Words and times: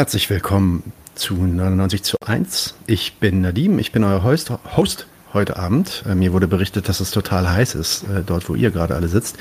Herzlich 0.00 0.30
willkommen 0.30 0.94
zu 1.14 1.34
99 1.34 2.02
zu 2.02 2.16
1. 2.24 2.74
Ich 2.86 3.16
bin 3.16 3.42
Nadim, 3.42 3.78
ich 3.78 3.92
bin 3.92 4.02
euer 4.02 4.24
Host, 4.24 4.50
Host 4.74 5.06
heute 5.34 5.58
Abend. 5.58 6.04
Äh, 6.08 6.14
mir 6.14 6.32
wurde 6.32 6.48
berichtet, 6.48 6.88
dass 6.88 7.00
es 7.00 7.10
total 7.10 7.50
heiß 7.50 7.74
ist, 7.74 8.04
äh, 8.04 8.22
dort 8.24 8.48
wo 8.48 8.54
ihr 8.54 8.70
gerade 8.70 8.94
alle 8.94 9.08
sitzt. 9.08 9.36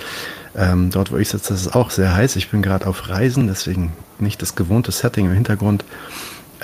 Ähm, 0.57 0.89
dort 0.89 1.13
wo 1.13 1.17
ich 1.17 1.29
sitze, 1.29 1.53
ist 1.53 1.61
es 1.61 1.73
auch 1.73 1.91
sehr 1.91 2.13
heiß. 2.13 2.35
Ich 2.35 2.49
bin 2.49 2.61
gerade 2.61 2.87
auf 2.87 3.07
Reisen, 3.07 3.47
deswegen 3.47 3.93
nicht 4.19 4.41
das 4.41 4.57
gewohnte 4.57 4.91
Setting 4.91 5.27
im 5.27 5.31
Hintergrund. 5.31 5.85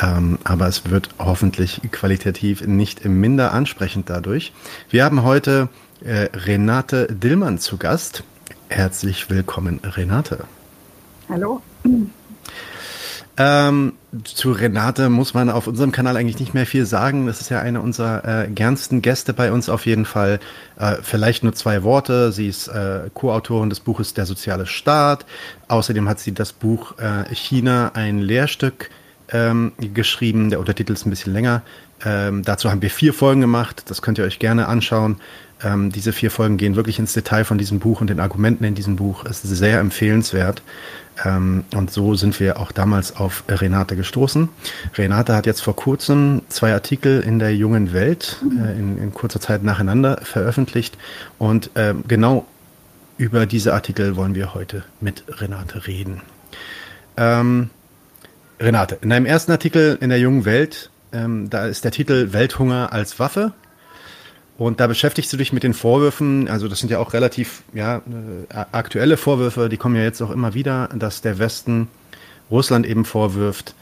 Ähm, 0.02 0.40
aber 0.44 0.68
es 0.68 0.90
wird 0.90 1.08
hoffentlich 1.18 1.80
qualitativ 1.94 2.68
nicht 2.68 3.06
minder 3.06 3.54
ansprechend 3.54 4.10
dadurch. 4.10 4.52
Wir 4.90 5.06
haben 5.06 5.24
heute 5.24 5.70
äh, 6.04 6.28
Renate 6.34 7.08
Dillmann 7.10 7.60
zu 7.60 7.78
Gast. 7.78 8.26
Herzlich 8.68 9.30
willkommen, 9.30 9.80
Renate. 9.86 10.44
Hallo. 11.30 11.62
Ähm, 13.38 13.94
zu 14.24 14.54
Renate 14.54 15.10
muss 15.10 15.34
man 15.34 15.50
auf 15.50 15.68
unserem 15.68 15.92
Kanal 15.92 16.16
eigentlich 16.16 16.40
nicht 16.40 16.54
mehr 16.54 16.66
viel 16.66 16.86
sagen. 16.86 17.28
Das 17.28 17.42
ist 17.42 17.50
ja 17.50 17.60
eine 17.60 17.82
unserer 17.82 18.46
äh, 18.46 18.48
gernsten 18.48 19.02
Gäste 19.02 19.34
bei 19.34 19.52
uns 19.52 19.68
auf 19.68 19.86
jeden 19.86 20.06
Fall. 20.06 20.40
Äh, 20.80 20.98
vielleicht 21.02 21.44
nur 21.44 21.54
zwei 21.54 21.84
Worte. 21.84 22.32
Sie 22.32 22.48
ist 22.48 22.70
äh, 22.70 23.10
Co-Autorin 23.14 23.70
des 23.70 23.82
Buches 23.82 24.14
Der 24.14 24.26
soziale 24.26 24.66
Staat. 24.66 25.26
Außerdem 25.68 26.08
hat 26.08 26.20
sie 26.20 26.34
das 26.34 26.54
Buch 26.54 26.98
äh, 26.98 27.34
China, 27.36 27.92
ein 27.94 28.20
Lehrstück 28.20 28.90
ähm, 29.32 29.74
geschrieben. 29.94 30.50
Der 30.50 30.60
Untertitel 30.60 30.94
ist 30.94 31.06
ein 31.06 31.10
bisschen 31.10 31.34
länger. 31.34 31.62
Ähm, 32.06 32.44
dazu 32.44 32.72
haben 32.72 32.82
wir 32.82 32.90
vier 32.90 33.14
Folgen 33.14 33.42
gemacht. 33.42 33.84
Das 33.88 34.02
könnt 34.02 34.18
ihr 34.18 34.24
euch 34.24 34.40
gerne 34.40 34.68
anschauen. 34.68 35.18
Ähm, 35.64 35.92
diese 35.92 36.14
vier 36.14 36.32
Folgen 36.32 36.58
gehen 36.58 36.76
wirklich 36.76 37.00
ins 37.00 37.14
Detail 37.14 37.44
von 37.44 37.58
diesem 37.58 37.80
Buch 37.80 38.02
und 38.02 38.10
den 38.10 38.20
Argumenten 38.20 38.64
in 38.64 38.76
diesem 38.76 38.96
Buch. 38.96 39.26
Es 39.26 39.44
ist 39.44 39.58
sehr 39.58 39.80
empfehlenswert. 39.80 40.62
Ähm, 41.24 41.64
und 41.74 41.92
so 41.92 42.16
sind 42.16 42.40
wir 42.40 42.60
auch 42.60 42.72
damals 42.72 43.16
auf 43.16 43.44
Renate 43.48 43.96
gestoßen. 43.96 44.50
Renate 44.96 45.36
hat 45.36 45.46
jetzt 45.46 45.62
vor 45.62 45.76
kurzem 45.76 46.42
zwei 46.50 46.74
Artikel 46.74 47.22
in 47.22 47.40
der 47.40 47.56
jungen 47.56 47.94
Welt 47.94 48.44
äh, 48.44 48.78
in, 48.78 48.98
in, 48.98 49.14
kurzer 49.14 49.40
Zeit 49.40 49.64
nacheinander 49.64 50.20
veröffentlicht. 50.24 50.98
Und 51.38 51.76
äh, 51.76 51.94
genau 52.08 52.46
über 53.18 53.46
diese 53.46 53.74
Artikel 53.74 54.16
wollen 54.16 54.36
wir 54.36 54.54
heute 54.54 54.84
mit 55.00 55.24
Renate 55.40 55.88
reden. 55.88 56.22
Ähm, 57.18 57.70
Renate, 58.60 58.98
in 59.02 59.10
deinem 59.10 59.26
ersten 59.26 59.52
Artikel 59.52 59.98
in 60.02 60.10
der 60.10 60.20
jungen 60.20 60.46
Welt, 60.46 60.90
ähm, 61.14 61.50
da 61.50 61.66
ist 61.66 61.84
der 61.86 61.92
Titel 61.92 62.34
Welthunger 62.34 62.92
als 62.92 63.20
Waffe. 63.20 63.54
Und 64.58 64.80
da 64.80 64.88
beschäftigst 64.88 65.32
du 65.34 65.38
dich 65.38 65.52
mit 65.52 65.64
den 65.64 65.74
Vorwürfen, 65.74 66.48
also 66.48 66.68
das 66.68 66.80
sind 66.80 66.90
ja 66.90 67.00
auch 67.00 67.14
relativ 67.14 67.64
ja, 67.74 67.98
äh, 67.98 68.66
aktuelle 68.72 69.18
Vorwürfe, 69.18 69.68
die 69.68 69.78
kommen 69.78 69.96
ja 69.96 70.04
jetzt 70.04 70.22
auch 70.22 70.32
immer 70.32 70.54
wieder, 70.54 70.90
dass 70.96 71.22
der 71.22 71.40
Westen 71.40 71.90
Russland 72.50 72.86
eben 72.86 73.04
vorwirft, 73.04 73.76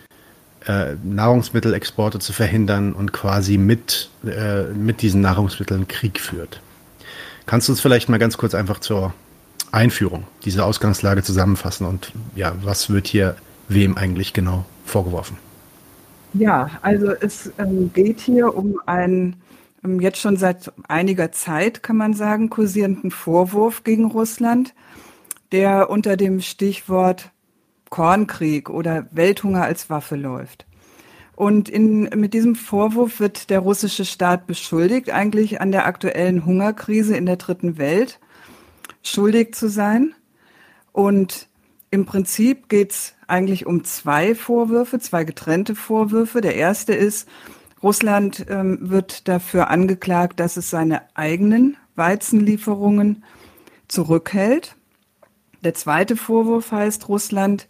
äh, 0.66 0.95
Nahrungsmittelexporte 1.03 2.19
zu 2.19 2.33
verhindern 2.33 2.94
und 2.94 3.13
quasi 3.13 3.57
mit, 3.57 4.09
äh, 4.25 4.63
mit 4.63 5.01
diesen 5.01 5.21
Nahrungsmitteln 5.21 5.88
Krieg 5.88 6.19
führt. 6.19 6.59
Kannst 7.45 7.67
du 7.67 7.73
uns 7.73 7.81
vielleicht 7.81 8.09
mal 8.09 8.19
ganz 8.19 8.38
kurz 8.38 8.55
einfach 8.55 8.79
zur 8.79 9.13
Einführung 9.71 10.23
diese 10.45 10.63
Ausgangslage 10.63 11.21
zusammenfassen 11.21 11.85
und 11.85 12.13
ja, 12.35 12.53
was 12.63 12.89
wird 12.89 13.07
hier 13.07 13.35
wem 13.67 13.97
eigentlich 13.97 14.33
genau 14.33 14.66
vorgeworfen? 14.85 15.38
Ja, 16.33 16.69
also 16.81 17.11
es 17.11 17.51
ähm, 17.59 17.91
geht 17.94 18.19
hier 18.19 18.55
um 18.55 18.79
ein 18.85 19.35
jetzt 20.00 20.20
schon 20.20 20.38
seit 20.38 20.72
einiger 20.88 21.31
Zeit, 21.31 21.84
kann 21.84 21.98
man 21.98 22.14
sagen, 22.14 22.50
kursierenden 22.50 23.12
Vorwurf 23.12 23.84
gegen 23.84 24.06
Russland, 24.06 24.73
der 25.52 25.90
unter 25.90 26.17
dem 26.17 26.42
Stichwort 26.42 27.31
Kornkrieg 27.90 28.69
oder 28.69 29.07
Welthunger 29.12 29.63
als 29.63 29.90
Waffe 29.90 30.16
läuft. 30.16 30.66
Und 31.35 31.68
in, 31.69 32.03
mit 32.16 32.34
diesem 32.34 32.56
Vorwurf 32.56 33.19
wird 33.19 33.50
der 33.50 33.59
russische 33.59 34.06
Staat 34.06 34.47
beschuldigt, 34.47 35.09
eigentlich 35.09 35.62
an 35.62 35.72
der 35.72 35.86
aktuellen 35.86 36.46
Hungerkrise 36.46 37.18
in 37.18 37.25
der 37.25 37.38
dritten 37.38 37.78
Welt 37.78 38.19
schuldig 39.02 39.53
zu 39.53 39.68
sein. 39.69 40.13
Und 40.91 41.47
im 41.90 42.06
Prinzip 42.06 42.69
geht 42.69 42.91
es 42.91 43.13
eigentlich 43.28 43.66
um 43.66 43.84
zwei 43.84 44.36
Vorwürfe, 44.36 45.00
zwei 45.00 45.24
getrennte 45.24 45.75
Vorwürfe. 45.75 46.41
Der 46.41 46.56
erste 46.56 46.94
ist, 46.94 47.28
Russland 47.83 48.45
ähm, 48.49 48.77
wird 48.81 49.27
dafür 49.27 49.69
angeklagt, 49.69 50.39
dass 50.39 50.55
es 50.55 50.69
seine 50.69 51.01
eigenen 51.16 51.75
Weizenlieferungen 51.95 53.23
zurückhält. 53.89 54.77
Der 55.63 55.73
zweite 55.73 56.16
Vorwurf 56.16 56.71
heißt, 56.71 57.09
Russland 57.09 57.67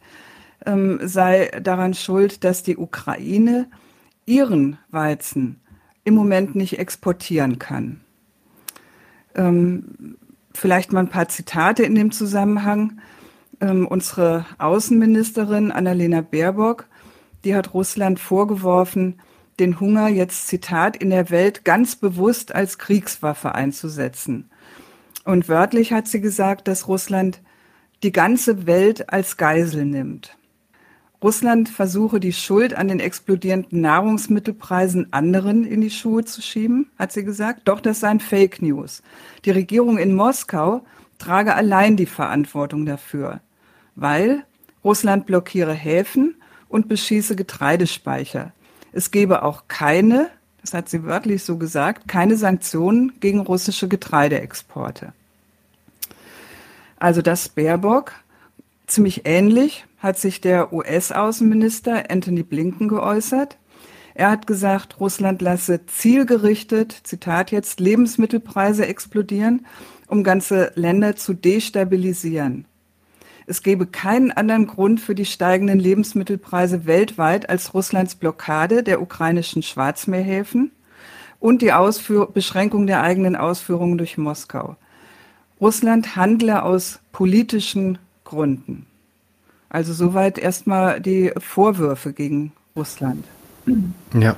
ähm, 0.65 0.99
sei 1.03 1.51
daran 1.61 1.95
schuld, 1.95 2.43
dass 2.43 2.63
die 2.63 2.77
Ukraine 2.77 3.67
ihren 4.25 4.77
Weizen 4.91 5.59
im 6.03 6.13
Moment 6.13 6.55
nicht 6.55 6.79
exportieren 6.79 7.59
kann. 7.59 8.01
Ähm, 9.35 10.17
vielleicht 10.53 10.93
mal 10.93 11.01
ein 11.01 11.09
paar 11.09 11.27
Zitate 11.27 11.83
in 11.83 11.95
dem 11.95 12.11
Zusammenhang. 12.11 12.99
Ähm, 13.61 13.87
unsere 13.87 14.45
Außenministerin 14.59 15.71
Annalena 15.71 16.21
Baerbock, 16.21 16.87
die 17.43 17.55
hat 17.55 17.73
Russland 17.73 18.19
vorgeworfen, 18.19 19.19
den 19.59 19.79
Hunger 19.79 20.07
jetzt, 20.07 20.47
Zitat, 20.47 20.97
in 20.97 21.09
der 21.09 21.29
Welt 21.29 21.65
ganz 21.65 21.95
bewusst 21.95 22.53
als 22.53 22.77
Kriegswaffe 22.77 23.55
einzusetzen. 23.55 24.49
Und 25.25 25.47
wörtlich 25.47 25.93
hat 25.93 26.07
sie 26.07 26.21
gesagt, 26.21 26.67
dass 26.67 26.87
Russland 26.87 27.41
die 28.03 28.11
ganze 28.11 28.65
Welt 28.65 29.09
als 29.11 29.37
Geisel 29.37 29.85
nimmt. 29.85 30.37
Russland 31.23 31.69
versuche 31.69 32.19
die 32.19 32.33
Schuld 32.33 32.73
an 32.73 32.89
den 32.89 32.99
explodierenden 32.99 33.79
Nahrungsmittelpreisen 33.79 35.13
anderen 35.13 35.63
in 35.63 35.79
die 35.79 35.89
Schuhe 35.89 36.25
zu 36.25 36.41
schieben, 36.41 36.91
hat 36.99 37.13
sie 37.13 37.23
gesagt. 37.23 37.61
Doch 37.63 37.79
das 37.79 38.01
seien 38.01 38.19
Fake 38.19 38.61
News. 38.61 39.01
Die 39.45 39.51
Regierung 39.51 39.97
in 39.97 40.15
Moskau 40.15 40.85
trage 41.19 41.55
allein 41.55 41.95
die 41.95 42.07
Verantwortung 42.07 42.85
dafür, 42.85 43.39
weil 43.95 44.43
Russland 44.83 45.25
blockiere 45.25 45.73
Häfen 45.73 46.35
und 46.67 46.89
beschieße 46.89 47.37
Getreidespeicher. 47.37 48.51
Es 48.93 49.11
gebe 49.11 49.43
auch 49.43 49.63
keine, 49.67 50.29
das 50.61 50.73
hat 50.73 50.87
sie 50.87 51.03
wörtlich 51.03 51.43
so 51.43 51.57
gesagt, 51.57 52.07
keine 52.07 52.37
Sanktionen 52.37 53.13
gegen 53.19 53.39
russische 53.39 53.87
Getreideexporte. 53.87 55.13
Also 56.97 57.21
das 57.21 57.49
Baerbock. 57.49 58.13
Ziemlich 58.87 59.23
ähnlich 59.25 59.85
hat 59.97 60.19
sich 60.19 60.39
der 60.39 60.71
US-Außenminister 60.71 62.09
Anthony 62.09 62.43
Blinken 62.43 62.87
geäußert. 62.87 63.57
Er 64.13 64.29
hat 64.29 64.45
gesagt, 64.45 64.99
Russland 64.99 65.41
lasse 65.41 65.85
zielgerichtet, 65.87 66.95
Zitat 67.03 67.51
jetzt, 67.51 67.79
Lebensmittelpreise 67.79 68.85
explodieren, 68.85 69.65
um 70.07 70.23
ganze 70.23 70.71
Länder 70.75 71.15
zu 71.15 71.33
destabilisieren. 71.33 72.65
Es 73.45 73.61
gäbe 73.61 73.85
keinen 73.85 74.31
anderen 74.31 74.67
Grund 74.67 75.01
für 75.01 75.15
die 75.15 75.25
steigenden 75.25 75.79
Lebensmittelpreise 75.79 76.85
weltweit 76.85 77.49
als 77.49 77.73
Russlands 77.73 78.15
Blockade 78.15 78.83
der 78.83 79.01
ukrainischen 79.01 79.63
Schwarzmeerhäfen 79.63 80.71
und 81.39 81.61
die 81.61 81.73
Ausführ 81.73 82.31
Beschränkung 82.31 82.87
der 82.87 83.03
eigenen 83.03 83.35
Ausführungen 83.35 83.97
durch 83.97 84.17
Moskau. 84.17 84.77
Russland 85.59 86.15
handle 86.15 86.63
aus 86.63 86.99
politischen 87.11 87.97
Gründen. 88.23 88.85
Also 89.69 89.93
soweit 89.93 90.37
erstmal 90.37 91.01
die 91.01 91.31
Vorwürfe 91.37 92.13
gegen 92.13 92.53
Russland. 92.75 93.25
Ja, 94.13 94.35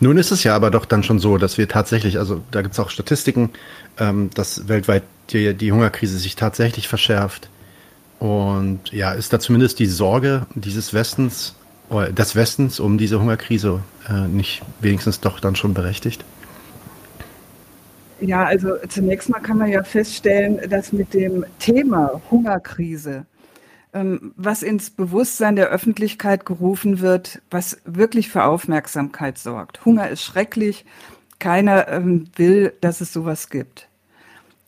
nun 0.00 0.18
ist 0.18 0.30
es 0.30 0.44
ja 0.44 0.54
aber 0.54 0.70
doch 0.70 0.84
dann 0.84 1.02
schon 1.02 1.18
so, 1.18 1.38
dass 1.38 1.58
wir 1.58 1.68
tatsächlich, 1.68 2.18
also 2.18 2.42
da 2.50 2.62
gibt 2.62 2.74
es 2.74 2.80
auch 2.80 2.90
Statistiken, 2.90 3.50
ähm, 3.98 4.30
dass 4.34 4.68
weltweit 4.68 5.02
die, 5.30 5.54
die 5.54 5.72
Hungerkrise 5.72 6.18
sich 6.18 6.36
tatsächlich 6.36 6.88
verschärft. 6.88 7.48
Und 8.18 8.92
ja, 8.92 9.12
ist 9.12 9.32
da 9.32 9.38
zumindest 9.38 9.78
die 9.78 9.86
Sorge 9.86 10.46
dieses 10.54 10.94
Westens, 10.94 11.54
oder 11.90 12.10
des 12.10 12.34
Westens 12.34 12.80
um 12.80 12.98
diese 12.98 13.20
Hungerkrise 13.20 13.82
äh, 14.08 14.26
nicht 14.28 14.62
wenigstens 14.80 15.20
doch 15.20 15.40
dann 15.40 15.56
schon 15.56 15.74
berechtigt? 15.74 16.24
Ja, 18.20 18.44
also 18.44 18.76
zunächst 18.88 19.28
mal 19.28 19.40
kann 19.40 19.58
man 19.58 19.70
ja 19.70 19.82
feststellen, 19.82 20.58
dass 20.70 20.92
mit 20.92 21.12
dem 21.12 21.44
Thema 21.58 22.22
Hungerkrise, 22.30 23.26
ähm, 23.92 24.32
was 24.36 24.62
ins 24.62 24.88
Bewusstsein 24.88 25.54
der 25.54 25.68
Öffentlichkeit 25.68 26.46
gerufen 26.46 27.00
wird, 27.00 27.42
was 27.50 27.78
wirklich 27.84 28.30
für 28.30 28.44
Aufmerksamkeit 28.44 29.36
sorgt. 29.36 29.84
Hunger 29.84 30.08
ist 30.08 30.22
schrecklich, 30.22 30.86
keiner 31.38 31.88
ähm, 31.88 32.28
will, 32.36 32.72
dass 32.80 33.02
es 33.02 33.12
sowas 33.12 33.50
gibt. 33.50 33.88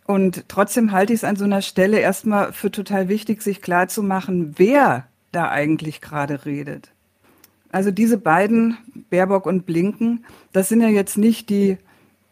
Und 0.08 0.48
trotzdem 0.48 0.92
halte 0.92 1.12
ich 1.12 1.18
es 1.18 1.24
an 1.24 1.36
so 1.36 1.44
einer 1.44 1.60
Stelle 1.60 1.98
erstmal 1.98 2.54
für 2.54 2.70
total 2.70 3.10
wichtig, 3.10 3.42
sich 3.42 3.60
klarzumachen, 3.60 4.54
wer 4.56 5.06
da 5.32 5.50
eigentlich 5.50 6.00
gerade 6.00 6.46
redet. 6.46 6.92
Also 7.72 7.90
diese 7.90 8.16
beiden, 8.16 8.78
Baerbock 9.10 9.44
und 9.44 9.66
Blinken, 9.66 10.24
das 10.54 10.70
sind 10.70 10.80
ja 10.80 10.88
jetzt 10.88 11.18
nicht 11.18 11.50
die, 11.50 11.76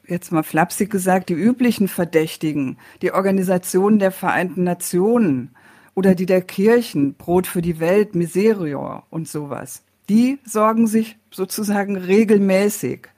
jetzt 0.07 0.33
mal 0.33 0.43
flapsig 0.43 0.89
gesagt, 0.89 1.29
die 1.29 1.35
üblichen 1.35 1.87
Verdächtigen, 1.87 2.79
die 3.03 3.13
Organisation 3.13 3.99
der 3.99 4.11
Vereinten 4.11 4.65
Nationen 4.65 5.51
oder 5.95 6.15
die 6.15 6.25
der 6.25 6.41
Kirchen, 6.41 7.13
Brot 7.13 7.47
für 7.47 7.61
die 7.61 7.79
Welt, 7.79 8.15
Miserior 8.15 9.03
und 9.11 9.29
sowas. 9.29 9.83
Die 10.09 10.39
sorgen 10.47 10.87
sich 10.87 11.19
sozusagen 11.31 11.99
regelmäßig 11.99 13.09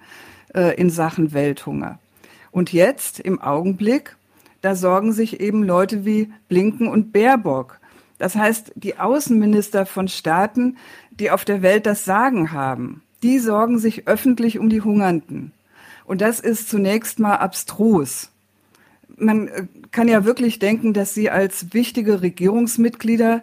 äh, 0.52 0.74
in 0.74 0.90
Sachen 0.90 1.32
Welthunger. 1.32 2.00
Und 2.50 2.72
jetzt 2.72 3.20
im 3.20 3.40
Augenblick, 3.40 4.16
da 4.60 4.74
sorgen 4.74 5.12
sich 5.12 5.40
eben 5.40 5.62
Leute 5.62 6.04
wie 6.04 6.32
Blinken 6.48 6.88
und 6.88 7.12
Baerbock. 7.12 7.80
Das 8.18 8.34
heißt, 8.34 8.72
die 8.74 8.98
Außenminister 8.98 9.86
von 9.86 10.08
Staaten, 10.08 10.76
die 11.10 11.30
auf 11.30 11.44
der 11.44 11.62
Welt 11.62 11.86
das 11.86 12.04
Sagen 12.04 12.52
haben, 12.52 13.02
die 13.22 13.38
sorgen 13.38 13.78
sich 13.78 14.08
öffentlich 14.08 14.58
um 14.58 14.68
die 14.68 14.80
Hungernden. 14.80 15.52
Und 16.04 16.20
das 16.20 16.40
ist 16.40 16.68
zunächst 16.68 17.18
mal 17.18 17.36
abstrus. 17.36 18.30
Man 19.16 19.48
äh, 19.48 19.66
kann 19.90 20.08
ja 20.08 20.24
wirklich 20.24 20.58
denken, 20.58 20.92
dass 20.92 21.14
sie 21.14 21.30
als 21.30 21.72
wichtige 21.74 22.22
Regierungsmitglieder 22.22 23.42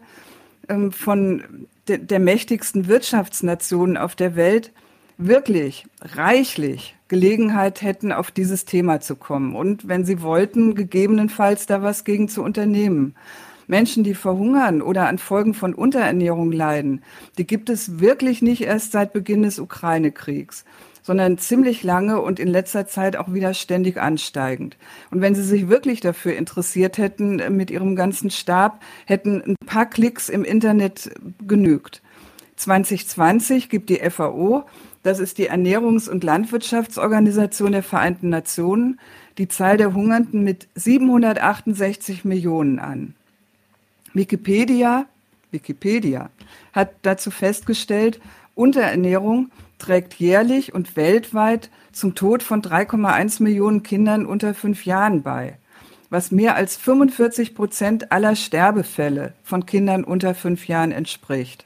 ähm, 0.68 0.92
von 0.92 1.44
de 1.88 2.00
der 2.00 2.20
mächtigsten 2.20 2.88
Wirtschaftsnationen 2.88 3.98
auf 3.98 4.16
der 4.16 4.36
Welt 4.36 4.72
wirklich 5.18 5.86
reichlich 6.02 6.95
Gelegenheit 7.08 7.82
hätten, 7.82 8.12
auf 8.12 8.32
dieses 8.32 8.66
Thema 8.66 9.00
zu 9.00 9.16
kommen 9.16 9.56
und 9.56 9.88
wenn 9.88 10.06
sie 10.06 10.22
wollten, 10.22 10.76
gegebenenfalls 10.76 11.66
da 11.66 11.82
was 11.82 12.04
gegen 12.04 12.28
zu 12.28 12.44
unternehmen. 12.44 13.16
Menschen, 13.68 14.04
die 14.04 14.14
verhungern 14.14 14.82
oder 14.82 15.08
an 15.08 15.18
Folgen 15.18 15.54
von 15.54 15.74
Unterernährung 15.74 16.52
leiden, 16.52 17.04
die 17.38 17.48
gibt 17.48 17.70
es 17.70 18.00
wirklich 18.00 18.42
nicht 18.42 18.62
erst 18.62 18.92
seit 18.92 19.12
Beginn 19.14 19.44
des 19.44 19.60
Ukraine-Kriegs 19.60 20.66
sondern 21.06 21.38
ziemlich 21.38 21.84
lange 21.84 22.20
und 22.20 22.40
in 22.40 22.48
letzter 22.48 22.88
Zeit 22.88 23.16
auch 23.16 23.32
wieder 23.32 23.54
ständig 23.54 23.98
ansteigend. 23.98 24.76
Und 25.12 25.22
wenn 25.22 25.36
Sie 25.36 25.44
sich 25.44 25.70
wirklich 25.70 26.00
dafür 26.02 26.36
interessiert 26.36 26.98
hätten 26.98 27.40
äh, 27.40 27.52
mit 27.52 27.70
Ihrem 27.70 27.96
ganzen 27.96 28.32
Stab, 28.32 28.82
hätten 29.06 29.40
ein 29.44 29.56
paar 29.68 29.86
Klicks 29.86 30.30
im 30.30 30.44
Internet 30.44 31.12
genügt. 31.46 32.02
2020 32.56 33.70
gibt 33.70 33.90
die 33.90 34.00
FAO, 34.10 34.66
das 35.06 35.20
ist 35.20 35.38
die 35.38 35.52
Ernährungs- 35.52 36.10
und 36.10 36.24
Landwirtschaftsorganisation 36.24 37.74
der 37.74 37.84
Vereinten 37.84 38.30
Nationen, 38.30 39.00
die 39.38 39.48
Zahl 39.48 39.78
der 39.78 39.94
Hungernden 39.94 40.44
mit 40.44 40.68
768 40.74 42.26
Millionen 42.26 42.80
an. 42.80 43.14
Wikipedia, 44.16 45.06
Wikipedia 45.52 46.32
hat 46.74 46.94
dazu 47.04 47.30
festgestellt, 47.30 48.20
Unterernährung 48.56 49.52
trägt 49.78 50.16
jährlich 50.16 50.74
und 50.74 50.96
weltweit 50.96 51.70
zum 51.92 52.16
Tod 52.16 52.42
von 52.42 52.64
3,1 52.64 53.44
Millionen 53.44 53.84
Kindern 53.84 54.26
unter 54.26 54.56
fünf 54.56 54.86
Jahren 54.86 55.22
bei, 55.22 55.60
was 56.10 56.32
mehr 56.32 56.56
als 56.56 56.78
45 56.78 57.54
Prozent 57.54 58.12
aller 58.12 58.36
Sterbefälle 58.36 59.36
von 59.44 59.68
Kindern 59.68 60.04
unter 60.04 60.34
fünf 60.34 60.68
Jahren 60.68 60.92
entspricht. 60.92 61.66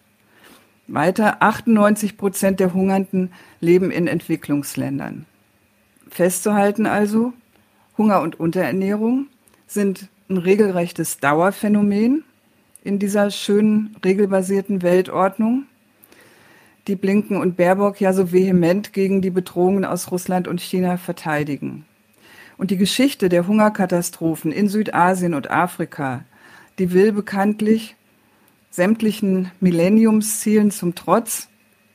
Weiter 0.94 1.42
98 1.42 2.18
Prozent 2.18 2.60
der 2.60 2.74
Hungernden 2.74 3.32
leben 3.62 3.92
in 3.92 4.08
Entwicklungsländern. 4.08 5.26
Festzuhalten 6.10 6.86
also, 6.86 7.34
Hunger 7.98 8.22
und 8.22 8.40
Unterernährung 8.40 9.28
sind 9.68 10.10
ein 10.30 10.38
regelrechtes 10.38 11.20
Dauerphänomen 11.20 12.24
in 12.84 12.98
dieser 12.98 13.30
schönen 13.30 13.96
regelbasierten 14.04 14.82
Weltordnung 14.82 15.66
die 16.90 16.96
Blinken 16.96 17.38
und 17.38 17.56
Baerbock 17.56 18.02
ja 18.02 18.14
so 18.14 18.32
vehement 18.32 18.94
gegen 18.94 19.22
die 19.22 19.30
Bedrohungen 19.30 19.86
aus 19.86 20.12
Russland 20.12 20.48
und 20.48 20.60
China 20.60 20.98
verteidigen. 20.98 21.86
Und 22.58 22.72
die 22.72 22.78
Geschichte 22.78 23.30
der 23.30 23.46
Hungerkatastrophen 23.46 24.52
in 24.52 24.68
Südasien 24.68 25.36
und 25.36 25.52
Afrika, 25.52 26.26
die 26.80 26.92
will 26.92 27.12
bekanntlich 27.12 27.96
sämtlichen 28.70 29.52
Millenniumszielen 29.60 30.72
zum 30.72 30.96
Trotz 30.96 31.48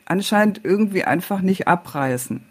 anscheinend 0.05 0.61
irgendwie 0.65 1.05
einfach 1.05 1.41
nicht 1.41 1.69
abreißen. 1.69 2.43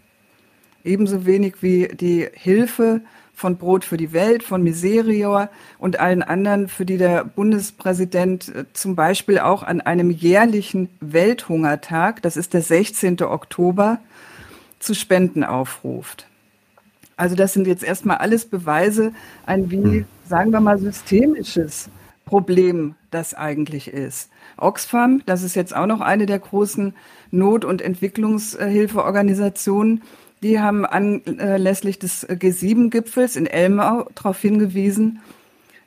Ebenso 0.83 1.25
wenig 1.25 1.55
wie 1.61 1.87
die 1.87 2.27
Hilfe 2.33 3.01
von 3.33 3.57
Brot 3.57 3.83
für 3.83 3.97
die 3.97 4.13
Welt, 4.13 4.43
von 4.43 4.63
Miserior 4.63 5.49
und 5.79 5.99
allen 5.99 6.23
anderen, 6.23 6.67
für 6.67 6.85
die 6.85 6.97
der 6.97 7.25
Bundespräsident 7.25 8.49
äh, 8.49 8.65
zum 8.73 8.95
Beispiel 8.95 9.39
auch 9.39 9.63
an 9.63 9.81
einem 9.81 10.11
jährlichen 10.11 10.89
Welthungertag, 10.99 12.21
das 12.21 12.37
ist 12.37 12.53
der 12.53 12.61
16. 12.61 13.21
Oktober, 13.23 13.99
zu 14.79 14.93
Spenden 14.93 15.43
aufruft. 15.43 16.27
Also 17.15 17.35
das 17.35 17.53
sind 17.53 17.67
jetzt 17.67 17.83
erstmal 17.83 18.17
alles 18.17 18.45
Beweise, 18.45 19.13
ein 19.45 19.71
wie, 19.71 19.77
hm. 19.77 20.05
sagen 20.27 20.51
wir 20.51 20.59
mal, 20.59 20.77
systemisches 20.77 21.89
Problem 22.33 22.95
das 23.11 23.35
eigentlich 23.35 23.89
ist. 23.89 24.31
Oxfam, 24.57 25.21
das 25.27 25.43
ist 25.43 25.55
jetzt 25.55 25.75
auch 25.75 25.85
noch 25.85 26.01
eine 26.01 26.25
der 26.25 26.39
großen 26.39 26.95
Not- 27.29 27.63
und 27.63 27.79
Entwicklungshilfeorganisationen, 27.79 30.01
die 30.41 30.59
haben 30.59 30.83
anlässlich 30.83 31.99
des 31.99 32.27
G7-Gipfels 32.27 33.35
in 33.35 33.45
Elmau 33.45 34.09
darauf 34.15 34.39
hingewiesen, 34.39 35.19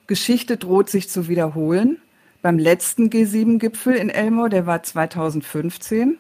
Geschichte 0.07 0.57
droht 0.57 0.89
sich 0.89 1.09
zu 1.09 1.27
wiederholen. 1.27 1.97
Beim 2.43 2.61
letzten 2.61 3.11
G7-Gipfel 3.11 3.95
in 3.95 4.09
Elmau, 4.09 4.47
der 4.47 4.67
war 4.67 4.85
2015, 4.85 6.17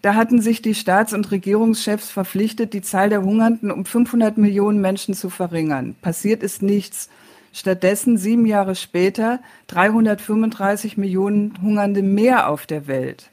da 0.00 0.14
hatten 0.14 0.40
sich 0.40 0.62
die 0.62 0.74
Staats- 0.74 1.12
und 1.12 1.30
Regierungschefs 1.30 2.10
verpflichtet, 2.10 2.72
die 2.72 2.80
Zahl 2.80 3.10
der 3.10 3.20
Hungernden 3.20 3.70
um 3.70 3.84
500 3.84 4.38
Millionen 4.38 4.80
Menschen 4.80 5.12
zu 5.12 5.28
verringern. 5.28 5.94
Passiert 6.00 6.42
ist 6.42 6.62
nichts. 6.62 7.10
Stattdessen 7.56 8.18
sieben 8.18 8.44
Jahre 8.44 8.74
später 8.74 9.40
335 9.68 10.98
Millionen 10.98 11.54
Hungernde 11.62 12.02
mehr 12.02 12.50
auf 12.50 12.66
der 12.66 12.86
Welt. 12.86 13.30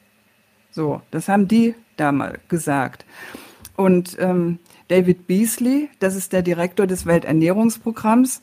So, 0.71 1.01
das 1.11 1.27
haben 1.27 1.49
die 1.49 1.75
damals 1.97 2.39
gesagt. 2.47 3.03
Und 3.75 4.15
ähm, 4.21 4.59
David 4.87 5.27
Beasley, 5.27 5.89
das 5.99 6.15
ist 6.15 6.31
der 6.31 6.41
Direktor 6.41 6.87
des 6.87 7.05
Welternährungsprogramms, 7.05 8.41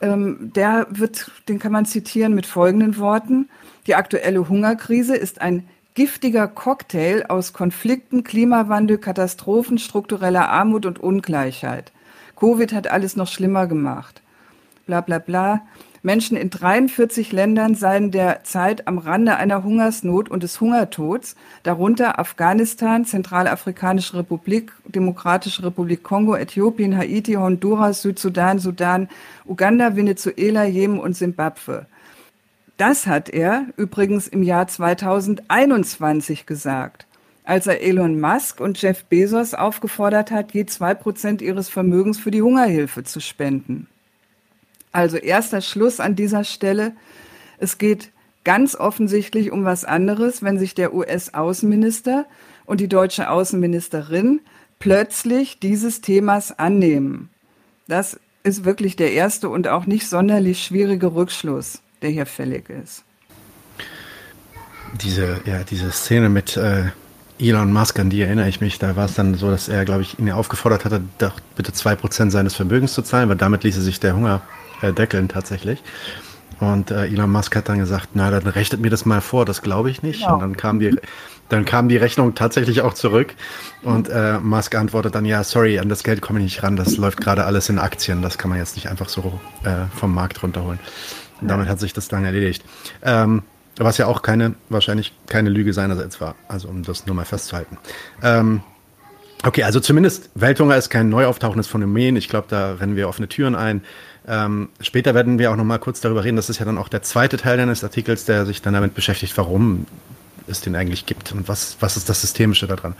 ähm, 0.00 0.50
der 0.56 0.88
wird, 0.90 1.30
den 1.48 1.60
kann 1.60 1.70
man 1.70 1.86
zitieren 1.86 2.34
mit 2.34 2.44
folgenden 2.44 2.98
Worten. 2.98 3.48
Die 3.86 3.94
aktuelle 3.94 4.48
Hungerkrise 4.48 5.14
ist 5.14 5.40
ein 5.40 5.68
giftiger 5.94 6.48
Cocktail 6.48 7.26
aus 7.28 7.52
Konflikten, 7.52 8.24
Klimawandel, 8.24 8.98
Katastrophen, 8.98 9.78
struktureller 9.78 10.48
Armut 10.48 10.84
und 10.84 10.98
Ungleichheit. 10.98 11.92
Covid 12.34 12.72
hat 12.72 12.88
alles 12.88 13.14
noch 13.14 13.28
schlimmer 13.28 13.68
gemacht. 13.68 14.20
Bla 14.86 15.00
bla 15.00 15.18
bla. 15.18 15.62
Menschen 16.02 16.36
in 16.36 16.48
43 16.48 17.32
Ländern 17.32 17.74
seien 17.74 18.12
derzeit 18.12 18.86
am 18.86 18.98
Rande 18.98 19.34
einer 19.34 19.64
Hungersnot 19.64 20.28
und 20.28 20.44
des 20.44 20.60
Hungertods, 20.60 21.34
darunter 21.64 22.20
Afghanistan, 22.20 23.04
Zentralafrikanische 23.04 24.16
Republik, 24.16 24.72
Demokratische 24.84 25.64
Republik 25.64 26.04
Kongo, 26.04 26.36
Äthiopien, 26.36 26.96
Haiti, 26.96 27.32
Honduras, 27.32 28.02
Südsudan, 28.02 28.60
Sudan, 28.60 29.08
Uganda, 29.44 29.96
Venezuela, 29.96 30.64
Jemen 30.64 31.00
und 31.00 31.16
Simbabwe. 31.16 31.86
Das 32.76 33.08
hat 33.08 33.28
er 33.28 33.66
übrigens 33.76 34.28
im 34.28 34.44
Jahr 34.44 34.68
2021 34.68 36.46
gesagt, 36.46 37.08
als 37.42 37.66
er 37.66 37.82
Elon 37.82 38.20
Musk 38.20 38.60
und 38.60 38.80
Jeff 38.80 39.04
Bezos 39.06 39.54
aufgefordert 39.54 40.30
hat, 40.30 40.52
je 40.52 40.66
zwei 40.66 40.94
Prozent 40.94 41.42
ihres 41.42 41.68
Vermögens 41.68 42.20
für 42.20 42.30
die 42.30 42.42
Hungerhilfe 42.42 43.02
zu 43.02 43.18
spenden. 43.18 43.88
Also 44.96 45.18
erster 45.18 45.60
Schluss 45.60 46.00
an 46.00 46.16
dieser 46.16 46.42
Stelle. 46.42 46.92
Es 47.58 47.76
geht 47.76 48.12
ganz 48.44 48.74
offensichtlich 48.74 49.52
um 49.52 49.62
was 49.62 49.84
anderes, 49.84 50.42
wenn 50.42 50.58
sich 50.58 50.74
der 50.74 50.94
US-Außenminister 50.94 52.24
und 52.64 52.80
die 52.80 52.88
deutsche 52.88 53.28
Außenministerin 53.28 54.40
plötzlich 54.78 55.58
dieses 55.58 56.00
Themas 56.00 56.58
annehmen. 56.58 57.28
Das 57.86 58.18
ist 58.42 58.64
wirklich 58.64 58.96
der 58.96 59.12
erste 59.12 59.50
und 59.50 59.68
auch 59.68 59.84
nicht 59.84 60.08
sonderlich 60.08 60.64
schwierige 60.64 61.14
Rückschluss, 61.14 61.82
der 62.00 62.08
hier 62.08 62.24
fällig 62.24 62.70
ist. 62.70 63.04
Diese, 65.02 65.42
ja, 65.44 65.62
diese 65.62 65.90
Szene 65.90 66.30
mit 66.30 66.56
äh, 66.56 66.84
Elon 67.38 67.70
Musk, 67.70 67.98
an 67.98 68.08
die 68.08 68.22
erinnere 68.22 68.48
ich 68.48 68.62
mich, 68.62 68.78
da 68.78 68.96
war 68.96 69.04
es 69.04 69.12
dann 69.12 69.34
so, 69.34 69.50
dass 69.50 69.68
er, 69.68 69.84
glaube 69.84 70.00
ich, 70.00 70.18
ihn 70.18 70.30
aufgefordert 70.30 70.86
hatte, 70.86 71.02
doch 71.18 71.38
bitte 71.54 71.74
zwei 71.74 71.94
Prozent 71.96 72.32
seines 72.32 72.54
Vermögens 72.54 72.94
zu 72.94 73.02
zahlen, 73.02 73.28
weil 73.28 73.36
damit 73.36 73.62
ließe 73.62 73.82
sich 73.82 74.00
der 74.00 74.16
Hunger 74.16 74.40
äh, 74.82 74.92
deckeln 74.92 75.28
tatsächlich. 75.28 75.82
Und 76.58 76.90
äh, 76.90 77.06
Elon 77.06 77.30
Musk 77.30 77.54
hat 77.54 77.68
dann 77.68 77.78
gesagt, 77.78 78.10
na, 78.14 78.30
dann 78.30 78.46
rechnet 78.46 78.80
mir 78.80 78.88
das 78.90 79.04
mal 79.04 79.20
vor, 79.20 79.44
das 79.44 79.60
glaube 79.60 79.90
ich 79.90 80.02
nicht. 80.02 80.20
Genau. 80.20 80.34
Und 80.34 80.40
dann 80.40 80.56
kam 80.56 80.80
die, 80.80 80.96
dann 81.50 81.64
kam 81.66 81.88
die 81.88 81.98
Rechnung 81.98 82.34
tatsächlich 82.34 82.80
auch 82.80 82.94
zurück. 82.94 83.34
Und 83.82 84.08
äh, 84.08 84.38
Musk 84.38 84.74
antwortet 84.74 85.14
dann, 85.14 85.26
ja, 85.26 85.44
sorry, 85.44 85.78
an 85.78 85.88
das 85.88 86.02
Geld 86.02 86.22
komme 86.22 86.38
ich 86.38 86.44
nicht 86.44 86.62
ran, 86.62 86.76
das 86.76 86.96
läuft 86.96 87.20
gerade 87.20 87.44
alles 87.44 87.68
in 87.68 87.78
Aktien, 87.78 88.22
das 88.22 88.38
kann 88.38 88.48
man 88.48 88.58
jetzt 88.58 88.76
nicht 88.76 88.88
einfach 88.88 89.08
so 89.08 89.38
äh, 89.64 89.86
vom 89.94 90.14
Markt 90.14 90.42
runterholen. 90.42 90.78
Und 91.40 91.48
damit 91.48 91.68
hat 91.68 91.78
sich 91.78 91.92
das 91.92 92.08
dann 92.08 92.24
erledigt. 92.24 92.64
Ähm, 93.02 93.42
was 93.78 93.98
ja 93.98 94.06
auch 94.06 94.22
keine, 94.22 94.54
wahrscheinlich 94.70 95.12
keine 95.26 95.50
Lüge 95.50 95.72
seinerseits 95.72 96.20
war. 96.20 96.34
Also 96.48 96.68
um 96.68 96.82
das 96.82 97.06
nur 97.06 97.14
mal 97.14 97.26
festzuhalten. 97.26 97.76
Ähm, 98.22 98.62
okay, 99.44 99.64
also 99.64 99.80
zumindest 99.80 100.30
Welthunger 100.34 100.76
ist 100.76 100.88
kein 100.88 101.10
neu 101.10 101.26
auftauchendes 101.26 101.66
Phänomen. 101.66 102.16
Ich 102.16 102.28
glaube, 102.28 102.46
da 102.48 102.72
rennen 102.74 102.96
wir 102.96 103.08
offene 103.08 103.28
Türen 103.28 103.54
ein. 103.54 103.82
Ähm, 104.28 104.70
später 104.80 105.14
werden 105.14 105.38
wir 105.38 105.52
auch 105.52 105.56
noch 105.56 105.64
mal 105.64 105.78
kurz 105.78 106.00
darüber 106.00 106.24
reden. 106.24 106.36
Das 106.36 106.50
ist 106.50 106.58
ja 106.58 106.64
dann 106.64 106.78
auch 106.78 106.88
der 106.88 107.02
zweite 107.02 107.36
Teil 107.36 107.56
deines 107.56 107.84
Artikels, 107.84 108.24
der 108.24 108.44
sich 108.44 108.60
dann 108.62 108.74
damit 108.74 108.94
beschäftigt, 108.94 109.36
warum 109.38 109.86
es 110.48 110.60
den 110.60 110.74
eigentlich 110.74 111.06
gibt 111.06 111.32
und 111.32 111.48
was, 111.48 111.76
was 111.80 111.96
ist 111.96 112.08
das 112.08 112.20
Systemische 112.20 112.66
daran. 112.66 112.94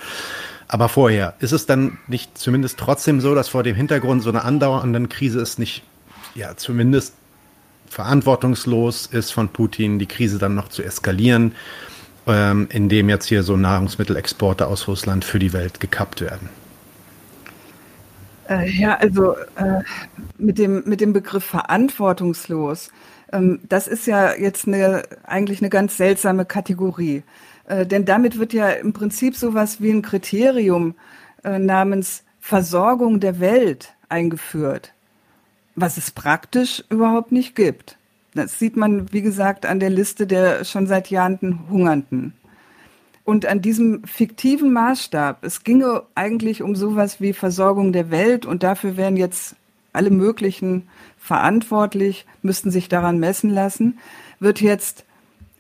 Aber 0.68 0.88
vorher, 0.88 1.35
ist 1.40 1.52
es 1.52 1.66
dann 1.66 1.99
nicht 2.09 2.37
zumindest 2.38 2.78
trotzdem 2.78 3.21
so, 3.21 3.35
dass 3.35 3.49
vor 3.49 3.62
dem 3.62 3.76
Hintergrund 3.76 4.23
so 4.23 4.30
einer 4.30 4.45
andauernden 4.45 5.09
Krise 5.09 5.40
ist 5.40 5.59
nicht, 5.59 5.83
ja, 6.35 6.56
zumindest 6.56 7.14
verantwortungslos 7.88 9.06
ist 9.06 9.30
von 9.30 9.49
Putin, 9.49 9.99
die 9.99 10.06
Krise 10.06 10.38
dann 10.38 10.54
noch 10.54 10.68
zu 10.68 10.83
eskalieren, 10.83 11.52
ähm, 12.26 12.66
indem 12.71 13.09
jetzt 13.09 13.26
hier 13.26 13.42
so 13.42 13.56
Nahrungsmittelexporte 13.56 14.66
aus 14.66 14.88
Russland 14.88 15.25
für 15.25 15.38
die 15.38 15.52
Welt 15.52 15.78
gekappt 15.78 16.21
werden? 16.21 16.49
Äh, 18.49 18.71
ja, 18.71 18.97
also 18.97 19.37
äh, 19.57 19.83
mit, 20.38 20.59
dem, 20.59 20.83
mit 20.87 21.00
dem 21.00 21.12
Begriff 21.12 21.45
verantwortungslos, 21.45 22.91
ähm, 23.33 23.61
das 23.69 23.88
ist 23.88 24.07
ja 24.07 24.35
jetzt 24.35 24.67
eine, 24.67 25.03
eigentlich 25.25 25.61
eine 25.61 25.71
ganz 25.71 25.97
seltsame 25.97 26.45
Kategorie. 26.45 27.23
Äh, 27.67 27.87
denn 27.87 28.05
damit 28.05 28.38
wird 28.38 28.53
ja 28.53 28.69
im 28.71 28.93
Prinzip 28.93 29.37
sowas 29.37 29.81
wie 29.81 29.91
ein 29.91 30.03
Kriterium 30.03 30.95
äh, 31.45 31.59
namens 31.59 32.23
Versorgung 32.41 33.19
der 33.21 33.41
Welt 33.41 33.95
eingeführt, 34.09 34.93
was 35.75 35.97
es 35.97 36.12
praktisch 36.12 36.85
überhaupt 36.91 37.33
nicht 37.33 37.57
gibt. 37.57 37.99
Das 38.35 38.59
sieht 38.59 38.76
man, 38.76 39.12
wie 39.12 39.23
gesagt, 39.23 39.67
an 39.67 39.81
der 39.81 39.91
Liste 39.91 40.26
der 40.26 40.65
schon 40.65 40.87
seit 40.87 41.11
Jahren 41.11 41.69
Hungernden. 41.71 42.35
Und 43.26 43.45
an 43.45 43.61
diesem 43.61 44.04
fiktiven 44.04 44.73
Maßstab, 44.73 45.45
es 45.45 45.64
ginge 45.64 46.04
eigentlich 46.14 46.62
um 46.62 46.76
sowas 46.76 47.21
wie 47.21 47.33
Versorgung 47.33 47.92
der 47.92 48.12
Welt 48.12 48.47
und 48.47 48.62
dafür 48.62 48.97
wären 48.97 49.16
jetzt 49.16 49.56
alle 49.92 50.11
möglichen 50.11 50.87
verantwortlich, 51.18 52.25
müssten 52.42 52.71
sich 52.71 52.88
daran 52.88 53.18
messen 53.18 53.50
lassen, 53.50 53.99
wird 54.38 54.61
jetzt 54.61 55.04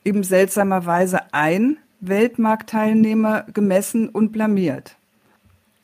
eben 0.04 0.22
seltsamerweise 0.22 1.34
ein 1.34 1.78
Weltmarktteilnehmer 1.98 3.46
gemessen 3.52 4.10
und 4.10 4.30
blamiert. 4.30 4.94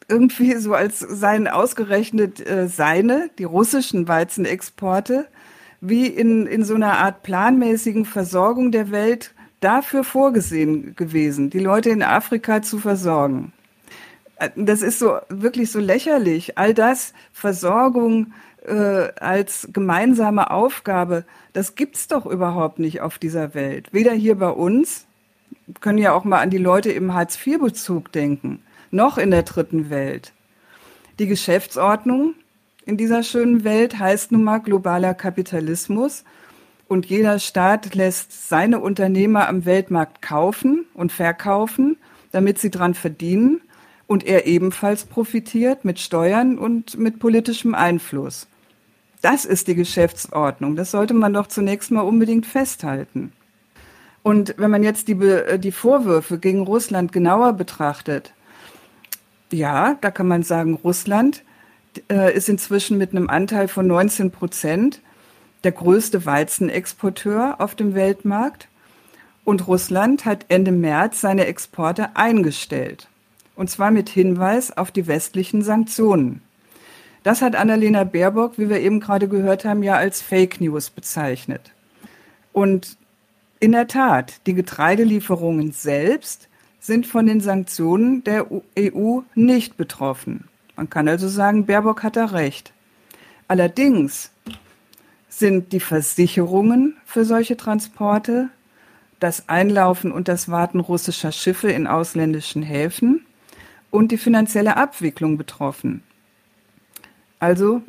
Irgendwie 0.07 0.55
so 0.59 0.75
als 0.75 1.01
seien 1.01 1.49
ausgerechnet 1.49 2.47
äh, 2.49 2.69
seine, 2.69 3.29
die 3.39 3.45
russischen 3.45 4.07
Weizenexporte, 4.07 5.27
wie 5.81 6.07
in, 6.07 6.47
in 6.47 6.65
so 6.65 6.77
einer 6.77 6.99
Art 6.99 7.25
planmäßigen 7.25 8.05
Versorgung 8.05 8.71
der 8.71 8.93
Welt 8.93 9.35
dafür 9.63 10.05
vorgesehen 10.05 10.95
gewesen, 10.97 11.51
die 11.51 11.59
Leute 11.59 11.91
in 11.91 12.03
Afrika 12.03 12.63
zu 12.63 12.79
versorgen. 12.79 13.53
Äh, 14.37 14.51
das 14.57 14.83
ist 14.83 14.99
so 14.99 15.19
wirklich 15.29 15.71
so 15.71 15.79
lächerlich. 15.79 16.59
All 16.59 16.75
das, 16.75 17.15
Versorgung 17.33 18.33
äh, 18.67 18.75
als 19.21 19.69
gemeinsame 19.73 20.51
Aufgabe, 20.51 21.25
das 21.53 21.75
gibt's 21.75 22.09
doch 22.09 22.27
überhaupt 22.27 22.79
nicht 22.79 23.01
auf 23.01 23.19
dieser 23.19 23.55
Welt. 23.55 23.89
Weder 23.93 24.13
hier 24.13 24.37
bei 24.37 24.51
uns, 24.51 25.07
können 25.81 25.99
ja 25.99 26.13
auch 26.13 26.25
mal 26.25 26.41
an 26.41 26.51
die 26.51 26.59
Leute 26.59 26.91
im 26.91 27.15
Hartz-IV-Bezug 27.15 28.13
denken, 28.13 28.63
noch 28.91 29.19
in 29.19 29.31
der 29.31 29.43
dritten 29.43 29.91
Welt. 29.91 30.33
Die 31.19 31.27
Geschäftsordnung 31.27 32.35
in 32.85 32.97
dieser 32.97 33.23
schönen 33.23 33.65
Welt 33.65 33.99
heißt 33.99 34.33
nun 34.33 34.45
mal 34.45 34.59
globaler 34.59 35.15
Kapitalismus 35.15 36.25
und 36.93 37.07
jeder 37.07 37.39
Staat 37.39 37.95
lässt 37.95 38.51
seine 38.51 38.79
Unternehmer 38.79 39.49
am 39.49 39.65
Weltmarkt 39.65 40.21
kaufen 40.21 40.85
und 40.93 41.11
verkaufen, 41.11 41.97
damit 42.33 42.59
sie 42.59 42.71
dran 42.71 42.93
verdienen 42.93 43.63
und 44.07 44.27
er 44.27 44.47
ebenfalls 44.47 45.07
profitiert 45.07 45.87
mit 45.87 45.99
Steuern 45.99 46.59
und 46.59 46.99
mit 46.99 47.19
politischem 47.19 47.75
Einfluss. 47.75 48.47
Das 49.23 49.47
ist 49.47 49.69
die 49.69 49.75
Geschäftsordnung. 49.75 50.77
Das 50.77 50.91
sollte 50.91 51.15
man 51.15 51.33
doch 51.33 51.47
zunächst 51.47 51.91
mal 51.93 52.03
unbedingt 52.03 52.45
festhalten. 52.45 53.33
Und 54.23 54.55
wenn 54.59 54.71
man 54.71 54.83
jetzt 54.83 55.09
die, 55.09 55.17
die 55.59 55.73
Vorwürfe 55.73 56.39
gegen 56.39 56.61
Russland 56.61 57.11
genauer 57.11 57.55
betrachtet, 57.55 58.35
ja, 59.51 59.97
da 60.03 60.11
kann 60.11 60.29
man 60.29 60.43
sagen, 60.43 60.75
Russland 60.75 61.43
äh, 62.11 62.37
ist 62.37 62.51
inzwischen 62.51 62.99
mit 62.99 63.13
einem 63.13 63.31
Anteil 63.31 63.67
von 63.67 63.87
19 63.87 64.31
Prozent 64.31 65.01
der 65.65 65.73
größte 65.73 66.27
Weizenexporteur 66.27 67.57
auf 67.59 67.75
dem 67.75 67.95
Weltmarkt. 67.95 68.69
Und 69.45 69.67
Russland 69.67 70.25
hat 70.25 70.47
Ende 70.49 70.73
März 70.73 71.21
seine 71.21 71.47
Exporte 71.47 72.17
eingestellt. 72.17 73.09
Und 73.57 73.71
zwar 73.71 73.91
mit 73.91 74.09
Hinweis 74.09 74.77
auf 74.77 74.91
die 74.91 75.07
westlichen 75.07 75.63
Sanktionen. 75.63 76.43
Das 77.23 77.43
hat 77.43 77.55
Annalena 77.55 78.05
Baerbock, 78.05 78.59
wie 78.59 78.69
wir 78.69 78.81
eben 78.81 79.01
gerade 79.01 79.29
gehört 79.29 79.65
haben, 79.65 79.83
ja 79.83 79.95
als 79.95 80.21
Fake 80.21 80.61
News 80.61 80.91
bezeichnet. 80.91 81.73
Und 82.53 82.97
in 83.61 83.73
der 83.73 83.87
Tat, 83.87 84.41
die 84.47 84.55
Getreidelieferungen 84.55 85.71
selbst 85.71 86.49
sind 86.81 87.07
von 87.07 87.27
den 87.27 87.41
Sanktionen 87.41 88.25
der 88.25 88.47
EU 88.77 89.21
nicht 89.37 89.77
betroffen. 89.77 90.49
Man 90.75 90.91
kann 90.91 91.07
also 91.07 91.29
sagen, 91.29 91.67
Baerbock 91.67 92.03
hat 92.03 92.17
da 92.17 92.25
recht. 92.27 92.73
Allerdings 93.47 94.32
sind 95.39 95.73
die 95.73 95.81
Versicherungen 95.81 96.99
für 97.07 97.25
solche 97.25 97.57
Transporte, 97.57 98.51
das 99.19 99.49
Einlaufen 99.49 100.13
und 100.13 100.29
das 100.29 100.51
Warten 100.51 100.79
russischer 100.79 101.33
Schiffe 101.33 101.71
in 101.71 101.87
ausländischen 101.87 102.63
Häfen 102.63 103.25
und 103.91 104.13
die 104.13 104.19
finanzielle 104.19 104.77
Abwicklung 104.77 105.39
betroffen. 105.39 106.03
Also 107.39 107.83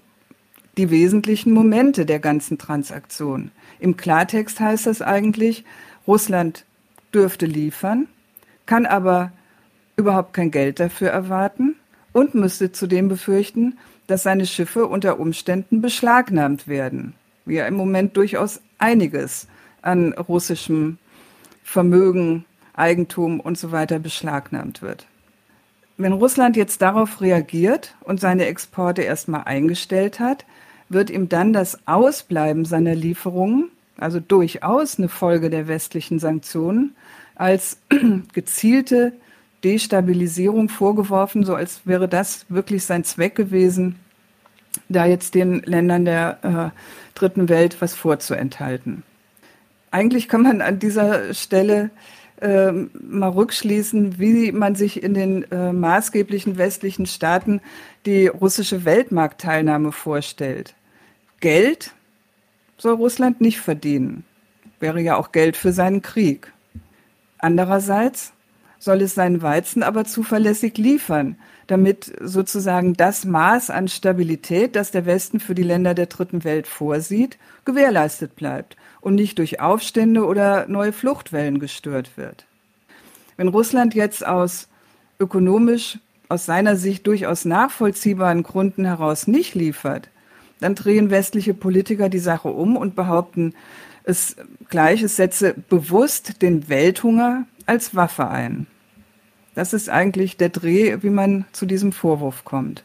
die 0.77 0.89
wesentlichen 0.89 1.51
Momente 1.51 2.05
der 2.05 2.19
ganzen 2.19 2.57
Transaktion. 2.57 3.51
Im 3.79 3.97
Klartext 3.97 4.61
heißt 4.61 4.87
das 4.87 5.01
eigentlich, 5.01 5.65
Russland 6.07 6.65
dürfte 7.13 7.45
liefern, 7.45 8.07
kann 8.65 8.85
aber 8.85 9.33
überhaupt 9.97 10.33
kein 10.33 10.49
Geld 10.49 10.79
dafür 10.79 11.09
erwarten 11.09 11.75
und 12.13 12.35
müsste 12.35 12.71
zudem 12.71 13.09
befürchten, 13.09 13.77
dass 14.07 14.23
seine 14.23 14.45
Schiffe 14.45 14.87
unter 14.87 15.19
Umständen 15.19 15.81
beschlagnahmt 15.81 16.69
werden 16.69 17.15
wie 17.45 17.55
ja 17.55 17.67
im 17.67 17.75
Moment 17.75 18.17
durchaus 18.17 18.61
einiges 18.77 19.47
an 19.81 20.13
russischem 20.13 20.97
Vermögen, 21.63 22.45
Eigentum 22.73 23.39
und 23.39 23.57
so 23.57 23.71
weiter 23.71 23.99
beschlagnahmt 23.99 24.81
wird. 24.81 25.05
Wenn 25.97 26.13
Russland 26.13 26.57
jetzt 26.57 26.81
darauf 26.81 27.21
reagiert 27.21 27.95
und 28.01 28.19
seine 28.19 28.45
Exporte 28.45 29.03
erstmal 29.03 29.43
eingestellt 29.43 30.19
hat, 30.19 30.45
wird 30.89 31.09
ihm 31.09 31.29
dann 31.29 31.53
das 31.53 31.87
Ausbleiben 31.87 32.65
seiner 32.65 32.95
Lieferungen, 32.95 33.69
also 33.97 34.19
durchaus 34.19 34.97
eine 34.97 35.09
Folge 35.09 35.49
der 35.49 35.67
westlichen 35.67 36.19
Sanktionen, 36.19 36.95
als 37.35 37.77
gezielte 38.33 39.13
Destabilisierung 39.63 40.67
vorgeworfen, 40.67 41.43
so 41.43 41.55
als 41.55 41.81
wäre 41.85 42.07
das 42.07 42.45
wirklich 42.49 42.83
sein 42.85 43.03
Zweck 43.03 43.35
gewesen, 43.35 43.95
da 44.89 45.05
jetzt 45.05 45.35
den 45.35 45.61
Ländern 45.61 46.05
der 46.05 46.73
äh, 46.73 47.17
dritten 47.17 47.49
Welt 47.49 47.77
was 47.79 47.95
vorzuenthalten. 47.95 49.03
Eigentlich 49.91 50.27
kann 50.27 50.41
man 50.41 50.61
an 50.61 50.79
dieser 50.79 51.33
Stelle 51.33 51.91
äh, 52.41 52.71
mal 52.71 53.29
rückschließen, 53.29 54.19
wie 54.19 54.51
man 54.51 54.75
sich 54.75 55.03
in 55.03 55.13
den 55.13 55.49
äh, 55.51 55.71
maßgeblichen 55.71 56.57
westlichen 56.57 57.05
Staaten 57.05 57.61
die 58.05 58.27
russische 58.27 58.85
Weltmarktteilnahme 58.85 59.91
vorstellt. 59.91 60.73
Geld 61.39 61.93
soll 62.77 62.95
Russland 62.95 63.39
nicht 63.39 63.59
verdienen. 63.59 64.25
Wäre 64.79 64.99
ja 64.99 65.15
auch 65.15 65.31
Geld 65.31 65.55
für 65.55 65.71
seinen 65.71 66.01
Krieg. 66.01 66.51
Andererseits 67.37 68.33
soll 68.79 69.01
es 69.01 69.15
seinen 69.15 69.41
Weizen 69.41 69.83
aber 69.83 70.05
zuverlässig 70.05 70.77
liefern, 70.77 71.37
damit 71.73 72.13
sozusagen 72.21 72.93
das 72.93 73.25
Maß 73.25 73.71
an 73.71 73.87
Stabilität, 73.87 74.75
das 74.75 74.91
der 74.91 75.07
Westen 75.07 75.39
für 75.39 75.55
die 75.55 75.63
Länder 75.63 75.95
der 75.95 76.05
dritten 76.05 76.43
Welt 76.43 76.67
vorsieht, 76.67 77.39
gewährleistet 77.65 78.35
bleibt 78.35 78.77
und 79.01 79.15
nicht 79.15 79.39
durch 79.39 79.59
Aufstände 79.59 80.23
oder 80.25 80.67
neue 80.67 80.93
Fluchtwellen 80.93 81.57
gestört 81.57 82.15
wird. 82.15 82.45
Wenn 83.37 83.47
Russland 83.47 83.95
jetzt 83.95 84.23
aus 84.23 84.67
ökonomisch 85.19 85.97
aus 86.29 86.45
seiner 86.45 86.75
Sicht 86.75 87.07
durchaus 87.07 87.43
nachvollziehbaren 87.43 88.43
Gründen 88.43 88.85
heraus 88.85 89.25
nicht 89.25 89.55
liefert, 89.55 90.09
dann 90.59 90.75
drehen 90.75 91.09
westliche 91.09 91.55
Politiker 91.55 92.07
die 92.07 92.19
Sache 92.19 92.49
um 92.49 92.77
und 92.77 92.95
behaupten, 92.95 93.55
es 94.03 94.35
gleich, 94.69 95.01
es 95.01 95.15
setze 95.15 95.55
bewusst 95.69 96.43
den 96.43 96.69
Welthunger 96.69 97.45
als 97.65 97.95
Waffe 97.95 98.27
ein. 98.27 98.67
Das 99.55 99.73
ist 99.73 99.89
eigentlich 99.89 100.37
der 100.37 100.49
Dreh, 100.49 100.97
wie 101.01 101.09
man 101.09 101.45
zu 101.51 101.65
diesem 101.65 101.91
Vorwurf 101.91 102.43
kommt. 102.43 102.83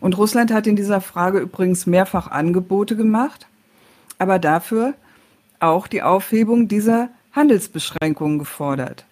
Und 0.00 0.18
Russland 0.18 0.52
hat 0.52 0.66
in 0.66 0.76
dieser 0.76 1.00
Frage 1.00 1.38
übrigens 1.38 1.86
mehrfach 1.86 2.30
Angebote 2.30 2.96
gemacht, 2.96 3.46
aber 4.18 4.38
dafür 4.38 4.94
auch 5.58 5.86
die 5.86 6.02
Aufhebung 6.02 6.68
dieser 6.68 7.08
Handelsbeschränkungen 7.32 8.38
gefordert. 8.38 9.04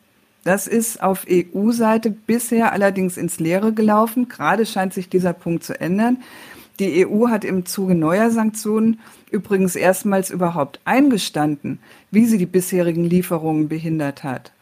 Das 0.45 0.67
ist 0.67 1.03
auf 1.03 1.27
EU-Seite 1.29 2.11
bisher 2.11 2.73
allerdings 2.73 3.17
ins 3.17 3.41
Leere 3.41 3.73
gelaufen. 3.73 4.29
Gerade 4.29 4.67
scheint 4.67 4.93
sich 4.93 5.09
dieser 5.09 5.33
Punkt 5.33 5.65
zu 5.65 5.81
ändern. 5.81 6.19
Die 6.79 7.07
EU 7.07 7.29
hat 7.29 7.45
im 7.45 7.65
Zuge 7.65 7.95
neuer 7.95 8.31
Sanktionen 8.31 9.01
übrigens 9.31 9.75
erstmals 9.75 10.31
überhaupt 10.31 10.81
eingestanden, 10.85 11.79
wie 12.11 12.27
sie 12.27 12.37
die 12.37 12.47
bisherigen 12.47 13.05
Lieferungen 13.05 13.69
behindert 13.69 14.23
hat. 14.23 14.53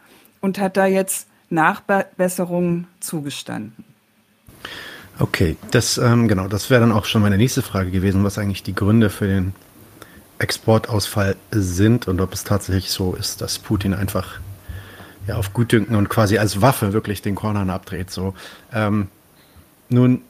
und 0.43 0.59
hat 0.59 0.77
da 0.77 0.87
jetzt 0.87 1.29
Nachbesserungen 1.53 2.89
zugestanden. 3.01 3.85
Okay, 5.19 5.57
das 5.71 5.99
ähm, 5.99 6.27
genau, 6.27 6.49
das 6.49 6.71
wäre 6.71 6.81
dann 6.81 6.93
auch 6.93 7.05
schon 7.05 7.23
meine 7.23 7.37
nächste 7.37 7.63
Frage 7.63 7.91
gewesen, 7.91 8.25
was 8.25 8.39
eigentlich 8.39 8.63
die 8.63 8.75
Gründe 8.75 9.11
für 9.11 9.27
den 9.27 9.55
Exportausfall 10.39 11.37
sind 11.51 12.09
und 12.09 12.21
ob 12.21 12.33
es 12.33 12.45
tatsächlich 12.45 12.91
so 12.91 13.15
ist, 13.15 13.41
dass 13.41 13.59
Putin 13.59 13.95
einfach 13.95 14.41
ja, 15.27 15.37
auf 15.37 15.53
Gutdünken 15.53 15.95
und 15.95 16.09
quasi 16.09 16.39
als 16.39 16.61
Waffe 16.61 16.93
wirklich 16.93 17.23
den 17.23 17.35
Kornern 17.35 17.71
abdreht. 17.71 18.11
So. 18.11 18.35
Ähm, 18.73 19.09
nun 19.89 20.23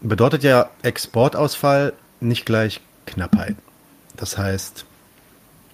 bedeutet 0.00 0.42
ja 0.42 0.70
Exportausfall 0.82 1.92
nicht 2.20 2.46
gleich 2.46 2.80
Knappheit. 3.06 3.56
Das 4.16 4.38
heißt, 4.38 4.84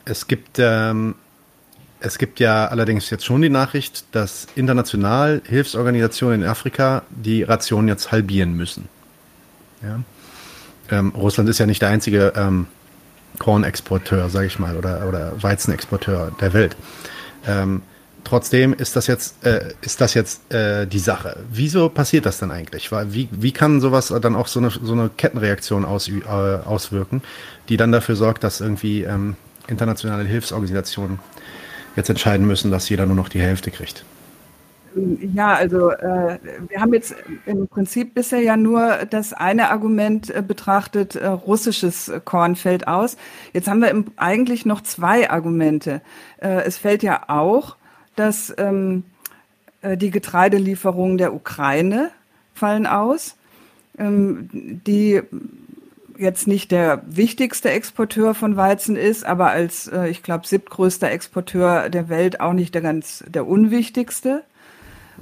es 0.05 0.27
gibt, 0.27 0.59
ähm, 0.59 1.15
es 2.01 2.19
gibt 2.19 2.41
ja 2.41 2.67
allerdings 2.67 3.11
jetzt 3.11 3.25
schon 3.25 3.43
die 3.43 3.51
Nachricht, 3.51 4.05
dass 4.13 4.47
international 4.55 5.43
Hilfsorganisationen 5.45 6.43
in 6.43 6.49
Afrika 6.49 7.03
die 7.11 7.43
Rationen 7.43 7.89
jetzt 7.89 8.11
halbieren 8.11 8.57
müssen. 8.57 8.89
Ja? 9.83 10.01
Ähm, 10.91 11.13
Russland 11.17 11.49
ist 11.49 11.59
ja 11.59 11.67
nicht 11.67 11.83
der 11.83 11.91
einzige 11.91 12.33
ähm, 12.37 12.67
Kornexporteur, 13.39 14.29
sage 14.29 14.47
ich 14.47 14.59
mal, 14.59 14.77
oder, 14.77 15.07
oder 15.09 15.33
Weizenexporteur 15.43 16.33
der 16.41 16.53
Welt. 16.53 16.77
Ähm, 17.47 17.83
Trotzdem 18.25 18.75
ist 18.75 18.97
das 18.97 19.07
jetzt, 19.07 19.45
äh, 19.45 19.73
ist 19.81 20.01
das 20.01 20.15
jetzt 20.15 20.53
äh, 20.53 20.87
die 20.87 20.99
Sache. 20.99 21.39
Wieso 21.51 21.89
passiert 21.89 22.27
das 22.27 22.39
dann 22.39 22.51
eigentlich? 22.51 22.91
Wie, 22.93 23.29
wie 23.33 23.53
kann 23.53 23.81
sowas 23.81 24.15
dann 24.21 24.37
auch 24.37 24.47
so 24.47 24.61
eine, 24.61 24.71
so 24.71 24.93
eine 24.93 25.09
Kettenreaktion 25.09 25.85
aus, 25.85 26.09
äh, 26.09 26.23
auswirken, 26.29 27.23
die 27.69 27.77
dann 27.77 27.93
dafür 27.93 28.17
sorgt, 28.17 28.45
dass 28.45 28.61
irgendwie 28.61 29.05
ähm, 29.05 29.37
internationale 29.69 30.25
Hilfsorganisationen 30.25 31.19
jetzt 31.97 32.11
entscheiden 32.11 32.47
müssen, 32.47 32.71
dass 32.71 32.89
jeder 32.89 33.07
nur 33.07 33.17
noch 33.17 33.29
die 33.29 33.41
Hälfte 33.41 33.71
kriegt? 33.71 34.05
Ja, 35.35 35.55
also 35.55 35.91
äh, 35.91 36.39
wir 36.69 36.81
haben 36.81 36.93
jetzt 36.93 37.15
im 37.47 37.69
Prinzip 37.69 38.13
bisher 38.13 38.41
ja 38.41 38.57
nur 38.57 39.07
das 39.09 39.33
eine 39.33 39.71
Argument 39.71 40.31
äh, 40.31 40.43
betrachtet, 40.43 41.15
äh, 41.15 41.29
russisches 41.29 42.11
Korn 42.25 42.57
fällt 42.57 42.89
aus. 42.89 43.17
Jetzt 43.53 43.69
haben 43.69 43.81
wir 43.81 43.89
im, 43.91 44.07
eigentlich 44.17 44.67
noch 44.67 44.81
zwei 44.81 45.31
Argumente. 45.31 46.01
Äh, 46.39 46.63
es 46.65 46.77
fällt 46.77 47.05
ja 47.05 47.29
auch 47.29 47.77
dass 48.21 48.53
ähm, 48.59 49.05
äh, 49.81 49.97
die 49.97 50.11
Getreidelieferungen 50.11 51.19
der 51.19 51.35
Ukraine 51.35 52.11
fallen 52.55 52.87
aus, 52.87 53.37
ähm, 53.99 54.49
die 54.53 55.23
jetzt 56.21 56.47
nicht 56.47 56.71
der 56.71 57.03
wichtigste 57.07 57.71
Exporteur 57.71 58.35
von 58.35 58.57
Weizen 58.57 58.97
ist, 58.97 59.25
aber 59.25 59.51
als, 59.51 59.89
äh, 59.89 60.09
ich 60.09 60.23
glaube, 60.23 60.47
siebtgrößter 60.47 61.11
Exporteur 61.11 61.89
der 61.89 62.09
Welt 62.09 62.41
auch 62.41 62.53
nicht 62.53 62.75
der 62.75 62.83
ganz 62.83 63.25
der 63.27 63.47
unwichtigste. 63.47 64.43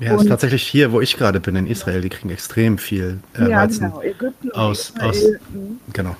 Ja, 0.00 0.14
ist 0.14 0.28
tatsächlich 0.28 0.62
hier, 0.62 0.92
wo 0.92 1.00
ich 1.00 1.16
gerade 1.16 1.40
bin, 1.40 1.56
in 1.56 1.66
Israel, 1.66 2.00
die 2.00 2.08
kriegen 2.08 2.30
extrem 2.30 2.78
viel 2.78 3.18
äh, 3.36 3.50
ja, 3.50 3.62
Weizen 3.62 3.86
genau. 3.86 4.02
Ägypten 4.02 4.52
aus, 4.52 4.92
aus, 5.00 5.24
mhm. 5.52 5.80
genau, 5.92 6.14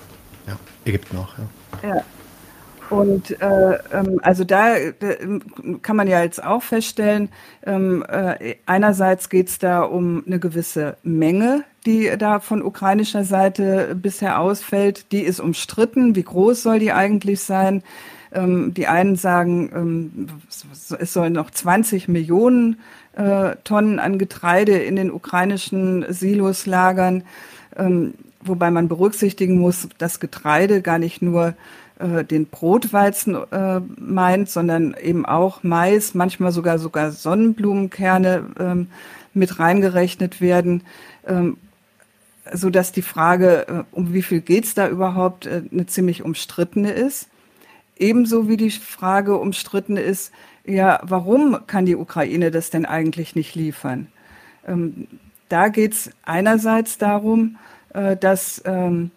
ja, 0.46 0.58
Ägypten 0.84 1.16
auch, 1.16 1.34
ja. 1.82 1.88
ja. 1.88 2.04
Und 2.90 3.40
äh, 3.40 3.78
ähm, 3.92 4.18
also 4.22 4.44
da, 4.44 4.76
da 4.98 5.08
kann 5.82 5.96
man 5.96 6.08
ja 6.08 6.22
jetzt 6.22 6.42
auch 6.42 6.62
feststellen, 6.62 7.28
ähm, 7.66 8.04
äh, 8.08 8.54
einerseits 8.66 9.28
geht 9.28 9.48
es 9.48 9.58
da 9.58 9.82
um 9.82 10.22
eine 10.26 10.38
gewisse 10.38 10.96
Menge, 11.02 11.64
die 11.84 12.10
da 12.18 12.40
von 12.40 12.62
ukrainischer 12.62 13.24
Seite 13.24 13.94
bisher 13.94 14.40
ausfällt. 14.40 15.12
Die 15.12 15.22
ist 15.22 15.40
umstritten. 15.40 16.16
Wie 16.16 16.22
groß 16.22 16.62
soll 16.62 16.78
die 16.78 16.92
eigentlich 16.92 17.40
sein? 17.40 17.82
Ähm, 18.32 18.74
die 18.74 18.86
einen 18.86 19.16
sagen, 19.16 19.70
ähm, 19.74 20.26
es 20.98 21.12
sollen 21.12 21.32
noch 21.32 21.50
20 21.50 22.08
Millionen 22.08 22.78
äh, 23.18 23.56
Tonnen 23.64 23.98
an 23.98 24.18
Getreide 24.18 24.78
in 24.78 24.96
den 24.96 25.10
ukrainischen 25.10 26.06
Silos 26.08 26.66
lagern. 26.66 27.24
Ähm, 27.76 28.14
wobei 28.40 28.70
man 28.70 28.88
berücksichtigen 28.88 29.58
muss, 29.58 29.88
dass 29.98 30.20
Getreide 30.20 30.80
gar 30.80 30.98
nicht 30.98 31.20
nur 31.20 31.54
äh, 31.98 32.24
den 32.24 32.46
Brotweizen 32.46 33.36
äh, 33.50 33.80
meint, 33.96 34.48
sondern 34.48 34.94
eben 34.94 35.26
auch 35.26 35.64
Mais, 35.64 36.14
manchmal 36.14 36.52
sogar 36.52 36.78
sogar 36.78 37.10
Sonnenblumenkerne 37.10 38.44
ähm, 38.58 38.86
mit 39.34 39.58
reingerechnet 39.58 40.40
werden, 40.40 40.82
ähm, 41.26 41.56
so 42.52 42.70
dass 42.70 42.92
die 42.92 43.02
Frage, 43.02 43.66
äh, 43.68 43.82
um 43.90 44.14
wie 44.14 44.22
viel 44.22 44.40
geht's 44.40 44.74
da 44.74 44.88
überhaupt, 44.88 45.46
äh, 45.46 45.62
eine 45.72 45.86
ziemlich 45.86 46.22
umstrittene 46.22 46.92
ist. 46.92 47.28
Ebenso 47.96 48.48
wie 48.48 48.56
die 48.56 48.70
Frage 48.70 49.36
umstritten 49.36 49.96
ist, 49.96 50.30
ja, 50.68 51.00
warum 51.02 51.58
kann 51.66 51.86
die 51.86 51.96
Ukraine 51.96 52.50
das 52.50 52.70
denn 52.70 52.84
eigentlich 52.84 53.34
nicht 53.34 53.54
liefern? 53.54 54.08
Ähm, 54.66 55.08
da 55.48 55.68
geht's 55.68 56.10
einerseits 56.24 56.98
darum, 56.98 57.56
äh, 57.94 58.16
dass 58.16 58.62
ähm, 58.66 59.10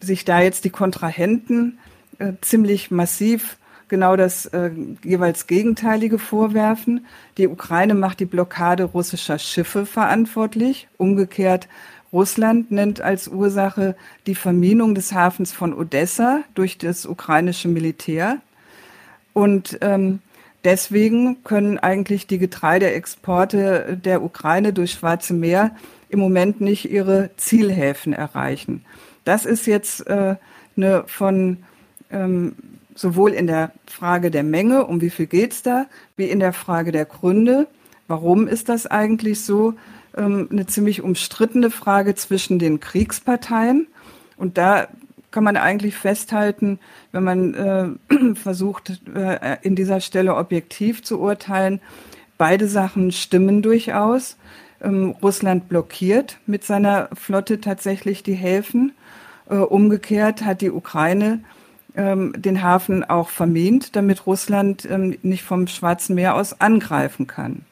sich 0.00 0.24
da 0.24 0.40
jetzt 0.40 0.64
die 0.64 0.70
Kontrahenten 0.70 1.78
äh, 2.18 2.32
ziemlich 2.40 2.90
massiv 2.90 3.58
genau 3.88 4.16
das 4.16 4.46
äh, 4.46 4.70
jeweils 5.02 5.46
Gegenteilige 5.46 6.18
vorwerfen. 6.18 7.06
Die 7.36 7.48
Ukraine 7.48 7.94
macht 7.94 8.20
die 8.20 8.26
Blockade 8.26 8.84
russischer 8.84 9.38
Schiffe 9.38 9.86
verantwortlich. 9.86 10.88
Umgekehrt 10.98 11.68
Russland 12.12 12.70
nennt 12.70 13.00
als 13.00 13.28
Ursache 13.28 13.96
die 14.26 14.34
Verminung 14.34 14.94
des 14.94 15.12
Hafens 15.12 15.52
von 15.52 15.74
Odessa 15.74 16.42
durch 16.54 16.78
das 16.78 17.06
ukrainische 17.06 17.68
Militär. 17.68 18.38
Und 19.32 19.78
ähm, 19.82 20.20
deswegen 20.64 21.42
können 21.44 21.78
eigentlich 21.78 22.26
die 22.26 22.38
Getreideexporte 22.38 23.98
der 24.02 24.22
Ukraine 24.22 24.72
durch 24.72 24.92
Schwarze 24.92 25.34
Meer 25.34 25.76
im 26.08 26.18
Moment 26.18 26.60
nicht 26.60 26.90
ihre 26.90 27.30
Zielhäfen 27.36 28.12
erreichen. 28.12 28.84
Das 29.24 29.44
ist 29.44 29.66
jetzt 29.66 30.06
äh, 30.06 30.36
eine 30.76 31.04
von 31.06 31.58
ähm, 32.10 32.54
sowohl 32.94 33.32
in 33.32 33.46
der 33.46 33.72
Frage 33.86 34.30
der 34.30 34.42
Menge, 34.42 34.86
um 34.86 35.00
wie 35.00 35.10
viel 35.10 35.26
geht's 35.26 35.62
da, 35.62 35.86
wie 36.16 36.24
in 36.24 36.40
der 36.40 36.52
Frage 36.52 36.92
der 36.92 37.04
Gründe. 37.04 37.68
Warum 38.08 38.48
ist 38.48 38.68
das 38.68 38.86
eigentlich 38.86 39.42
so? 39.42 39.74
Ähm, 40.16 40.48
eine 40.50 40.66
ziemlich 40.66 41.02
umstrittene 41.02 41.70
Frage 41.70 42.14
zwischen 42.14 42.58
den 42.58 42.80
Kriegsparteien. 42.80 43.86
Und 44.36 44.58
da 44.58 44.88
kann 45.30 45.44
man 45.44 45.56
eigentlich 45.56 45.94
festhalten, 45.96 46.78
wenn 47.12 47.24
man 47.24 47.54
äh, 47.54 48.34
versucht, 48.34 49.00
äh, 49.14 49.58
in 49.62 49.76
dieser 49.76 50.00
Stelle 50.00 50.36
objektiv 50.36 51.02
zu 51.02 51.20
urteilen, 51.20 51.80
beide 52.38 52.68
Sachen 52.68 53.12
stimmen 53.12 53.62
durchaus. 53.62 54.36
Ähm, 54.80 55.14
Russland 55.22 55.68
blockiert 55.68 56.38
mit 56.46 56.64
seiner 56.64 57.08
Flotte 57.14 57.60
tatsächlich 57.60 58.22
die 58.22 58.34
Häfen. 58.34 58.92
Äh, 59.50 59.56
umgekehrt 59.56 60.44
hat 60.44 60.60
die 60.60 60.70
Ukraine 60.70 61.40
ähm, 61.96 62.32
den 62.36 62.62
Hafen 62.62 63.04
auch 63.04 63.28
vermint, 63.28 63.96
damit 63.96 64.26
Russland 64.26 64.86
ähm, 64.90 65.18
nicht 65.22 65.42
vom 65.42 65.66
Schwarzen 65.66 66.14
Meer 66.14 66.36
aus 66.36 66.60
angreifen 66.60 67.26
kann. 67.26 67.62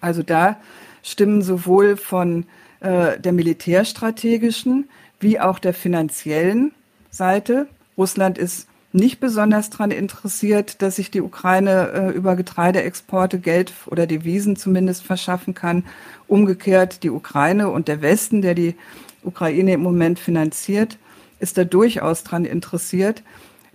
Also 0.00 0.22
da 0.22 0.56
stimmen 1.02 1.42
sowohl 1.42 1.96
von 1.96 2.46
äh, 2.80 3.18
der 3.18 3.32
militärstrategischen 3.32 4.88
wie 5.20 5.40
auch 5.40 5.58
der 5.58 5.74
finanziellen 5.74 6.72
Seite. 7.10 7.68
Russland 7.96 8.38
ist 8.38 8.68
nicht 8.92 9.20
besonders 9.20 9.70
daran 9.70 9.90
interessiert, 9.90 10.80
dass 10.80 10.96
sich 10.96 11.10
die 11.10 11.20
Ukraine 11.20 11.90
äh, 11.92 12.10
über 12.12 12.34
Getreideexporte 12.34 13.38
Geld 13.38 13.72
oder 13.86 14.06
Devisen 14.06 14.56
zumindest 14.56 15.02
verschaffen 15.02 15.54
kann. 15.54 15.84
Umgekehrt 16.28 17.02
die 17.02 17.10
Ukraine 17.10 17.68
und 17.68 17.88
der 17.88 18.00
Westen, 18.00 18.40
der 18.40 18.54
die 18.54 18.74
Ukraine 19.22 19.74
im 19.74 19.82
Moment 19.82 20.18
finanziert, 20.18 20.98
ist 21.40 21.58
da 21.58 21.64
durchaus 21.64 22.24
daran 22.24 22.44
interessiert. 22.46 23.22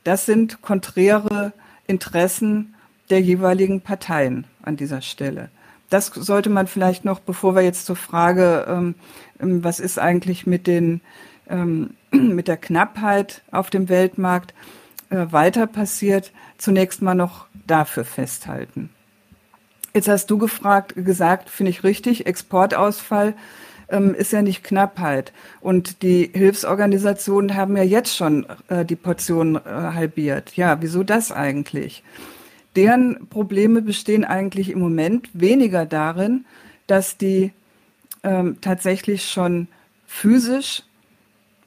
Das 0.04 0.25
sind 0.25 0.62
konträre 0.62 1.54
Interessen 1.86 2.73
der 3.12 3.21
jeweiligen 3.21 3.82
Parteien 3.82 4.45
an 4.63 4.77
dieser 4.77 5.01
Stelle. 5.01 5.49
Das 5.91 6.08
sollte 6.08 6.49
man 6.49 6.67
vielleicht 6.67 7.06
noch, 7.06 7.19
bevor 7.19 7.54
wir 7.54 7.62
jetzt 7.62 7.86
zur 7.86 7.97
Frage, 7.97 8.65
ähm, 8.67 8.95
ähm 9.39 9.63
was 9.63 9.80
ist 9.80 9.99
eigentlich 9.99 10.47
mit 10.47 10.65
den 10.65 11.01
ähm, 11.51 11.91
mit 12.11 12.47
der 12.47 12.57
Knappheit 12.57 13.43
auf 13.51 13.69
dem 13.69 13.89
Weltmarkt 13.89 14.53
äh, 15.09 15.27
weiter 15.29 15.67
passiert, 15.67 16.31
zunächst 16.57 17.01
mal 17.01 17.15
noch 17.15 17.45
dafür 17.67 18.05
festhalten. 18.05 18.89
Jetzt 19.93 20.07
hast 20.07 20.31
du 20.31 20.37
gefragt, 20.37 20.93
gesagt, 20.95 21.49
finde 21.49 21.71
ich 21.71 21.83
richtig, 21.83 22.25
Exportausfall 22.25 23.35
ähm, 23.89 24.15
ist 24.15 24.31
ja 24.31 24.41
nicht 24.41 24.63
Knappheit. 24.63 25.33
Und 25.59 26.01
die 26.01 26.31
Hilfsorganisationen 26.33 27.55
haben 27.55 27.75
ja 27.75 27.83
jetzt 27.83 28.15
schon 28.15 28.47
äh, 28.69 28.85
die 28.85 28.95
Portion 28.95 29.57
äh, 29.57 29.59
halbiert. 29.65 30.55
Ja, 30.55 30.81
wieso 30.81 31.03
das 31.03 31.31
eigentlich? 31.31 32.03
Deren 32.75 33.27
Probleme 33.27 33.81
bestehen 33.81 34.23
eigentlich 34.23 34.69
im 34.69 34.79
Moment 34.79 35.29
weniger 35.33 35.85
darin, 35.85 36.45
dass 36.87 37.17
die 37.17 37.51
ähm, 38.23 38.57
tatsächlich 38.61 39.29
schon 39.29 39.67
physisch 40.05 40.83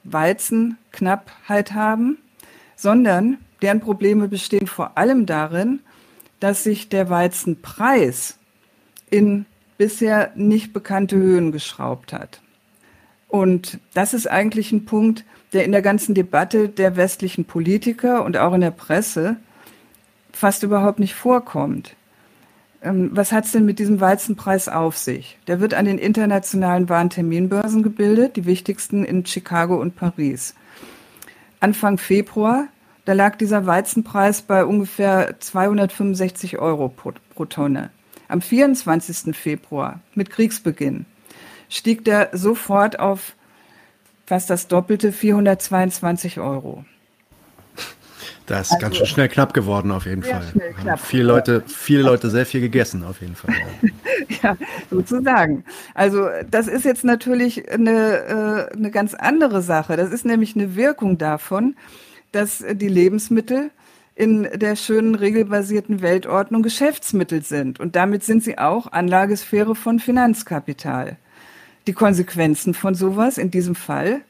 Weizenknappheit 0.05 1.73
haben, 1.73 2.17
sondern 2.75 3.37
deren 3.61 3.79
Probleme 3.79 4.27
bestehen 4.27 4.67
vor 4.67 4.97
allem 4.97 5.25
darin, 5.25 5.79
dass 6.39 6.63
sich 6.63 6.89
der 6.89 7.09
Weizenpreis 7.09 8.37
in 9.09 9.45
bisher 9.77 10.31
nicht 10.35 10.73
bekannte 10.73 11.17
Höhen 11.17 11.51
geschraubt 11.51 12.13
hat. 12.13 12.41
Und 13.27 13.79
das 13.93 14.13
ist 14.13 14.27
eigentlich 14.27 14.71
ein 14.71 14.85
Punkt, 14.85 15.25
der 15.53 15.65
in 15.65 15.71
der 15.71 15.81
ganzen 15.81 16.15
Debatte 16.15 16.69
der 16.69 16.95
westlichen 16.95 17.45
Politiker 17.45 18.23
und 18.23 18.37
auch 18.37 18.53
in 18.53 18.61
der 18.61 18.71
Presse 18.71 19.37
fast 20.31 20.63
überhaupt 20.63 20.99
nicht 20.99 21.15
vorkommt. 21.15 21.95
Ähm, 22.85 23.09
was 23.13 23.31
hat 23.31 23.45
es 23.45 23.51
denn 23.51 23.65
mit 23.65 23.79
diesem 23.79 23.99
Weizenpreis 23.99 24.69
auf 24.69 24.95
sich? 24.97 25.39
Der 25.47 25.59
wird 25.59 25.73
an 25.73 25.85
den 25.85 25.97
internationalen 25.97 26.87
Warenterminbörsen 26.87 27.81
gebildet, 27.83 28.35
die 28.37 28.45
wichtigsten 28.45 29.03
in 29.03 29.25
Chicago 29.25 29.75
und 29.75 29.95
Paris. 29.95 30.53
Anfang 31.59 31.97
Februar, 31.97 32.67
da 33.05 33.13
lag 33.13 33.37
dieser 33.37 33.65
Weizenpreis 33.65 34.43
bei 34.43 34.63
ungefähr 34.65 35.39
265 35.39 36.59
Euro 36.59 36.89
pro, 36.89 37.13
pro 37.33 37.45
Tonne. 37.45 37.89
Am 38.27 38.41
24. 38.41 39.35
Februar, 39.35 39.99
mit 40.13 40.29
Kriegsbeginn, 40.29 41.05
stieg 41.69 42.05
der 42.05 42.29
sofort 42.33 42.99
auf 42.99 43.35
fast 44.27 44.49
das 44.49 44.67
Doppelte, 44.67 45.11
422 45.11 46.39
Euro. 46.39 46.85
Das 48.45 48.67
ist 48.67 48.73
also, 48.73 48.81
ganz 48.81 48.97
schön 48.97 49.05
schnell 49.07 49.27
knapp 49.27 49.53
geworden, 49.53 49.91
auf 49.91 50.05
jeden 50.05 50.21
Fall. 50.23 50.43
Viele 50.97 51.23
Leute, 51.23 51.63
viele 51.65 52.03
Leute 52.03 52.29
sehr 52.29 52.45
viel 52.45 52.61
gegessen, 52.61 53.03
auf 53.03 53.21
jeden 53.21 53.35
Fall. 53.35 53.55
ja, 54.43 54.55
sozusagen. 54.91 55.63
Also, 55.93 56.27
das 56.49 56.67
ist 56.67 56.85
jetzt 56.85 57.03
natürlich 57.03 57.71
eine, 57.71 58.69
äh, 58.71 58.75
eine 58.75 58.91
ganz 58.91 59.15
andere 59.15 59.61
Sache. 59.61 59.97
Das 59.97 60.11
ist 60.11 60.25
nämlich 60.25 60.55
eine 60.55 60.75
Wirkung 60.75 61.17
davon, 61.17 61.75
dass 62.31 62.63
die 62.69 62.87
Lebensmittel 62.87 63.71
in 64.15 64.47
der 64.53 64.75
schönen 64.75 65.15
regelbasierten 65.15 66.01
Weltordnung 66.01 66.63
Geschäftsmittel 66.63 67.43
sind. 67.43 67.79
Und 67.79 67.95
damit 67.95 68.23
sind 68.23 68.43
sie 68.43 68.57
auch 68.57 68.91
Anlagesphäre 68.91 69.75
von 69.75 69.99
Finanzkapital. 69.99 71.17
Die 71.87 71.93
Konsequenzen 71.93 72.73
von 72.73 72.95
sowas 72.95 73.37
in 73.37 73.51
diesem 73.51 73.75
Fall, 73.75 74.21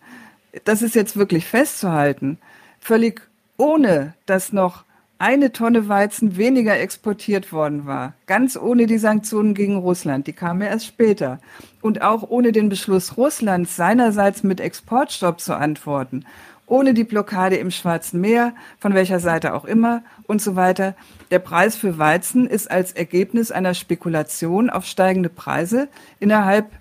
das 0.63 0.81
ist 0.81 0.95
jetzt 0.95 1.17
wirklich 1.17 1.45
festzuhalten, 1.45 2.39
völlig 2.79 3.21
ohne 3.57 4.13
dass 4.25 4.53
noch 4.53 4.83
eine 5.17 5.53
Tonne 5.53 5.87
Weizen 5.87 6.35
weniger 6.35 6.77
exportiert 6.77 7.53
worden 7.53 7.85
war, 7.85 8.13
ganz 8.25 8.57
ohne 8.57 8.85
die 8.85 8.97
Sanktionen 8.97 9.53
gegen 9.53 9.77
Russland, 9.77 10.27
die 10.27 10.33
kamen 10.33 10.61
ja 10.61 10.67
erst 10.67 10.87
später, 10.87 11.39
und 11.81 12.01
auch 12.01 12.23
ohne 12.29 12.51
den 12.51 12.67
Beschluss 12.67 13.15
Russlands 13.15 13.75
seinerseits 13.75 14.43
mit 14.43 14.59
Exportstopp 14.59 15.39
zu 15.39 15.55
antworten, 15.55 16.25
ohne 16.67 16.93
die 16.93 17.03
Blockade 17.03 17.55
im 17.55 17.71
Schwarzen 17.71 18.19
Meer, 18.19 18.53
von 18.79 18.93
welcher 18.93 19.19
Seite 19.19 19.53
auch 19.53 19.65
immer 19.65 20.03
und 20.27 20.41
so 20.41 20.55
weiter. 20.55 20.95
Der 21.31 21.39
Preis 21.39 21.75
für 21.75 21.97
Weizen 21.97 22.47
ist 22.47 22.69
als 22.69 22.91
Ergebnis 22.91 23.51
einer 23.51 23.73
Spekulation 23.73 24.69
auf 24.69 24.85
steigende 24.85 25.29
Preise 25.29 25.87
innerhalb 26.19 26.71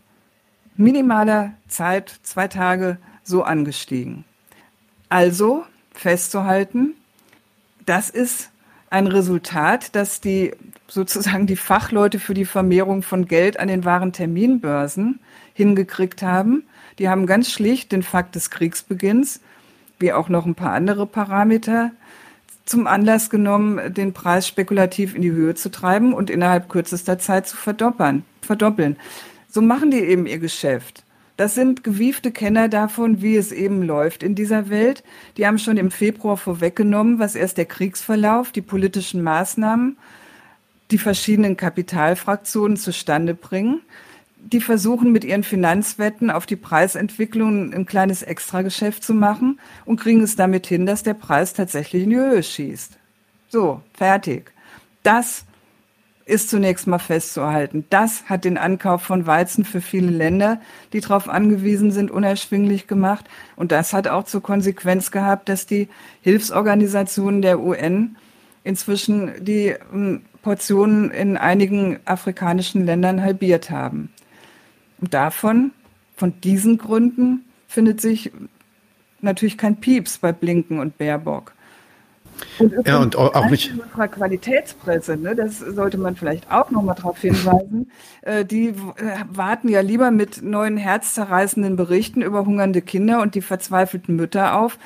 minimaler 0.77 1.53
Zeit, 1.69 2.19
zwei 2.23 2.49
Tage, 2.49 2.99
so 3.23 3.43
angestiegen. 3.43 4.25
Also 5.09 5.65
festzuhalten, 5.95 6.95
das 7.87 8.11
ist 8.11 8.51
ein 8.91 9.07
Resultat, 9.07 9.95
dass 9.97 10.21
die 10.21 10.53
sozusagen 10.87 11.47
die 11.47 11.57
Fachleute 11.57 12.19
für 12.19 12.35
die 12.35 12.45
Vermehrung 12.45 13.03
von 13.03 13.27
Geld 13.27 13.59
an 13.59 13.69
den 13.69 13.85
wahren 13.85 14.13
Terminbörsen 14.13 15.21
hingekriegt 15.55 16.23
haben. 16.23 16.65
Die 16.99 17.09
haben 17.09 17.27
ganz 17.27 17.51
schlicht 17.51 17.93
den 17.93 18.03
Fakt 18.03 18.35
des 18.35 18.51
Kriegsbeginns, 18.51 19.41
wie 19.99 20.13
auch 20.13 20.29
noch 20.29 20.47
ein 20.47 20.55
paar 20.55 20.73
andere 20.73 21.07
Parameter, 21.07 21.91
zum 22.67 22.87
Anlass 22.87 23.31
genommen, 23.31 23.93
den 23.93 24.13
Preis 24.13 24.49
spekulativ 24.49 25.15
in 25.15 25.23
die 25.23 25.33
Höhe 25.33 25.55
zu 25.55 25.71
treiben 25.71 26.15
und 26.15 26.31
innerhalb 26.31 26.69
kürzester 26.69 27.19
Zeit 27.19 27.47
zu 27.47 27.57
verdoppeln. 27.57 28.25
verdoppeln. 28.41 28.97
So 29.51 29.61
machen 29.61 29.91
die 29.91 30.01
eben 30.01 30.27
ihr 30.27 30.39
Geschäft. 30.39 31.05
Das 31.37 31.57
sind 31.57 31.83
gewiefte 31.83 32.31
Kenner 32.31 32.69
davon, 32.69 33.21
wie 33.21 33.37
es 33.37 33.51
eben 33.51 33.83
läuft 33.83 34.23
in 34.23 34.37
dieser 34.37 34.71
Welt. 34.71 35.03
Die 35.37 35.47
haben 35.47 35.59
schon 35.59 35.77
im 35.77 35.91
Februar 35.91 36.37
vorweggenommen, 36.37 37.19
was 37.19 37.35
erst 37.35 37.59
der 37.59 37.65
Kriegsverlauf, 37.65 38.53
die 38.53 38.63
politischen 38.63 39.21
Maßnahmen, 39.23 39.97
die 40.93 40.99
verschiedenen 40.99 41.57
Kapitalfraktionen 41.57 42.77
zustande 42.77 43.35
bringen. 43.35 43.81
Die 44.39 44.61
versuchen 44.61 45.11
mit 45.11 45.25
ihren 45.25 45.43
Finanzwetten 45.43 46.31
auf 46.31 46.47
die 46.47 46.57
Preisentwicklung 46.57 47.73
ein 47.73 47.87
kleines 47.87 48.23
Extrageschäft 48.23 49.03
zu 49.03 49.15
machen 49.15 49.59
und 49.87 49.99
kriegen 49.99 50.21
es 50.21 50.37
damit 50.37 50.67
hin, 50.67 50.87
dass 50.87 51.03
der 51.03 51.15
Preis 51.15 51.55
tatsächlich 51.55 52.05
in 52.05 52.11
die 52.11 52.17
Höhe 52.17 52.43
schießt. 52.43 52.99
So, 53.49 53.81
fertig. 53.95 54.53
Das 55.03 55.45
ist 56.27 56.49
zunächst 56.49 56.87
mal 56.87 56.99
festzuhalten. 56.99 57.85
Das 57.91 58.25
hat 58.29 58.45
den 58.45 58.57
Ankauf 58.57 59.03
von 59.03 59.27
Weizen 59.27 59.65
für 59.65 59.81
viele 59.81 60.11
Länder, 60.11 60.61
die 60.93 61.01
darauf 61.01 61.29
angewiesen 61.29 61.91
sind, 61.91 62.11
unerschwinglich 62.11 62.87
gemacht. 62.87 63.27
Und 63.57 63.73
das 63.73 63.93
hat 63.93 64.09
auch 64.09 64.25
zur 64.25 64.43
Konsequenz 64.43 65.11
gehabt, 65.11 65.49
dass 65.49 65.67
die 65.67 65.89
Hilfsorganisationen 66.23 67.43
der 67.43 67.61
UN 67.61 68.17
inzwischen 68.63 69.33
die 69.45 69.75
ähm, 69.93 70.23
Portionen 70.43 71.11
in 71.11 71.37
einigen 71.37 71.99
afrikanischen 72.07 72.87
Ländern 72.87 73.23
halbiert 73.23 73.71
haben. 73.71 74.11
Und 75.01 75.13
davon, 75.13 75.73
von 76.17 76.41
diesen 76.41 76.79
Gründen, 76.79 77.45
findet 77.69 78.01
sich 78.01 78.31
natürlich 79.21 79.59
kein 79.59 79.77
Pieps 79.77 80.19
bei 80.19 80.33
Blinken 80.33 80.79
und 80.79 80.97
Baerbock. 80.97 81.53
Und 82.59 82.87
ja, 82.87 82.99
und 82.99 83.17
auch 83.17 83.51
nicht. 83.51 83.73
Unserer 83.73 84.09
Qualitätspresse, 84.09 85.17
ne, 85.17 85.35
das 85.35 85.59
sollte 85.59 85.99
man 85.99 86.17
vielleicht 86.17 86.51
auch 86.51 86.71
nochmal 86.71 86.95
darauf 86.95 87.19
hinweisen, 87.19 87.91
äh, 88.23 88.45
die 88.45 88.69
äh, 88.69 88.75
warten 89.29 89.69
ja 89.69 89.81
lieber 89.81 90.11
mit 90.11 90.43
neuen 90.43 90.77
herzzerreißenden 90.77 91.77
Berichten 91.77 92.23
über 92.23 92.47
hungernde 92.47 92.83
Kinder 92.83 93.23
und 93.23 93.35
die 93.35 93.43
verzweifelten 93.43 94.17
Mütter 94.17 94.59
auf 94.59 94.79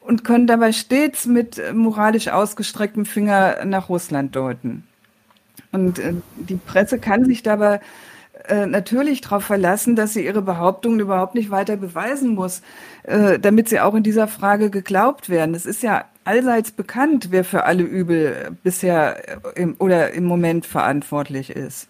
und 0.00 0.24
können 0.24 0.46
dabei 0.46 0.72
stets 0.72 1.26
mit 1.26 1.60
moralisch 1.74 2.28
ausgestrecktem 2.28 3.04
Finger 3.04 3.64
nach 3.64 3.88
Russland 3.88 4.36
deuten. 4.36 4.84
Und 5.72 5.98
äh, 5.98 6.14
die 6.36 6.56
Presse 6.56 6.98
kann 6.98 7.24
sich 7.24 7.42
dabei 7.42 7.80
äh, 8.48 8.66
natürlich 8.66 9.20
darauf 9.20 9.44
verlassen, 9.44 9.96
dass 9.96 10.12
sie 10.12 10.24
ihre 10.24 10.42
Behauptungen 10.42 11.00
überhaupt 11.00 11.34
nicht 11.34 11.50
weiter 11.50 11.76
beweisen 11.76 12.34
muss, 12.34 12.62
äh, 13.02 13.38
damit 13.38 13.68
sie 13.68 13.80
auch 13.80 13.94
in 13.94 14.02
dieser 14.02 14.28
Frage 14.28 14.70
geglaubt 14.70 15.28
werden. 15.28 15.54
Es 15.54 15.66
ist 15.66 15.82
ja 15.82 16.04
allseits 16.26 16.72
bekannt, 16.72 17.28
wer 17.30 17.44
für 17.44 17.64
alle 17.64 17.82
Übel 17.82 18.56
bisher 18.62 19.28
äh, 19.56 19.60
im, 19.60 19.76
oder 19.78 20.12
im 20.12 20.24
Moment 20.24 20.66
verantwortlich 20.66 21.50
ist. 21.50 21.88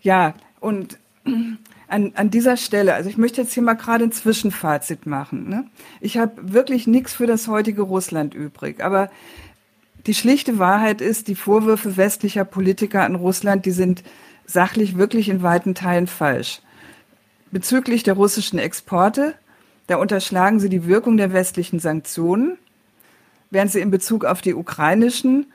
Ja, 0.00 0.34
und 0.60 0.98
an, 1.88 2.12
an 2.14 2.30
dieser 2.30 2.56
Stelle, 2.56 2.94
also 2.94 3.10
ich 3.10 3.18
möchte 3.18 3.42
jetzt 3.42 3.52
hier 3.52 3.62
mal 3.62 3.74
gerade 3.74 4.04
ein 4.04 4.12
Zwischenfazit 4.12 5.06
machen. 5.06 5.48
Ne? 5.48 5.66
Ich 6.00 6.16
habe 6.16 6.52
wirklich 6.52 6.86
nichts 6.86 7.12
für 7.12 7.26
das 7.26 7.46
heutige 7.46 7.82
Russland 7.82 8.34
übrig, 8.34 8.82
aber 8.82 9.10
die 10.06 10.14
schlichte 10.14 10.58
Wahrheit 10.58 11.00
ist, 11.00 11.28
die 11.28 11.36
Vorwürfe 11.36 11.96
westlicher 11.96 12.44
Politiker 12.44 13.02
an 13.02 13.14
Russland, 13.14 13.66
die 13.66 13.70
sind 13.70 14.02
sachlich 14.46 14.96
wirklich 14.96 15.28
in 15.28 15.42
weiten 15.42 15.74
Teilen 15.74 16.08
falsch. 16.08 16.60
Bezüglich 17.52 18.02
der 18.02 18.14
russischen 18.14 18.58
Exporte, 18.58 19.34
da 19.86 19.96
unterschlagen 19.96 20.58
sie 20.58 20.68
die 20.68 20.86
Wirkung 20.86 21.18
der 21.18 21.32
westlichen 21.32 21.78
Sanktionen, 21.78 22.56
während 23.52 23.70
sie 23.70 23.80
in 23.80 23.92
Bezug 23.92 24.24
auf 24.24 24.40
die 24.40 24.54
ukrainischen 24.54 25.46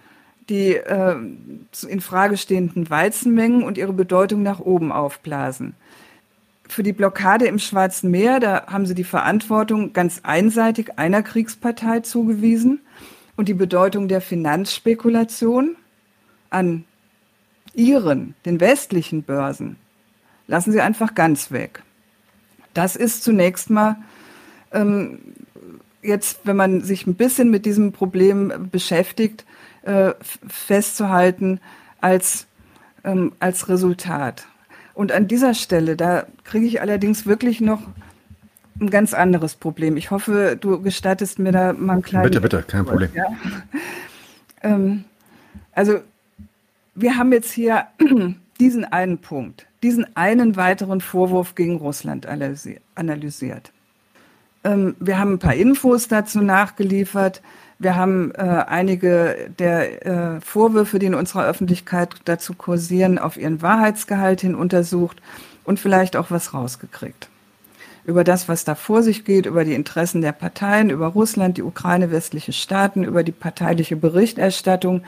die 0.50 0.76
äh, 0.76 1.18
in 1.90 2.02
Frage 2.02 2.38
stehenden 2.38 2.90
Weizenmengen 2.90 3.64
und 3.64 3.78
ihre 3.78 3.94
Bedeutung 3.94 4.44
nach 4.44 4.60
oben 4.60 4.92
aufblasen. 4.92 5.76
Für 6.70 6.84
die 6.84 6.94
Blockade 6.94 7.46
im 7.46 7.60
Schwarzen 7.60 8.12
Meer, 8.12 8.40
da 8.40 8.68
haben 8.68 8.86
sie 8.86 8.96
die 8.96 9.04
Verantwortung 9.04 9.94
ganz 9.94 10.22
einseitig 10.24 10.98
einer 10.98 11.24
Kriegspartei 11.24 12.02
zugewiesen 12.02 12.82
und 13.36 13.48
die 13.48 13.54
Bedeutung 13.54 14.08
der 14.08 14.22
Finanzspekulation 14.22 15.76
an 16.50 16.86
ihren, 17.74 18.36
den 18.46 18.60
westlichen 18.60 19.24
Börsen, 19.24 19.78
lassen 20.48 20.72
sie 20.72 20.82
einfach 20.82 21.14
ganz 21.16 21.52
weg. 21.52 21.84
Das 22.74 22.96
ist 22.96 23.24
zunächst 23.24 23.70
mal 23.70 23.98
ähm, 24.72 25.20
jetzt, 26.08 26.40
wenn 26.46 26.56
man 26.56 26.82
sich 26.82 27.06
ein 27.06 27.16
bisschen 27.16 27.50
mit 27.50 27.66
diesem 27.66 27.92
Problem 27.92 28.70
beschäftigt, 28.72 29.46
äh, 29.84 30.14
festzuhalten 30.48 31.60
als, 32.02 32.48
ähm, 33.04 33.34
als 33.40 33.70
Resultat. 33.70 34.48
Und 34.94 35.12
an 35.12 35.28
dieser 35.28 35.54
Stelle, 35.54 35.96
da 35.96 36.26
kriege 36.44 36.66
ich 36.66 36.82
allerdings 36.82 37.26
wirklich 37.26 37.62
noch 37.62 37.82
ein 38.80 38.90
ganz 38.90 39.14
anderes 39.14 39.56
Problem. 39.56 39.98
Ich 39.98 40.12
hoffe, 40.12 40.58
du 40.60 40.82
gestattest 40.82 41.40
mir 41.40 41.52
da 41.52 41.74
mal 41.74 41.98
ein 41.98 42.02
kleines. 42.02 42.30
Bitte, 42.30 42.42
bitte, 42.42 42.64
kein 42.64 42.86
Problem. 42.86 43.10
Ja? 43.14 43.26
Ähm, 44.64 45.04
also 45.74 46.00
wir 46.96 47.18
haben 47.18 47.32
jetzt 47.32 47.52
hier 47.52 47.86
diesen 48.60 48.86
einen 48.86 49.20
Punkt, 49.20 49.68
diesen 49.84 50.18
einen 50.18 50.56
weiteren 50.56 51.02
Vorwurf 51.02 51.56
gegen 51.56 51.78
Russland 51.78 52.26
analysiert. 52.26 53.72
Ähm, 54.68 54.96
wir 55.00 55.18
haben 55.18 55.34
ein 55.34 55.40
paar 55.40 55.56
Infos 55.56 56.08
dazu 56.08 56.42
nachgeliefert. 56.42 57.42
Wir 57.80 57.96
haben 57.96 58.32
äh, 58.32 58.38
einige 58.68 59.52
der 59.60 60.06
äh, 60.06 60.42
Vorwürfe, 60.42 61.00
die 61.00 61.06
in 61.06 61.16
unserer 61.16 61.46
Öffentlichkeit 61.46 62.16
dazu 62.26 62.54
kursieren, 62.54 63.20
auf 63.20 63.38
ihren 63.38 63.62
Wahrheitsgehalt 63.62 64.42
hin 64.42 64.56
untersucht 64.56 65.22
und 65.64 65.80
vielleicht 65.80 66.16
auch 66.16 66.32
was 66.32 66.54
rausgekriegt. 66.54 67.30
Über 68.06 68.24
das, 68.24 68.48
was 68.48 68.64
da 68.64 68.74
vor 68.74 69.04
sich 69.04 69.26
geht, 69.26 69.46
über 69.46 69.66
die 69.66 69.74
Interessen 69.74 70.22
der 70.22 70.32
Parteien, 70.32 70.90
über 70.90 71.08
Russland, 71.08 71.58
die 71.58 71.62
Ukraine, 71.64 72.10
westliche 72.10 72.54
Staaten, 72.54 73.04
über 73.04 73.24
die 73.24 73.34
parteiliche 73.34 73.98
Berichterstattung 73.98 75.04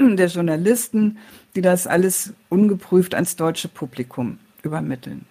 der 0.00 0.28
Journalisten, 0.28 1.18
die 1.56 1.62
das 1.62 1.86
alles 1.86 2.32
ungeprüft 2.48 3.14
ans 3.14 3.36
deutsche 3.36 3.68
Publikum 3.68 4.38
übermitteln. 4.62 5.26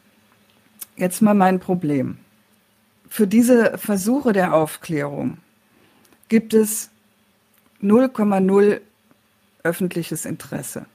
Jetzt 0.97 1.21
mal 1.21 1.33
mein 1.33 1.59
Problem. 1.59 2.17
Für 3.09 3.27
diese 3.27 3.77
Versuche 3.77 4.33
der 4.33 4.53
Aufklärung 4.53 5.37
gibt 6.27 6.53
es 6.53 6.89
0,0 7.81 8.81
öffentliches 9.63 10.25
Interesse. 10.25 10.85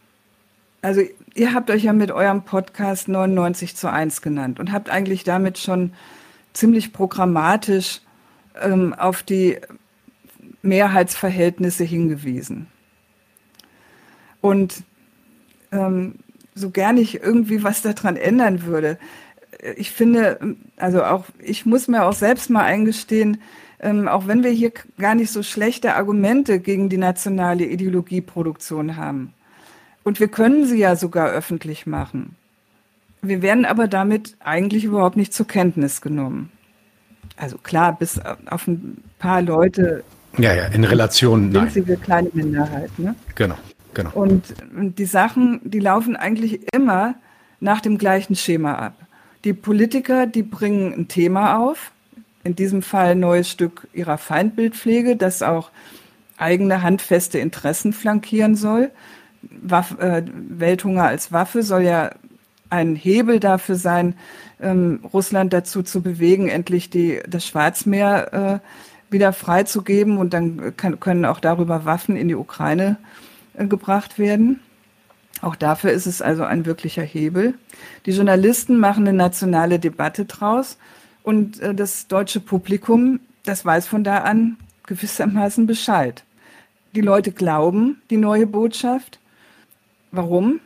Also 0.82 1.02
ihr 1.34 1.54
habt 1.54 1.70
euch 1.70 1.84
ja 1.84 1.92
mit 1.92 2.10
eurem 2.10 2.42
Podcast 2.42 3.08
99 3.08 3.76
zu 3.76 3.90
1 3.90 4.20
genannt 4.20 4.58
und 4.58 4.72
habt 4.72 4.90
eigentlich 4.90 5.24
damit 5.24 5.58
schon 5.58 5.92
ziemlich 6.52 6.92
programmatisch 6.92 8.00
ähm, 8.60 8.92
auf 8.92 9.22
die 9.22 9.58
Mehrheitsverhältnisse 10.62 11.84
hingewiesen. 11.84 12.66
Und 14.40 14.82
ähm, 15.70 16.16
so 16.54 16.70
gern 16.70 16.98
ich 16.98 17.22
irgendwie 17.22 17.62
was 17.62 17.82
daran 17.82 18.16
ändern 18.16 18.64
würde, 18.64 18.98
ich 19.76 19.90
finde, 19.90 20.56
also 20.76 21.04
auch 21.04 21.24
ich 21.38 21.66
muss 21.66 21.88
mir 21.88 22.04
auch 22.04 22.12
selbst 22.12 22.50
mal 22.50 22.64
eingestehen, 22.64 23.40
ähm, 23.80 24.08
auch 24.08 24.26
wenn 24.26 24.42
wir 24.42 24.50
hier 24.50 24.72
gar 24.98 25.14
nicht 25.14 25.30
so 25.30 25.42
schlechte 25.42 25.94
Argumente 25.94 26.60
gegen 26.60 26.88
die 26.88 26.96
nationale 26.98 27.64
Ideologieproduktion 27.64 28.96
haben. 28.96 29.34
Und 30.04 30.20
wir 30.20 30.28
können 30.28 30.66
sie 30.66 30.78
ja 30.78 30.96
sogar 30.96 31.30
öffentlich 31.30 31.86
machen. 31.86 32.36
Wir 33.22 33.40
werden 33.40 33.64
aber 33.64 33.86
damit 33.86 34.36
eigentlich 34.40 34.84
überhaupt 34.84 35.16
nicht 35.16 35.32
zur 35.32 35.46
Kenntnis 35.46 36.00
genommen. 36.00 36.50
Also 37.36 37.56
klar, 37.56 37.96
bis 37.96 38.20
auf 38.50 38.66
ein 38.66 39.02
paar 39.18 39.42
Leute. 39.42 40.02
Ja, 40.38 40.54
ja, 40.54 40.66
in 40.66 40.82
Relation. 40.82 41.50
Nein. 41.50 41.66
Winzige 41.66 41.96
kleine 41.96 42.30
Minderheit, 42.32 42.90
ne? 42.98 43.14
Genau, 43.36 43.56
genau. 43.94 44.10
Und 44.14 44.54
die 44.70 45.04
Sachen, 45.04 45.60
die 45.62 45.78
laufen 45.78 46.16
eigentlich 46.16 46.60
immer 46.74 47.14
nach 47.60 47.80
dem 47.80 47.96
gleichen 47.96 48.34
Schema 48.34 48.74
ab. 48.74 48.94
Die 49.44 49.52
Politiker, 49.52 50.26
die 50.26 50.42
bringen 50.42 50.92
ein 50.92 51.08
Thema 51.08 51.58
auf, 51.58 51.90
in 52.44 52.54
diesem 52.54 52.82
Fall 52.82 53.12
ein 53.12 53.20
neues 53.20 53.50
Stück 53.50 53.88
ihrer 53.92 54.18
Feindbildpflege, 54.18 55.16
das 55.16 55.42
auch 55.42 55.70
eigene 56.36 56.82
handfeste 56.82 57.38
Interessen 57.38 57.92
flankieren 57.92 58.54
soll. 58.54 58.90
Waff, 59.42 59.98
äh, 59.98 60.22
Welthunger 60.32 61.04
als 61.04 61.32
Waffe 61.32 61.62
soll 61.62 61.82
ja 61.82 62.10
ein 62.70 62.96
Hebel 62.96 63.40
dafür 63.40 63.74
sein, 63.74 64.14
ähm, 64.60 65.00
Russland 65.12 65.52
dazu 65.52 65.82
zu 65.82 66.02
bewegen, 66.02 66.48
endlich 66.48 66.90
die, 66.90 67.20
das 67.28 67.46
Schwarzmeer 67.46 68.60
äh, 68.62 69.12
wieder 69.12 69.32
freizugeben 69.32 70.16
und 70.16 70.32
dann 70.32 70.76
kann, 70.76 70.98
können 70.98 71.24
auch 71.24 71.40
darüber 71.40 71.84
Waffen 71.84 72.16
in 72.16 72.28
die 72.28 72.34
Ukraine 72.34 72.96
äh, 73.54 73.66
gebracht 73.66 74.18
werden. 74.18 74.60
Auch 75.42 75.56
dafür 75.56 75.90
ist 75.90 76.06
es 76.06 76.22
also 76.22 76.44
ein 76.44 76.64
wirklicher 76.66 77.02
Hebel. 77.02 77.54
Die 78.06 78.12
Journalisten 78.12 78.78
machen 78.78 79.06
eine 79.06 79.16
nationale 79.16 79.80
Debatte 79.80 80.24
draus 80.24 80.78
und 81.24 81.60
äh, 81.60 81.74
das 81.74 82.06
deutsche 82.06 82.40
Publikum, 82.40 83.18
das 83.44 83.64
weiß 83.64 83.88
von 83.88 84.04
da 84.04 84.18
an 84.18 84.56
gewissermaßen 84.86 85.66
Bescheid. 85.66 86.24
Die 86.94 87.00
Leute 87.00 87.32
glauben 87.32 88.00
die 88.08 88.18
neue 88.18 88.46
Botschaft. 88.46 89.18
Warum? 90.12 90.60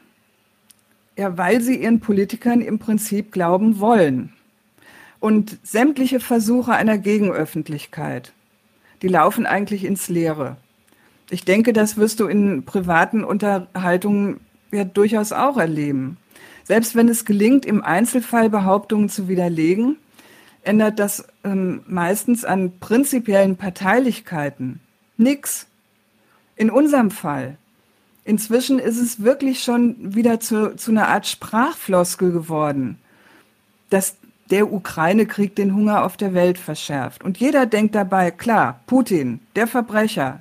Ja, 1.16 1.38
weil 1.38 1.62
sie 1.62 1.76
ihren 1.76 2.00
Politikern 2.00 2.60
im 2.60 2.78
Prinzip 2.78 3.32
glauben 3.32 3.80
wollen. 3.80 4.34
Und 5.20 5.58
sämtliche 5.62 6.20
Versuche 6.20 6.72
einer 6.74 6.98
Gegenöffentlichkeit, 6.98 8.34
die 9.00 9.08
laufen 9.08 9.46
eigentlich 9.46 9.84
ins 9.84 10.10
Leere. 10.10 10.58
Ich 11.30 11.46
denke, 11.46 11.72
das 11.72 11.96
wirst 11.96 12.20
du 12.20 12.26
in 12.26 12.64
privaten 12.64 13.24
Unterhaltungen 13.24 14.40
ja 14.76 14.84
durchaus 14.84 15.32
auch 15.32 15.56
erleben. 15.56 16.16
Selbst 16.64 16.94
wenn 16.94 17.08
es 17.08 17.24
gelingt, 17.24 17.64
im 17.64 17.82
Einzelfall 17.82 18.50
Behauptungen 18.50 19.08
zu 19.08 19.28
widerlegen, 19.28 19.96
ändert 20.62 20.98
das 20.98 21.26
ähm, 21.44 21.82
meistens 21.86 22.44
an 22.44 22.78
prinzipiellen 22.80 23.56
Parteilichkeiten 23.56 24.80
nichts. 25.16 25.66
In 26.56 26.70
unserem 26.70 27.10
Fall. 27.10 27.58
Inzwischen 28.24 28.78
ist 28.78 28.98
es 28.98 29.22
wirklich 29.22 29.62
schon 29.62 30.14
wieder 30.14 30.40
zu, 30.40 30.74
zu 30.74 30.90
einer 30.90 31.08
Art 31.08 31.26
Sprachfloskel 31.26 32.32
geworden, 32.32 32.98
dass 33.90 34.16
der 34.50 34.72
Ukraine-Krieg 34.72 35.54
den 35.54 35.74
Hunger 35.74 36.04
auf 36.04 36.16
der 36.16 36.34
Welt 36.34 36.58
verschärft. 36.58 37.22
Und 37.22 37.38
jeder 37.38 37.66
denkt 37.66 37.94
dabei, 37.94 38.30
klar, 38.30 38.80
Putin, 38.86 39.40
der 39.54 39.66
Verbrecher, 39.66 40.40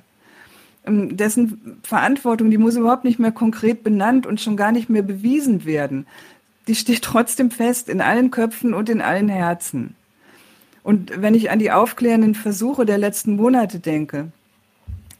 dessen 0.86 1.80
Verantwortung, 1.82 2.50
die 2.50 2.58
muss 2.58 2.76
überhaupt 2.76 3.04
nicht 3.04 3.18
mehr 3.18 3.32
konkret 3.32 3.82
benannt 3.82 4.26
und 4.26 4.40
schon 4.40 4.56
gar 4.56 4.72
nicht 4.72 4.88
mehr 4.88 5.02
bewiesen 5.02 5.64
werden. 5.64 6.06
Die 6.68 6.74
steht 6.74 7.02
trotzdem 7.02 7.50
fest 7.50 7.88
in 7.88 8.00
allen 8.00 8.30
Köpfen 8.30 8.74
und 8.74 8.88
in 8.88 9.00
allen 9.00 9.28
Herzen. 9.28 9.94
Und 10.82 11.20
wenn 11.20 11.34
ich 11.34 11.50
an 11.50 11.58
die 11.58 11.72
aufklärenden 11.72 12.36
Versuche 12.36 12.86
der 12.86 12.98
letzten 12.98 13.34
Monate 13.36 13.80
denke, 13.80 14.30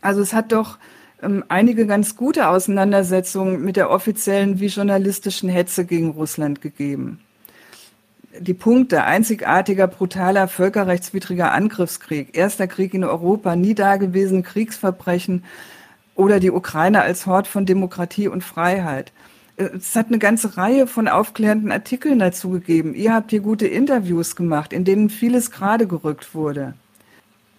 also 0.01 0.21
es 0.21 0.33
hat 0.33 0.53
doch 0.53 0.79
ähm, 1.21 1.45
einige 1.49 1.87
ganz 1.87 2.15
gute 2.15 2.49
Auseinandersetzungen 2.49 3.65
mit 3.65 3.77
der 3.77 3.91
offiziellen 3.91 4.61
wie 4.61 4.67
journalistischen 4.67 5.49
Hetze 5.49 5.85
gegen 5.85 6.11
Russland 6.11 6.61
gegeben 6.61 7.19
die 8.41 8.55
Punkte 8.55 9.05
einzigartiger, 9.05 9.87
brutaler, 9.87 10.49
völkerrechtswidriger 10.49 11.53
Angriffskrieg, 11.53 12.37
erster 12.37 12.67
Krieg 12.67 12.95
in 12.95 13.05
Europa, 13.05 13.57
nie 13.57 13.75
dagewesen 13.75 14.43
Kriegsverbrechen 14.43 15.45
oder 16.15 16.41
die 16.41 16.51
Ukraine 16.51 17.03
als 17.03 17.27
Hort 17.27 17.47
von 17.47 17.67
Demokratie 17.67 18.29
und 18.29 18.43
Freiheit. 18.43 19.13
Es 19.57 19.97
hat 19.97 20.09
eine 20.09 20.19
ganze 20.19 20.57
Reihe 20.57 20.87
von 20.87 21.09
aufklärenden 21.09 21.73
Artikeln 21.73 22.19
dazu 22.19 22.51
gegeben. 22.51 22.95
Ihr 22.95 23.15
habt 23.15 23.31
hier 23.31 23.41
gute 23.41 23.67
Interviews 23.67 24.37
gemacht, 24.37 24.73
in 24.73 24.85
denen 24.85 25.09
vieles 25.09 25.51
gerade 25.51 25.87
gerückt 25.87 26.35
wurde. 26.35 26.75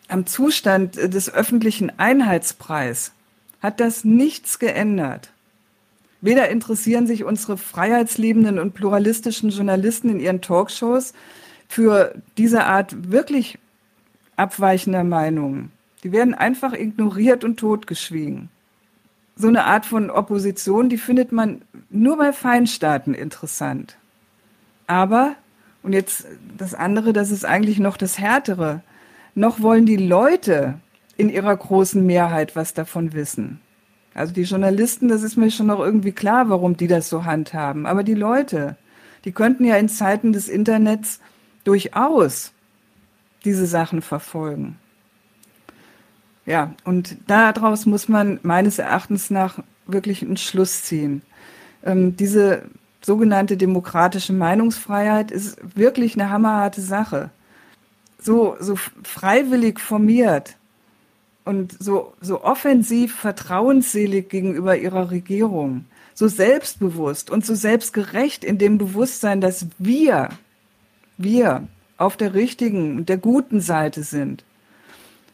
Am 0.08 0.26
Zustand 0.26 0.96
des 0.96 1.34
öffentlichen 1.34 1.92
Einheitspreis 1.98 3.12
hat 3.62 3.80
das 3.80 4.04
nichts 4.04 4.60
geändert. 4.60 5.32
Weder 6.22 6.50
interessieren 6.50 7.06
sich 7.06 7.24
unsere 7.24 7.58
freiheitsliebenden 7.58 8.60
und 8.60 8.74
pluralistischen 8.74 9.50
Journalisten 9.52 10.10
in 10.10 10.20
ihren 10.20 10.42
Talkshows 10.42 11.14
für 11.68 12.16
diese 12.38 12.64
Art 12.66 13.12
wirklich 13.12 13.60
abweichender 14.36 15.04
Meinungen. 15.04 15.72
Die 16.04 16.12
werden 16.12 16.34
einfach 16.34 16.74
ignoriert 16.74 17.44
und 17.44 17.58
totgeschwiegen. 17.58 18.50
So 19.36 19.48
eine 19.48 19.66
Art 19.66 19.86
von 19.86 20.10
Opposition, 20.10 20.90
die 20.90 20.98
findet 20.98 21.32
man 21.32 21.62
nur 21.90 22.18
bei 22.18 22.34
Feinstaaten 22.34 23.14
interessant. 23.14 23.98
Aber, 24.88 25.36
und 25.84 25.94
jetzt 25.94 26.26
das 26.58 26.74
andere, 26.74 27.14
das 27.14 27.30
ist 27.30 27.46
eigentlich 27.46 27.78
noch 27.78 27.98
das 27.98 28.18
Härtere, 28.18 28.82
noch 29.36 29.62
wollen 29.62 29.86
die 29.86 29.98
Leute 29.98 30.80
in 31.18 31.30
ihrer 31.30 31.56
großen 31.56 32.04
Mehrheit 32.04 32.56
was 32.56 32.74
davon 32.74 33.14
wissen. 33.14 33.60
Also 34.18 34.34
die 34.34 34.44
Journalisten, 34.44 35.10
das 35.10 35.22
ist 35.22 35.38
mir 35.38 35.52
schon 35.52 35.68
noch 35.68 35.80
irgendwie 35.80 36.12
klar, 36.12 36.50
warum 36.50 36.76
die 36.76 36.88
das 36.88 37.08
so 37.08 37.26
handhaben. 37.26 37.86
Aber 37.86 38.04
die 38.04 38.16
Leute, 38.16 38.76
die 39.26 39.32
könnten 39.32 39.64
ja 39.64 39.76
in 39.78 39.90
Zeiten 39.90 40.34
des 40.34 40.50
Internets 40.50 41.20
durchaus 41.64 42.52
diese 43.46 43.68
Sachen 43.68 44.02
verfolgen. 44.02 44.78
Ja, 46.48 46.74
und 46.84 47.18
daraus 47.28 47.86
muss 47.86 48.10
man 48.10 48.40
meines 48.42 48.80
Erachtens 48.80 49.30
nach 49.30 49.60
wirklich 49.86 50.24
einen 50.24 50.38
Schluss 50.38 50.82
ziehen. 50.82 51.22
Ähm, 51.84 52.18
diese 52.18 52.64
sogenannte 53.02 53.56
demokratische 53.56 54.34
Meinungsfreiheit 54.34 55.30
ist 55.30 55.60
wirklich 55.78 56.16
eine 56.16 56.32
hammerharte 56.32 56.82
Sache. 56.82 57.30
So, 58.20 58.58
so 58.60 58.78
freiwillig 59.04 59.80
formiert 59.80 60.57
und 61.48 61.76
so, 61.80 62.14
so 62.22 62.44
offensiv 62.44 63.16
vertrauensselig 63.16 64.30
gegenüber 64.30 64.78
ihrer 64.78 65.10
Regierung, 65.12 65.86
so 66.14 66.28
selbstbewusst 66.28 67.30
und 67.30 67.46
so 67.46 67.56
selbstgerecht 67.56 68.44
in 68.44 68.58
dem 68.58 68.78
Bewusstsein, 68.78 69.42
dass 69.42 69.68
wir, 69.80 70.30
wir 71.18 71.68
auf 71.98 72.18
der 72.18 72.34
richtigen 72.34 72.98
und 72.98 73.10
der 73.10 73.18
guten 73.18 73.62
Seite 73.62 74.04
sind 74.04 74.44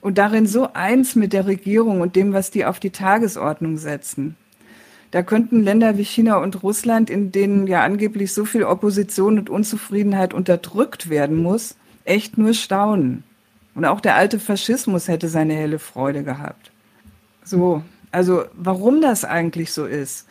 und 0.04 0.18
darin 0.18 0.48
so 0.48 0.70
eins 0.74 1.16
mit 1.16 1.34
der 1.34 1.48
Regierung 1.48 2.02
und 2.02 2.16
dem, 2.16 2.34
was 2.34 2.52
die 2.52 2.66
auf 2.66 2.80
die 2.80 2.90
Tagesordnung 2.92 3.78
setzen. 3.78 4.36
Da 5.12 5.24
könnten 5.24 5.64
Länder 5.64 5.98
wie 5.98 6.04
China 6.04 6.38
und 6.38 6.62
Russland, 6.64 7.10
in 7.10 7.32
denen 7.32 7.68
ja 7.68 7.84
angeblich 7.84 8.34
so 8.34 8.46
viel 8.46 8.64
Opposition 8.64 9.38
und 9.38 9.50
Unzufriedenheit 9.50 10.34
unterdrückt 10.34 11.10
werden 11.10 11.38
muss, 11.38 11.76
echt 12.04 12.38
nur 12.38 12.54
staunen. 12.54 13.24
Und 13.76 13.86
auch 13.86 14.02
der 14.02 14.16
alte 14.16 14.40
Faschismus 14.40 15.08
hätte 15.08 15.28
seine 15.30 15.54
helle 15.54 15.80
Freude 15.80 16.24
gehabt. 16.24 16.72
So, 17.44 17.84
also 18.12 18.46
warum 18.54 19.02
das 19.02 19.26
eigentlich 19.26 19.72
so 19.74 19.86
ist, 19.86 20.28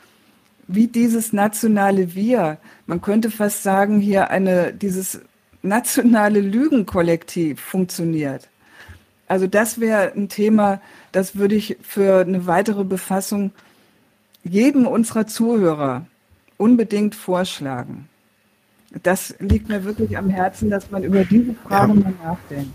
wie 0.68 0.86
dieses 0.86 1.32
nationale 1.32 2.14
Wir, 2.14 2.58
man 2.86 3.02
könnte 3.02 3.30
fast 3.30 3.62
sagen, 3.62 4.00
hier 4.00 4.30
eine, 4.30 4.72
dieses 4.72 5.20
nationale 5.62 6.40
Lügenkollektiv 6.40 7.60
funktioniert. 7.60 8.48
Also 9.26 9.46
das 9.46 9.80
wäre 9.80 10.12
ein 10.14 10.28
Thema, 10.28 10.80
das 11.10 11.36
würde 11.36 11.54
ich 11.54 11.76
für 11.82 12.20
eine 12.20 12.46
weitere 12.46 12.84
Befassung 12.84 13.52
jedem 14.44 14.86
unserer 14.86 15.26
Zuhörer 15.26 16.06
unbedingt 16.58 17.14
vorschlagen. 17.14 18.08
Das 19.02 19.34
liegt 19.38 19.68
mir 19.68 19.84
wirklich 19.84 20.18
am 20.18 20.28
Herzen, 20.28 20.68
dass 20.68 20.90
man 20.90 21.02
über 21.02 21.24
diese 21.24 21.54
Frage 21.54 21.94
ja. 21.94 22.00
mal 22.00 22.14
nachdenkt. 22.22 22.72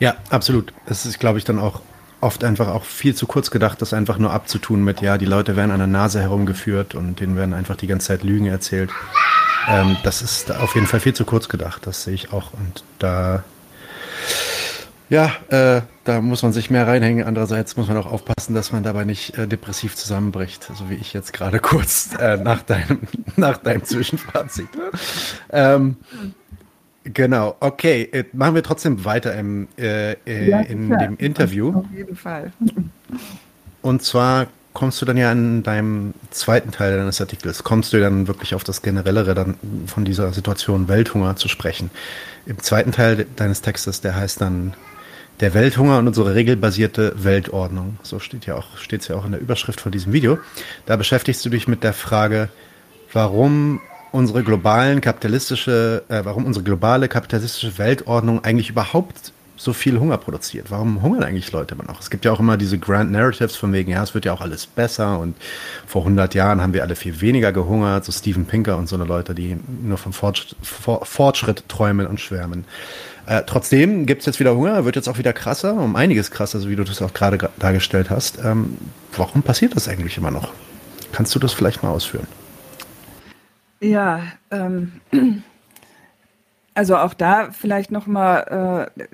Ja, 0.00 0.16
absolut. 0.30 0.72
Es 0.86 1.06
ist, 1.06 1.18
glaube 1.18 1.38
ich, 1.38 1.44
dann 1.44 1.58
auch 1.58 1.80
oft 2.20 2.44
einfach 2.44 2.68
auch 2.68 2.84
viel 2.84 3.14
zu 3.14 3.26
kurz 3.26 3.50
gedacht, 3.50 3.80
das 3.80 3.92
einfach 3.92 4.18
nur 4.18 4.32
abzutun 4.32 4.82
mit, 4.82 5.00
ja, 5.00 5.18
die 5.18 5.24
Leute 5.24 5.56
werden 5.56 5.70
an 5.70 5.78
der 5.78 5.86
Nase 5.86 6.20
herumgeführt 6.20 6.94
und 6.94 7.20
denen 7.20 7.36
werden 7.36 7.54
einfach 7.54 7.76
die 7.76 7.86
ganze 7.86 8.08
Zeit 8.08 8.24
Lügen 8.24 8.46
erzählt. 8.46 8.90
Ähm, 9.68 9.96
das 10.02 10.22
ist 10.22 10.50
auf 10.50 10.74
jeden 10.74 10.86
Fall 10.86 11.00
viel 11.00 11.14
zu 11.14 11.24
kurz 11.24 11.48
gedacht, 11.48 11.86
das 11.86 12.04
sehe 12.04 12.14
ich 12.14 12.32
auch. 12.32 12.52
Und 12.54 12.82
da, 12.98 13.44
ja, 15.08 15.32
äh, 15.48 15.82
da 16.04 16.20
muss 16.20 16.42
man 16.42 16.52
sich 16.52 16.70
mehr 16.70 16.86
reinhängen. 16.86 17.24
Andererseits 17.24 17.76
muss 17.76 17.86
man 17.88 17.96
auch 17.96 18.06
aufpassen, 18.06 18.54
dass 18.54 18.72
man 18.72 18.82
dabei 18.82 19.04
nicht 19.04 19.38
äh, 19.38 19.46
depressiv 19.46 19.94
zusammenbricht, 19.94 20.68
so 20.74 20.90
wie 20.90 20.94
ich 20.94 21.12
jetzt 21.12 21.32
gerade 21.32 21.58
kurz 21.60 22.10
äh, 22.18 22.36
nach, 22.36 22.62
deinem, 22.62 23.00
nach 23.36 23.58
deinem 23.58 23.84
Zwischenfazit. 23.84 24.68
Ähm, 25.50 25.96
Genau, 27.14 27.56
okay. 27.60 28.08
Äh, 28.12 28.24
machen 28.32 28.54
wir 28.54 28.62
trotzdem 28.62 29.04
weiter 29.04 29.34
im, 29.34 29.68
äh, 29.78 30.12
äh 30.12 30.50
ja, 30.50 30.60
in 30.60 30.90
dem 30.90 31.16
Interview. 31.16 31.74
Auf 31.78 31.86
jeden 31.94 32.16
Fall. 32.16 32.52
Und 33.82 34.02
zwar 34.02 34.48
kommst 34.74 35.00
du 35.00 35.06
dann 35.06 35.16
ja 35.16 35.32
in 35.32 35.62
deinem 35.62 36.14
zweiten 36.30 36.70
Teil 36.70 36.96
deines 36.96 37.20
Artikels, 37.20 37.64
kommst 37.64 37.92
du 37.92 38.00
dann 38.00 38.28
wirklich 38.28 38.54
auf 38.54 38.62
das 38.62 38.82
Generellere 38.82 39.34
dann 39.34 39.56
von 39.86 40.04
dieser 40.04 40.32
Situation 40.32 40.88
Welthunger 40.88 41.36
zu 41.36 41.48
sprechen. 41.48 41.90
Im 42.46 42.58
zweiten 42.60 42.92
Teil 42.92 43.26
deines 43.36 43.62
Textes, 43.62 44.00
der 44.00 44.14
heißt 44.14 44.40
dann 44.40 44.74
der 45.40 45.54
Welthunger 45.54 45.98
und 45.98 46.08
unsere 46.08 46.34
regelbasierte 46.34 47.12
Weltordnung. 47.24 47.98
So 48.02 48.18
steht 48.18 48.46
ja 48.46 48.56
auch, 48.56 48.76
steht 48.76 49.02
es 49.02 49.08
ja 49.08 49.16
auch 49.16 49.24
in 49.24 49.32
der 49.32 49.40
Überschrift 49.40 49.80
von 49.80 49.92
diesem 49.92 50.12
Video. 50.12 50.38
Da 50.86 50.96
beschäftigst 50.96 51.44
du 51.44 51.48
dich 51.48 51.68
mit 51.68 51.82
der 51.84 51.92
Frage, 51.92 52.48
warum 53.12 53.80
unsere 54.12 54.42
globalen 54.42 55.00
kapitalistische, 55.00 56.04
äh, 56.08 56.24
warum 56.24 56.46
unsere 56.46 56.64
globale 56.64 57.08
kapitalistische 57.08 57.78
Weltordnung 57.78 58.44
eigentlich 58.44 58.70
überhaupt 58.70 59.32
so 59.58 59.72
viel 59.72 59.98
Hunger 59.98 60.16
produziert. 60.18 60.70
Warum 60.70 61.02
hungern 61.02 61.24
eigentlich 61.24 61.50
Leute 61.50 61.74
immer 61.74 61.84
noch? 61.84 62.00
Es 62.00 62.10
gibt 62.10 62.24
ja 62.24 62.32
auch 62.32 62.40
immer 62.40 62.56
diese 62.56 62.78
Grand 62.78 63.10
Narratives 63.10 63.56
von 63.56 63.72
wegen, 63.72 63.90
ja, 63.90 64.02
es 64.02 64.14
wird 64.14 64.24
ja 64.24 64.32
auch 64.32 64.40
alles 64.40 64.66
besser 64.66 65.18
und 65.18 65.34
vor 65.86 66.02
100 66.02 66.34
Jahren 66.34 66.60
haben 66.62 66.72
wir 66.72 66.82
alle 66.82 66.94
viel 66.94 67.20
weniger 67.20 67.52
gehungert, 67.52 68.04
so 68.04 68.12
Steven 68.12 68.46
Pinker 68.46 68.76
und 68.76 68.88
so 68.88 68.94
eine 68.94 69.04
Leute, 69.04 69.34
die 69.34 69.56
nur 69.82 69.98
vom 69.98 70.12
Fortschritt, 70.12 70.56
Fortschritt 70.62 71.68
träumen 71.68 72.06
und 72.06 72.20
schwärmen. 72.20 72.64
Äh, 73.26 73.42
trotzdem 73.46 74.06
gibt 74.06 74.20
es 74.20 74.26
jetzt 74.26 74.40
wieder 74.40 74.54
Hunger, 74.54 74.84
wird 74.84 74.96
jetzt 74.96 75.08
auch 75.08 75.18
wieder 75.18 75.32
krasser, 75.32 75.74
um 75.74 75.96
einiges 75.96 76.30
krasser, 76.30 76.60
so 76.60 76.70
wie 76.70 76.76
du 76.76 76.84
das 76.84 77.02
auch 77.02 77.12
gerade 77.12 77.50
dargestellt 77.58 78.10
hast. 78.10 78.38
Ähm, 78.42 78.78
warum 79.16 79.42
passiert 79.42 79.74
das 79.74 79.88
eigentlich 79.88 80.16
immer 80.16 80.30
noch? 80.30 80.52
Kannst 81.12 81.34
du 81.34 81.38
das 81.38 81.52
vielleicht 81.52 81.82
mal 81.82 81.90
ausführen? 81.90 82.26
Ja, 83.80 84.22
ähm, 84.50 85.00
also 86.74 86.96
auch 86.96 87.14
da 87.14 87.50
vielleicht 87.52 87.90
nochmal 87.90 88.90
äh, 88.98 89.08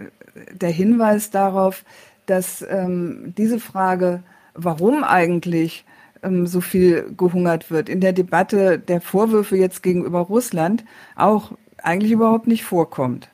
der 0.52 0.70
Hinweis 0.70 1.30
darauf, 1.30 1.84
dass 2.26 2.64
ähm, 2.68 3.34
diese 3.36 3.60
Frage, 3.60 4.22
warum 4.54 5.04
eigentlich 5.04 5.84
ähm, 6.22 6.46
so 6.46 6.60
viel 6.60 7.12
gehungert 7.16 7.70
wird, 7.70 7.88
in 7.88 8.00
der 8.00 8.12
Debatte 8.12 8.78
der 8.78 9.00
Vorwürfe 9.00 9.56
jetzt 9.56 9.82
gegenüber 9.82 10.20
Russland 10.20 10.84
auch 11.16 11.52
eigentlich 11.78 12.12
überhaupt 12.12 12.46
nicht 12.46 12.64
vorkommt. 12.64 13.28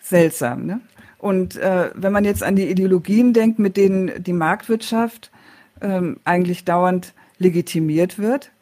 Seltsam, 0.00 0.64
ne? 0.64 0.80
Und 1.18 1.56
äh, 1.56 1.90
wenn 1.94 2.12
man 2.12 2.24
jetzt 2.24 2.44
an 2.44 2.54
die 2.54 2.70
Ideologien 2.70 3.32
denkt, 3.32 3.58
mit 3.58 3.76
denen 3.76 4.22
die 4.22 4.32
Marktwirtschaft 4.32 5.32
ähm, 5.82 6.20
eigentlich 6.24 6.64
dauernd 6.64 7.12
legitimiert 7.38 8.18
wird, 8.18 8.52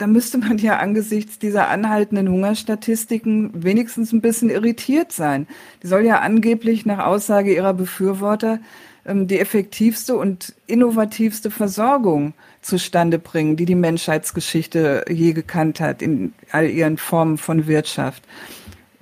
da 0.00 0.06
müsste 0.06 0.38
man 0.38 0.56
ja 0.56 0.78
angesichts 0.78 1.38
dieser 1.38 1.68
anhaltenden 1.68 2.26
Hungerstatistiken 2.30 3.50
wenigstens 3.52 4.12
ein 4.12 4.22
bisschen 4.22 4.48
irritiert 4.48 5.12
sein. 5.12 5.46
Die 5.82 5.88
soll 5.88 6.06
ja 6.06 6.20
angeblich 6.20 6.86
nach 6.86 7.04
Aussage 7.04 7.54
ihrer 7.54 7.74
Befürworter 7.74 8.60
ähm, 9.04 9.26
die 9.28 9.38
effektivste 9.38 10.16
und 10.16 10.54
innovativste 10.66 11.50
Versorgung 11.50 12.32
zustande 12.62 13.18
bringen, 13.18 13.56
die 13.56 13.66
die 13.66 13.74
Menschheitsgeschichte 13.74 15.04
je 15.10 15.34
gekannt 15.34 15.80
hat 15.80 16.00
in 16.00 16.32
all 16.50 16.70
ihren 16.70 16.96
Formen 16.96 17.36
von 17.36 17.66
Wirtschaft. 17.66 18.22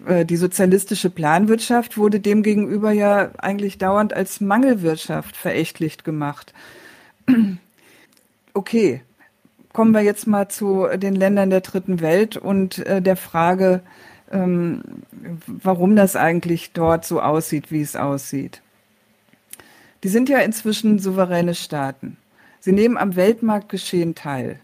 Äh, 0.05 0.25
die 0.25 0.37
sozialistische 0.37 1.11
Planwirtschaft 1.11 1.97
wurde 1.97 2.19
demgegenüber 2.19 2.91
ja 2.91 3.31
eigentlich 3.39 3.79
dauernd 3.79 4.15
als 4.15 4.41
Mangelwirtschaft 4.41 5.37
verächtlicht 5.37 6.05
gemacht. 6.05 6.53
Okay, 8.55 9.03
kommen 9.79 9.95
wir 9.95 10.01
jetzt 10.01 10.27
mal 10.27 10.49
zu 10.49 10.89
den 10.97 11.15
Ländern 11.15 11.51
der 11.51 11.61
dritten 11.61 12.01
Welt 12.01 12.37
und 12.37 12.85
äh, 12.85 13.01
der 13.01 13.15
Frage, 13.15 13.81
ähm, 14.33 14.83
warum 15.47 15.95
das 15.95 16.17
eigentlich 16.17 16.73
dort 16.73 17.05
so 17.05 17.23
aussieht, 17.23 17.71
wie 17.71 17.81
es 17.81 17.95
aussieht. 17.95 18.61
Die 20.03 20.09
sind 20.09 20.29
ja 20.29 20.39
inzwischen 20.39 20.99
souveräne 20.99 21.55
Staaten. 21.55 22.17
Sie 22.59 22.73
nehmen 22.73 22.97
am 22.97 23.15
Weltmarktgeschehen 23.15 24.17
teil. 24.17 24.59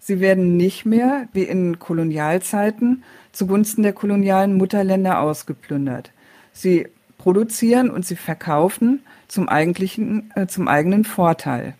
Sie 0.00 0.18
werden 0.18 0.56
nicht 0.56 0.84
mehr, 0.84 1.28
wie 1.32 1.44
in 1.44 1.78
Kolonialzeiten, 1.78 3.04
zugunsten 3.30 3.84
der 3.84 3.92
kolonialen 3.92 4.56
Mutterländer 4.56 5.20
ausgeplündert. 5.20 6.10
Sie 6.52 6.88
produzieren 7.18 7.88
und 7.88 8.04
sie 8.04 8.16
verkaufen 8.16 9.04
zum, 9.28 9.48
eigentlichen, 9.48 10.32
äh, 10.34 10.48
zum 10.48 10.66
eigenen 10.66 11.04
Vorteil. 11.04 11.74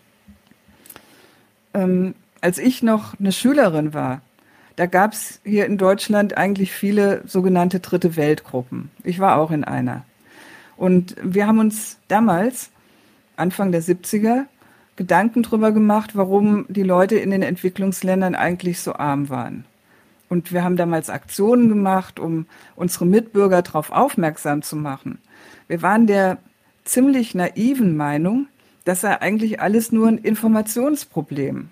Ähm, 1.73 2.15
als 2.41 2.57
ich 2.57 2.83
noch 2.83 3.19
eine 3.19 3.31
Schülerin 3.31 3.93
war, 3.93 4.21
da 4.75 4.85
gab 4.85 5.13
es 5.13 5.39
hier 5.43 5.65
in 5.65 5.77
Deutschland 5.77 6.37
eigentlich 6.37 6.71
viele 6.71 7.23
sogenannte 7.25 7.79
dritte 7.79 8.15
Weltgruppen. 8.15 8.91
Ich 9.03 9.19
war 9.19 9.37
auch 9.37 9.51
in 9.51 9.63
einer. 9.63 10.05
Und 10.75 11.15
wir 11.23 11.47
haben 11.47 11.59
uns 11.59 11.97
damals, 12.07 12.69
Anfang 13.35 13.71
der 13.71 13.81
70er, 13.81 14.45
Gedanken 14.95 15.43
darüber 15.43 15.71
gemacht, 15.71 16.15
warum 16.15 16.65
die 16.69 16.83
Leute 16.83 17.15
in 17.15 17.31
den 17.31 17.41
Entwicklungsländern 17.41 18.35
eigentlich 18.35 18.79
so 18.79 18.93
arm 18.93 19.29
waren. 19.29 19.65
Und 20.29 20.51
wir 20.51 20.63
haben 20.63 20.75
damals 20.75 21.09
Aktionen 21.09 21.69
gemacht, 21.69 22.19
um 22.19 22.45
unsere 22.75 23.05
Mitbürger 23.05 23.61
darauf 23.61 23.91
aufmerksam 23.91 24.61
zu 24.61 24.75
machen. 24.75 25.19
Wir 25.67 25.81
waren 25.81 26.05
der 26.07 26.37
ziemlich 26.83 27.33
naiven 27.33 27.95
Meinung, 27.95 28.47
das 28.85 29.01
sei 29.01 29.19
eigentlich 29.21 29.61
alles 29.61 29.91
nur 29.91 30.07
ein 30.07 30.17
Informationsproblem. 30.17 31.69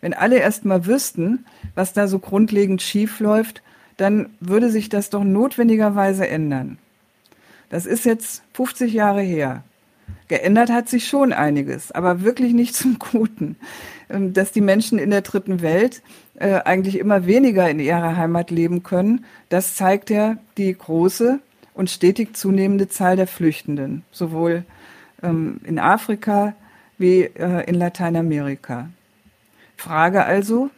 Wenn 0.00 0.14
alle 0.14 0.38
erst 0.38 0.64
mal 0.64 0.86
wüssten, 0.86 1.44
was 1.74 1.92
da 1.92 2.08
so 2.08 2.18
grundlegend 2.18 2.82
schief 2.82 3.20
läuft, 3.20 3.62
dann 3.96 4.30
würde 4.40 4.70
sich 4.70 4.88
das 4.88 5.10
doch 5.10 5.24
notwendigerweise 5.24 6.26
ändern. 6.26 6.78
Das 7.68 7.86
ist 7.86 8.04
jetzt 8.04 8.42
50 8.54 8.92
Jahre 8.92 9.20
her. 9.20 9.62
Geändert 10.28 10.70
hat 10.70 10.88
sich 10.88 11.08
schon 11.08 11.32
einiges, 11.32 11.92
aber 11.92 12.22
wirklich 12.22 12.52
nicht 12.52 12.74
zum 12.74 12.98
Guten. 12.98 13.56
Ähm, 14.08 14.32
dass 14.32 14.52
die 14.52 14.60
Menschen 14.60 14.98
in 14.98 15.10
der 15.10 15.22
dritten 15.22 15.60
Welt 15.60 16.02
äh, 16.36 16.60
eigentlich 16.64 16.98
immer 16.98 17.26
weniger 17.26 17.68
in 17.70 17.78
ihrer 17.78 18.16
Heimat 18.16 18.50
leben 18.50 18.82
können, 18.82 19.24
das 19.48 19.74
zeigt 19.74 20.10
ja 20.10 20.36
die 20.56 20.72
große 20.76 21.38
und 21.74 21.90
stetig 21.90 22.36
zunehmende 22.36 22.88
Zahl 22.88 23.16
der 23.16 23.26
Flüchtenden, 23.26 24.02
sowohl 24.10 24.64
ähm, 25.22 25.60
in 25.64 25.78
Afrika 25.78 26.54
wie 26.98 27.22
äh, 27.22 27.68
in 27.68 27.74
Lateinamerika. 27.74 28.88
Frage 29.80 30.26
also, 30.26 30.68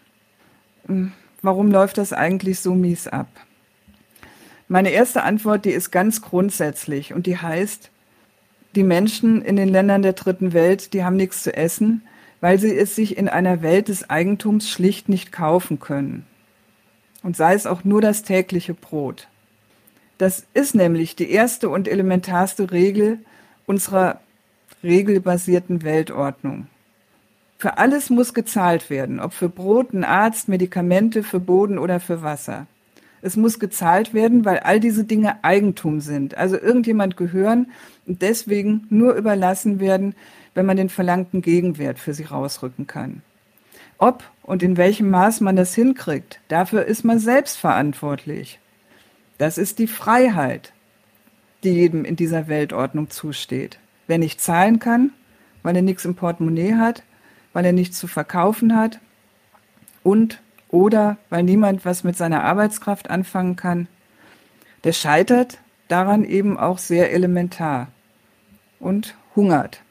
hm, 0.86 1.10
warum 1.42 1.72
läuft 1.72 1.98
das 1.98 2.12
eigentlich 2.12 2.60
so 2.60 2.72
mies 2.72 3.08
ab? 3.08 3.26
Meine 4.68 4.90
erste 4.90 5.24
Antwort, 5.24 5.64
die 5.64 5.72
ist 5.72 5.90
ganz 5.90 6.22
grundsätzlich 6.22 7.12
und 7.12 7.26
die 7.26 7.36
heißt, 7.36 7.90
die 8.76 8.84
Menschen 8.84 9.42
in 9.42 9.56
den 9.56 9.68
Ländern 9.68 10.02
der 10.02 10.12
dritten 10.12 10.52
Welt, 10.52 10.92
die 10.92 11.02
haben 11.02 11.16
nichts 11.16 11.42
zu 11.42 11.52
essen, 11.52 12.02
weil 12.40 12.60
sie 12.60 12.76
es 12.76 12.94
sich 12.94 13.16
in 13.16 13.28
einer 13.28 13.60
Welt 13.60 13.88
des 13.88 14.08
Eigentums 14.08 14.70
schlicht 14.70 15.08
nicht 15.08 15.32
kaufen 15.32 15.80
können. 15.80 16.24
Und 17.24 17.36
sei 17.36 17.54
es 17.54 17.66
auch 17.66 17.82
nur 17.82 18.00
das 18.00 18.22
tägliche 18.22 18.72
Brot. 18.72 19.26
Das 20.18 20.46
ist 20.54 20.76
nämlich 20.76 21.16
die 21.16 21.32
erste 21.32 21.70
und 21.70 21.88
elementarste 21.88 22.70
Regel 22.70 23.18
unserer 23.66 24.20
regelbasierten 24.84 25.82
Weltordnung. 25.82 26.68
Für 27.62 27.78
alles 27.78 28.10
muss 28.10 28.34
gezahlt 28.34 28.90
werden, 28.90 29.20
ob 29.20 29.34
für 29.34 29.48
Brot, 29.48 29.92
ein 29.92 30.02
Arzt, 30.02 30.48
Medikamente, 30.48 31.22
für 31.22 31.38
Boden 31.38 31.78
oder 31.78 32.00
für 32.00 32.20
Wasser. 32.20 32.66
Es 33.20 33.36
muss 33.36 33.60
gezahlt 33.60 34.14
werden, 34.14 34.44
weil 34.44 34.58
all 34.58 34.80
diese 34.80 35.04
Dinge 35.04 35.44
Eigentum 35.44 36.00
sind. 36.00 36.36
Also 36.36 36.58
irgendjemand 36.58 37.16
gehören 37.16 37.70
und 38.04 38.20
deswegen 38.20 38.88
nur 38.90 39.14
überlassen 39.14 39.78
werden, 39.78 40.16
wenn 40.54 40.66
man 40.66 40.76
den 40.76 40.88
verlangten 40.88 41.40
Gegenwert 41.40 42.00
für 42.00 42.14
sie 42.14 42.24
rausrücken 42.24 42.88
kann. 42.88 43.22
Ob 43.96 44.24
und 44.42 44.64
in 44.64 44.76
welchem 44.76 45.08
Maß 45.10 45.40
man 45.40 45.54
das 45.54 45.72
hinkriegt, 45.72 46.40
dafür 46.48 46.84
ist 46.84 47.04
man 47.04 47.20
selbst 47.20 47.58
verantwortlich. 47.58 48.58
Das 49.38 49.56
ist 49.56 49.78
die 49.78 49.86
Freiheit, 49.86 50.72
die 51.62 51.70
jedem 51.70 52.04
in 52.04 52.16
dieser 52.16 52.48
Weltordnung 52.48 53.08
zusteht. 53.08 53.78
Wer 54.08 54.18
nicht 54.18 54.40
zahlen 54.40 54.80
kann, 54.80 55.12
weil 55.62 55.76
er 55.76 55.82
nichts 55.82 56.04
im 56.04 56.16
Portemonnaie 56.16 56.74
hat, 56.74 57.04
weil 57.52 57.64
er 57.64 57.72
nichts 57.72 57.98
zu 57.98 58.06
verkaufen 58.06 58.76
hat 58.76 59.00
und 60.02 60.40
oder 60.68 61.18
weil 61.28 61.42
niemand 61.42 61.84
was 61.84 62.02
mit 62.02 62.16
seiner 62.16 62.42
Arbeitskraft 62.44 63.10
anfangen 63.10 63.56
kann, 63.56 63.88
der 64.84 64.92
scheitert 64.92 65.58
daran 65.88 66.24
eben 66.24 66.58
auch 66.58 66.78
sehr 66.78 67.12
elementar 67.12 67.88
und 68.80 69.14
hungert. 69.36 69.82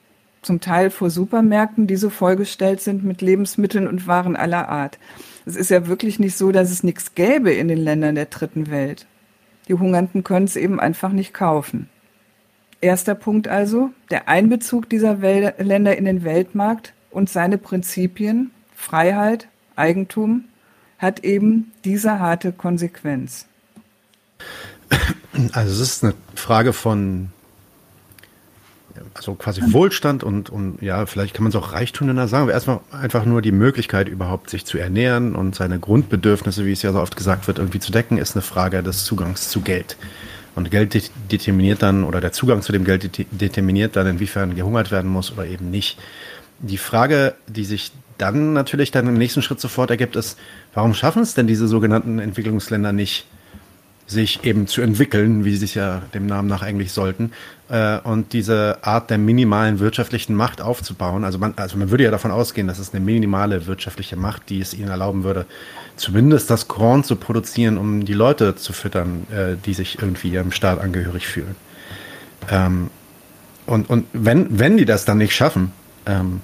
Zum 0.42 0.60
Teil 0.60 0.90
vor 0.90 1.12
Supermärkten, 1.12 1.86
die 1.86 1.96
so 1.96 2.10
vollgestellt 2.10 2.82
sind 2.82 3.04
mit 3.04 3.22
Lebensmitteln 3.22 3.88
und 3.88 4.08
Waren 4.08 4.36
aller 4.36 4.70
Art. 4.70 4.98
Es 5.46 5.56
ist 5.56 5.70
ja 5.70 5.88
wirklich 5.88 6.20
nicht 6.20 6.36
so, 6.36 6.52
dass 6.52 6.72
es 6.72 6.84
nichts 6.84 7.14
gäbe 7.14 7.52
in 7.52 7.68
den 7.68 7.78
Ländern 7.78 8.16
der 8.16 8.26
dritten 8.26 8.72
Welt. 8.72 9.06
Die 9.68 9.76
Hungernden 9.76 10.24
können 10.24 10.46
es 10.46 10.56
eben 10.56 10.80
einfach 10.80 11.12
nicht 11.12 11.34
kaufen. 11.34 11.90
Erster 12.82 13.14
Punkt 13.14 13.48
also, 13.48 13.92
der 14.10 14.28
Einbezug 14.28 14.90
dieser 14.90 15.14
Länder 15.60 15.96
in 15.96 16.06
den 16.06 16.24
Weltmarkt 16.24 16.96
und 17.12 17.30
seine 17.30 17.58
Prinzipien, 17.58 18.52
Freiheit, 18.76 19.48
Eigentum, 19.76 20.46
hat 20.98 21.24
eben 21.24 21.72
diese 21.84 22.20
harte 22.20 22.52
Konsequenz. 22.52 23.48
Also 25.54 25.72
es 25.72 25.80
ist 25.80 26.04
eine 26.04 26.14
Frage 26.36 26.74
von 26.74 27.32
also 29.14 29.36
quasi 29.36 29.62
Wohlstand 29.74 30.24
und, 30.24 30.50
und 30.50 30.82
ja, 30.82 31.06
vielleicht 31.06 31.34
kann 31.34 31.44
man 31.44 31.52
es 31.52 31.56
auch 31.56 31.74
Reichtum 31.74 32.08
nennen, 32.08 32.28
sagen, 32.28 32.44
aber 32.44 32.54
erstmal 32.54 32.80
einfach 32.92 33.26
nur 33.26 33.42
die 33.42 33.52
Möglichkeit 33.52 34.08
überhaupt 34.08 34.50
sich 34.50 34.66
zu 34.66 34.78
ernähren 34.78 35.36
und 35.36 35.56
seine 35.56 35.80
Grundbedürfnisse, 35.80 36.66
wie 36.66 36.72
es 36.72 36.82
ja 36.82 36.92
so 36.92 37.00
oft 37.00 37.16
gesagt 37.16 37.48
wird, 37.48 37.60
irgendwie 37.60 37.80
zu 37.80 37.92
decken, 37.92 38.18
ist 38.18 38.36
eine 38.36 38.42
Frage 38.42 38.84
des 38.84 39.04
Zugangs 39.06 39.50
zu 39.50 39.62
Geld. 39.62 39.98
Und 40.56 40.70
Geld 40.70 41.12
determiniert 41.32 41.82
dann, 41.82 42.04
oder 42.04 42.20
der 42.20 42.34
Zugang 42.34 42.62
zu 42.62 42.72
dem 42.72 42.84
Geld 42.84 43.10
determiniert 43.32 43.96
dann, 43.96 44.08
inwiefern 44.08 44.56
gehungert 44.56 44.92
werden 44.92 45.10
muss 45.10 45.32
oder 45.32 45.46
eben 45.46 45.72
nicht. 45.72 45.98
Die 46.62 46.78
Frage, 46.78 47.36
die 47.48 47.66
sich 47.66 47.92
dann 48.18 48.54
natürlich 48.54 48.92
dann 48.92 49.08
im 49.08 49.16
nächsten 49.16 49.42
Schritt 49.42 49.60
sofort 49.60 49.90
ergibt, 49.90 50.16
ist, 50.16 50.38
warum 50.74 50.94
schaffen 50.94 51.24
es 51.24 51.34
denn 51.34 51.48
diese 51.48 51.68
sogenannten 51.68 52.20
Entwicklungsländer 52.20 52.92
nicht, 52.92 53.26
sich 54.06 54.44
eben 54.44 54.68
zu 54.68 54.82
entwickeln, 54.82 55.46
wie 55.46 55.56
sie 55.56 55.66
es 55.66 55.74
ja 55.74 56.02
dem 56.14 56.26
Namen 56.26 56.48
nach 56.48 56.62
eigentlich 56.62 56.92
sollten, 56.92 57.32
äh, 57.70 57.98
und 58.00 58.34
diese 58.34 58.80
Art 58.82 59.10
der 59.10 59.18
minimalen 59.18 59.80
wirtschaftlichen 59.80 60.36
Macht 60.36 60.62
aufzubauen. 60.62 61.24
Also 61.24 61.40
man, 61.40 61.54
also 61.56 61.78
man 61.78 61.90
würde 61.90 62.04
ja 62.04 62.12
davon 62.12 62.30
ausgehen, 62.32 62.68
dass 62.68 62.78
es 62.78 62.94
eine 62.94 63.04
minimale 63.04 63.66
wirtschaftliche 63.68 64.18
Macht, 64.18 64.50
die 64.50 64.60
es 64.60 64.74
ihnen 64.74 64.90
erlauben 64.90 65.24
würde, 65.24 65.46
zumindest 65.96 66.50
das 66.50 66.68
Korn 66.68 67.04
zu 67.04 67.16
produzieren, 67.16 67.78
um 67.78 68.06
die 68.06 68.14
Leute 68.14 68.56
zu 68.56 68.74
füttern, 68.74 69.26
äh, 69.32 69.56
die 69.66 69.74
sich 69.74 70.02
irgendwie 70.02 70.30
ihrem 70.30 70.52
Staat 70.52 70.80
angehörig 70.80 71.26
fühlen. 71.26 71.56
Ähm, 72.50 72.90
und 73.66 73.90
und 73.90 74.06
wenn, 74.12 74.60
wenn 74.60 74.76
die 74.76 74.86
das 74.86 75.06
dann 75.06 75.20
nicht 75.20 75.34
schaffen, 75.34 75.72
ähm, 76.06 76.42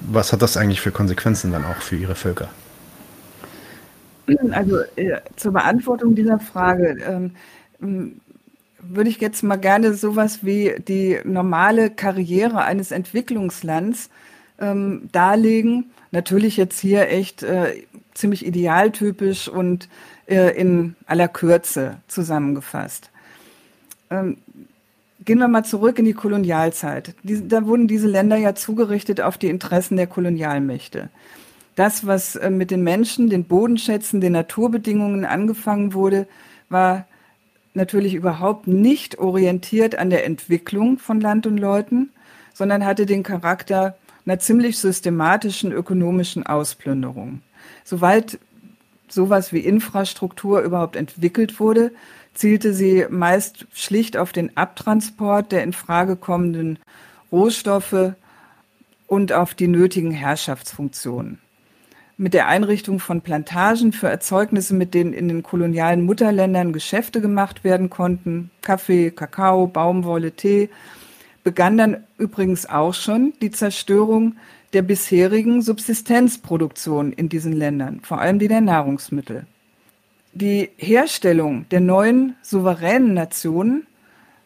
was 0.00 0.32
hat 0.32 0.42
das 0.42 0.56
eigentlich 0.56 0.80
für 0.80 0.90
Konsequenzen 0.90 1.52
dann 1.52 1.64
auch 1.64 1.76
für 1.76 1.96
ihre 1.96 2.14
Völker? 2.14 2.48
Also 4.50 4.80
äh, 4.96 5.20
zur 5.36 5.52
Beantwortung 5.52 6.14
dieser 6.14 6.38
Frage 6.38 7.32
ähm, 7.80 8.20
würde 8.80 9.10
ich 9.10 9.20
jetzt 9.20 9.42
mal 9.42 9.56
gerne 9.56 9.94
sowas 9.94 10.44
wie 10.44 10.74
die 10.86 11.18
normale 11.24 11.90
Karriere 11.90 12.62
eines 12.62 12.90
Entwicklungslands 12.90 14.10
ähm, 14.60 15.08
darlegen. 15.12 15.90
Natürlich 16.10 16.56
jetzt 16.56 16.78
hier 16.80 17.08
echt 17.08 17.42
äh, 17.42 17.84
ziemlich 18.14 18.46
idealtypisch 18.46 19.48
und 19.48 19.88
äh, 20.26 20.58
in 20.58 20.96
aller 21.06 21.28
Kürze 21.28 21.98
zusammengefasst. 22.08 23.10
Ähm, 24.10 24.38
gehen 25.28 25.40
wir 25.40 25.48
mal 25.48 25.62
zurück 25.62 25.98
in 25.98 26.06
die 26.06 26.14
Kolonialzeit. 26.14 27.14
Da 27.22 27.66
wurden 27.66 27.86
diese 27.86 28.08
Länder 28.08 28.36
ja 28.36 28.54
zugerichtet 28.54 29.20
auf 29.20 29.36
die 29.36 29.48
Interessen 29.48 29.98
der 29.98 30.06
Kolonialmächte. 30.06 31.10
Das, 31.74 32.06
was 32.06 32.34
äh, 32.36 32.48
mit 32.48 32.70
den 32.70 32.82
Menschen, 32.82 33.28
den 33.28 33.44
Bodenschätzen, 33.44 34.22
den 34.22 34.32
Naturbedingungen 34.32 35.26
angefangen 35.26 35.92
wurde, 35.92 36.26
war 36.70 37.06
natürlich 37.74 38.14
überhaupt 38.14 38.68
nicht 38.68 39.18
orientiert 39.18 39.98
an 39.98 40.08
der 40.08 40.24
Entwicklung 40.24 40.98
von 40.98 41.20
Land 41.20 41.46
und 41.46 41.58
Leuten, 41.58 42.08
sondern 42.54 42.86
hatte 42.86 43.04
den 43.04 43.22
Charakter 43.22 43.98
einer 44.24 44.38
ziemlich 44.38 44.78
systematischen 44.78 45.72
ökonomischen 45.72 46.46
Ausplünderung. 46.46 47.42
Soweit 47.84 48.38
sowas 49.08 49.52
wie 49.52 49.60
Infrastruktur 49.60 50.62
überhaupt 50.62 50.96
entwickelt 50.96 51.60
wurde, 51.60 51.92
zielte 52.38 52.72
sie 52.72 53.06
meist 53.10 53.66
schlicht 53.72 54.16
auf 54.16 54.32
den 54.32 54.56
Abtransport 54.56 55.52
der 55.52 55.64
in 55.64 55.72
Frage 55.72 56.16
kommenden 56.16 56.78
Rohstoffe 57.32 58.12
und 59.06 59.32
auf 59.32 59.54
die 59.54 59.68
nötigen 59.68 60.12
Herrschaftsfunktionen 60.12 61.38
mit 62.18 62.34
der 62.34 62.48
Einrichtung 62.48 62.98
von 62.98 63.20
Plantagen 63.20 63.92
für 63.92 64.08
Erzeugnisse, 64.08 64.74
mit 64.74 64.92
denen 64.92 65.12
in 65.12 65.28
den 65.28 65.44
kolonialen 65.44 66.04
Mutterländern 66.04 66.72
Geschäfte 66.72 67.20
gemacht 67.20 67.62
werden 67.62 67.90
konnten, 67.90 68.50
Kaffee, 68.60 69.12
Kakao, 69.12 69.68
Baumwolle, 69.68 70.32
Tee, 70.32 70.68
begann 71.44 71.78
dann 71.78 71.98
übrigens 72.18 72.68
auch 72.68 72.92
schon 72.92 73.34
die 73.40 73.52
Zerstörung 73.52 74.34
der 74.72 74.82
bisherigen 74.82 75.62
Subsistenzproduktion 75.62 77.12
in 77.12 77.28
diesen 77.28 77.52
Ländern, 77.52 78.00
vor 78.02 78.20
allem 78.20 78.40
die 78.40 78.48
der 78.48 78.60
Nahrungsmittel. 78.60 79.46
Die 80.40 80.70
Herstellung 80.76 81.66
der 81.70 81.80
neuen 81.80 82.36
souveränen 82.42 83.12
Nationen 83.12 83.88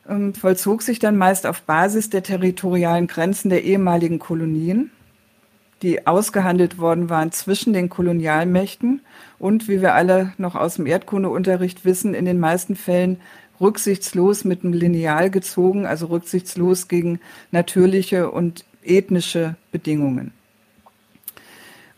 ähm, 0.08 0.32
vollzog 0.32 0.80
sich 0.80 0.98
dann 1.00 1.18
meist 1.18 1.46
auf 1.46 1.62
Basis 1.62 2.08
der 2.08 2.22
territorialen 2.22 3.08
Grenzen 3.08 3.50
der 3.50 3.62
ehemaligen 3.62 4.18
Kolonien 4.18 4.90
die 5.82 6.06
ausgehandelt 6.06 6.78
worden 6.78 7.10
waren 7.10 7.32
zwischen 7.32 7.72
den 7.72 7.88
Kolonialmächten 7.88 9.00
und, 9.38 9.68
wie 9.68 9.82
wir 9.82 9.94
alle 9.94 10.32
noch 10.38 10.54
aus 10.54 10.76
dem 10.76 10.86
Erdkundeunterricht 10.86 11.84
wissen, 11.84 12.14
in 12.14 12.24
den 12.24 12.38
meisten 12.38 12.76
Fällen 12.76 13.20
rücksichtslos 13.60 14.44
mit 14.44 14.64
einem 14.64 14.72
Lineal 14.72 15.30
gezogen, 15.30 15.84
also 15.84 16.06
rücksichtslos 16.06 16.88
gegen 16.88 17.20
natürliche 17.50 18.30
und 18.30 18.64
ethnische 18.82 19.56
Bedingungen. 19.72 20.32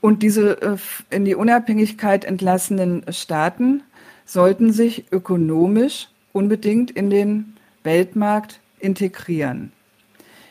Und 0.04 0.22
diese 0.22 0.60
äh, 0.60 0.76
in 1.08 1.24
die 1.24 1.34
Unabhängigkeit 1.34 2.26
entlassenen 2.26 3.06
Staaten 3.08 3.82
sollten 4.26 4.70
sich 4.70 5.10
ökonomisch 5.10 6.08
unbedingt 6.34 6.90
in 6.90 7.08
den 7.08 7.56
Weltmarkt 7.84 8.60
integrieren. 8.78 9.72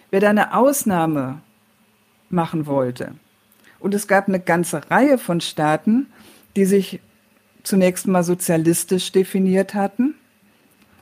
Wer 0.09 0.21
da 0.21 0.31
eine 0.31 0.55
Ausnahme 0.55 1.39
machen 2.31 2.65
wollte, 2.65 3.13
und 3.79 3.93
es 3.93 4.07
gab 4.07 4.27
eine 4.27 4.39
ganze 4.39 4.89
Reihe 4.89 5.19
von 5.19 5.39
Staaten, 5.39 6.07
die 6.55 6.65
sich 6.65 6.99
zunächst 7.61 8.07
mal 8.07 8.23
sozialistisch 8.23 9.11
definiert 9.11 9.75
hatten. 9.75 10.15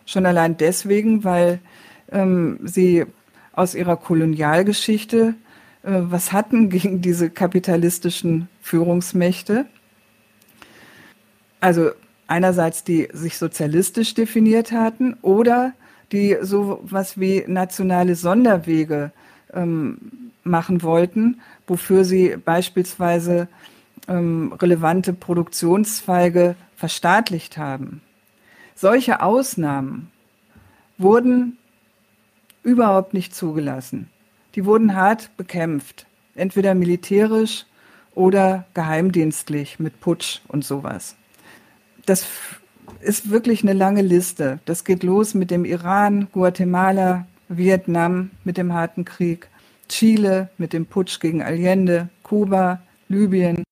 Schon 0.06 0.26
allein 0.26 0.58
deswegen, 0.58 1.24
weil 1.24 1.60
ähm, 2.12 2.60
sie 2.66 3.06
aus 3.54 3.76
ihrer 3.76 3.96
Kolonialgeschichte 3.96 5.36
was 5.84 6.32
hatten 6.32 6.70
gegen 6.70 7.02
diese 7.02 7.30
kapitalistischen 7.30 8.50
Führungsmächte. 8.62 9.66
Also 11.60 11.92
einerseits 12.28 12.84
die 12.84 13.10
sich 13.14 13.38
sozialistisch 13.38 14.14
definiert 14.14 14.72
hatten 14.72 15.16
oder 15.22 15.74
die 16.12 16.38
so 16.42 16.80
was 16.84 17.20
wie 17.20 17.44
nationale 17.48 18.16
Sonderwege 18.16 19.12
ähm, 19.54 20.32
machen 20.44 20.82
wollten, 20.84 21.42
wofür 21.68 22.04
sie 22.04 22.36
beispielsweise 22.38 23.48
ähm, 24.08 24.54
relevante 24.54 25.14
Produktionszweige 25.14 26.56
verstaatlicht 26.76 27.58
haben. 27.58 28.02
Solche 28.76 29.22
Ausnahmen 29.22 30.12
wurden 30.98 31.58
überhaupt 32.64 33.14
nicht 33.14 33.36
zugelassen. 33.36 34.11
Die 34.56 34.66
wurden 34.66 34.96
hart 34.96 35.36
bekämpft, 35.38 36.06
entweder 36.36 36.76
militärisch 36.76 37.66
oder 38.14 38.66
geheimdienstlich 38.74 39.80
mit 39.80 40.00
Putsch 40.02 40.42
und 40.48 40.66
sowas. 40.66 41.16
Das 42.06 42.26
ist 43.00 43.30
wirklich 43.30 43.64
eine 43.64 43.74
lange 43.74 44.02
Liste. 44.02 44.60
Das 44.66 44.84
geht 44.84 45.04
los 45.04 45.34
mit 45.34 45.52
dem 45.52 45.66
Iran, 45.66 46.28
Guatemala, 46.32 47.28
Vietnam 47.48 48.32
mit 48.44 48.58
dem 48.58 48.74
harten 48.74 49.06
Krieg, 49.06 49.48
Chile 49.88 50.50
mit 50.58 50.74
dem 50.74 50.86
Putsch 50.86 51.20
gegen 51.20 51.42
Allende, 51.42 52.10
Kuba, 52.24 52.82
Libyen, 53.08 53.64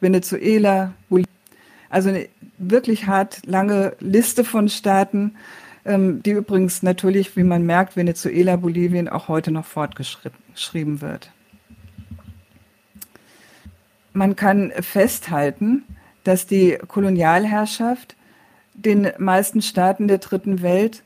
Venezuela, 0.00 0.92
Also 1.88 2.10
eine 2.10 2.28
wirklich 2.58 3.06
hart 3.06 3.46
lange 3.46 3.96
Liste 4.00 4.44
von 4.44 4.68
Staaten, 4.68 5.36
ähm, 5.86 6.22
die 6.22 6.32
übrigens 6.32 6.82
natürlich, 6.82 7.36
wie 7.36 7.44
man 7.44 7.64
merkt, 7.64 7.96
Venezuela, 7.96 8.56
Bolivien 8.56 9.08
auch 9.08 9.28
heute 9.28 9.50
noch 9.50 9.64
fortgeschrieben 9.64 11.00
wird. 11.00 11.30
Man 14.12 14.34
kann 14.34 14.72
festhalten, 14.80 15.84
dass 16.24 16.46
die 16.46 16.78
Kolonialherrschaft 16.88 18.16
den 18.74 19.12
meisten 19.18 19.62
Staaten 19.62 20.08
der 20.08 20.18
dritten 20.18 20.62
Welt 20.62 21.02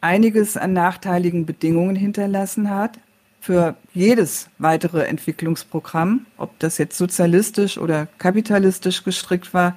einiges 0.00 0.56
an 0.56 0.72
nachteiligen 0.72 1.46
Bedingungen 1.46 1.96
hinterlassen 1.96 2.70
hat 2.70 2.98
für 3.40 3.76
jedes 3.94 4.48
weitere 4.58 5.04
Entwicklungsprogramm, 5.04 6.26
ob 6.36 6.58
das 6.58 6.78
jetzt 6.78 6.98
sozialistisch 6.98 7.78
oder 7.78 8.08
kapitalistisch 8.18 9.04
gestrickt 9.04 9.54
war. 9.54 9.76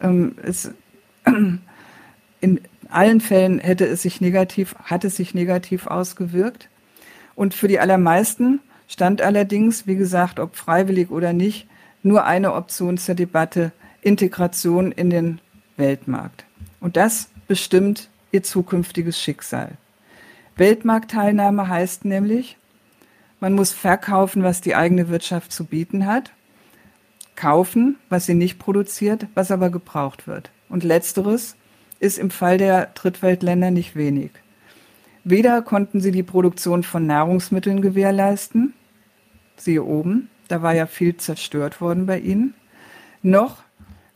Ähm, 0.00 0.34
es, 0.42 0.72
in 2.86 2.92
allen 2.92 3.20
Fällen 3.20 3.58
hätte 3.58 3.84
es 3.84 4.02
sich 4.02 4.20
negativ, 4.20 4.76
hat 4.84 5.04
es 5.04 5.16
sich 5.16 5.34
negativ 5.34 5.88
ausgewirkt. 5.88 6.68
Und 7.34 7.52
für 7.52 7.66
die 7.66 7.80
allermeisten 7.80 8.60
stand 8.86 9.20
allerdings, 9.22 9.88
wie 9.88 9.96
gesagt, 9.96 10.38
ob 10.38 10.54
freiwillig 10.54 11.10
oder 11.10 11.32
nicht, 11.32 11.66
nur 12.04 12.24
eine 12.24 12.54
Option 12.54 12.96
zur 12.96 13.16
Debatte, 13.16 13.72
Integration 14.02 14.92
in 14.92 15.10
den 15.10 15.40
Weltmarkt. 15.76 16.44
Und 16.78 16.96
das 16.96 17.28
bestimmt 17.48 18.08
ihr 18.30 18.44
zukünftiges 18.44 19.20
Schicksal. 19.20 19.72
Weltmarktteilnahme 20.54 21.66
heißt 21.66 22.04
nämlich, 22.04 22.56
man 23.40 23.52
muss 23.52 23.72
verkaufen, 23.72 24.44
was 24.44 24.60
die 24.60 24.76
eigene 24.76 25.08
Wirtschaft 25.08 25.50
zu 25.50 25.64
bieten 25.64 26.06
hat, 26.06 26.30
kaufen, 27.34 27.96
was 28.10 28.26
sie 28.26 28.34
nicht 28.34 28.60
produziert, 28.60 29.26
was 29.34 29.50
aber 29.50 29.70
gebraucht 29.70 30.28
wird. 30.28 30.50
Und 30.68 30.84
letzteres 30.84 31.56
ist 31.98 32.18
im 32.18 32.30
Fall 32.30 32.58
der 32.58 32.86
Drittweltländer 32.94 33.70
nicht 33.70 33.96
wenig. 33.96 34.30
Weder 35.24 35.62
konnten 35.62 36.00
sie 36.00 36.12
die 36.12 36.22
Produktion 36.22 36.82
von 36.82 37.06
Nahrungsmitteln 37.06 37.80
gewährleisten, 37.82 38.74
siehe 39.56 39.82
oben, 39.82 40.28
da 40.48 40.62
war 40.62 40.74
ja 40.74 40.86
viel 40.86 41.16
zerstört 41.16 41.80
worden 41.80 42.06
bei 42.06 42.20
ihnen, 42.20 42.54
noch 43.22 43.62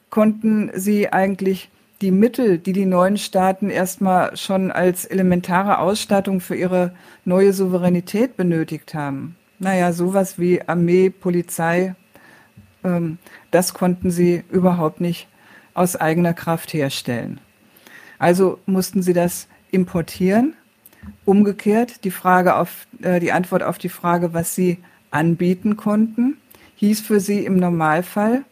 konnten 0.09 0.71
sie 0.75 1.13
eigentlich 1.13 1.71
die 2.01 2.11
Mittel, 2.11 2.59
die 2.59 2.73
die 2.73 2.87
neuen 2.87 3.19
Staaten 3.19 3.71
erstmal 3.71 4.37
schon 4.37 4.71
als 4.71 5.05
elementare 5.05 5.79
Ausstattung 5.79 6.41
für 6.41 6.55
ihre 6.55 6.93
neue 7.25 7.53
Souveränität 7.53 8.37
benötigt 8.37 8.95
haben. 8.95 9.37
Naja, 9.59 9.93
sowas 9.93 10.39
wie 10.39 10.63
Armee, 10.67 11.11
Polizei, 11.11 11.95
ähm, 12.85 13.19
das 13.51 13.75
konnten 13.75 14.11
sie 14.11 14.45
überhaupt 14.51 15.01
nicht 15.01 15.29
aus 15.75 15.97
eigener 15.97 16.33
Kraft 16.33 16.73
herstellen. 16.73 17.41
Also 18.21 18.61
mussten 18.67 19.03
sie 19.03 19.13
das 19.13 19.49
importieren. 19.73 20.55
Umgekehrt 21.25 22.05
die 22.05 22.13
Frage 22.13 22.55
auf 22.55 22.87
äh, 23.03 23.19
die 23.19 23.33
Antwort 23.33 23.65
auf 23.65 23.79
die 23.79 23.89
Frage, 23.89 24.33
was 24.33 24.55
sie 24.55 24.79
anbieten 25.11 25.77
konnten, 25.77 26.37
hieß 26.77 27.01
für 27.01 27.19
sie 27.19 27.45
im 27.45 27.57
Normalfall 27.57 28.45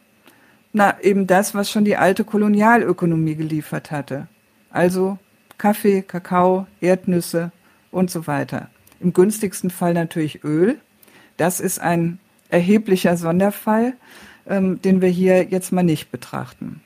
na, 0.72 1.00
eben 1.00 1.26
das, 1.26 1.54
was 1.54 1.70
schon 1.70 1.84
die 1.84 1.96
alte 1.96 2.24
Kolonialökonomie 2.24 3.34
geliefert 3.34 3.90
hatte. 3.90 4.28
Also 4.70 5.18
Kaffee, 5.56 6.02
Kakao, 6.02 6.66
Erdnüsse 6.80 7.52
und 7.90 8.10
so 8.10 8.26
weiter. 8.26 8.68
Im 9.00 9.12
günstigsten 9.12 9.70
Fall 9.70 9.94
natürlich 9.94 10.44
Öl. 10.44 10.78
Das 11.36 11.60
ist 11.60 11.80
ein 11.80 12.20
erheblicher 12.48 13.16
Sonderfall, 13.16 13.94
ähm, 14.46 14.80
den 14.82 15.00
wir 15.00 15.08
hier 15.08 15.44
jetzt 15.44 15.72
mal 15.72 15.82
nicht 15.82 16.10
betrachten. 16.10 16.80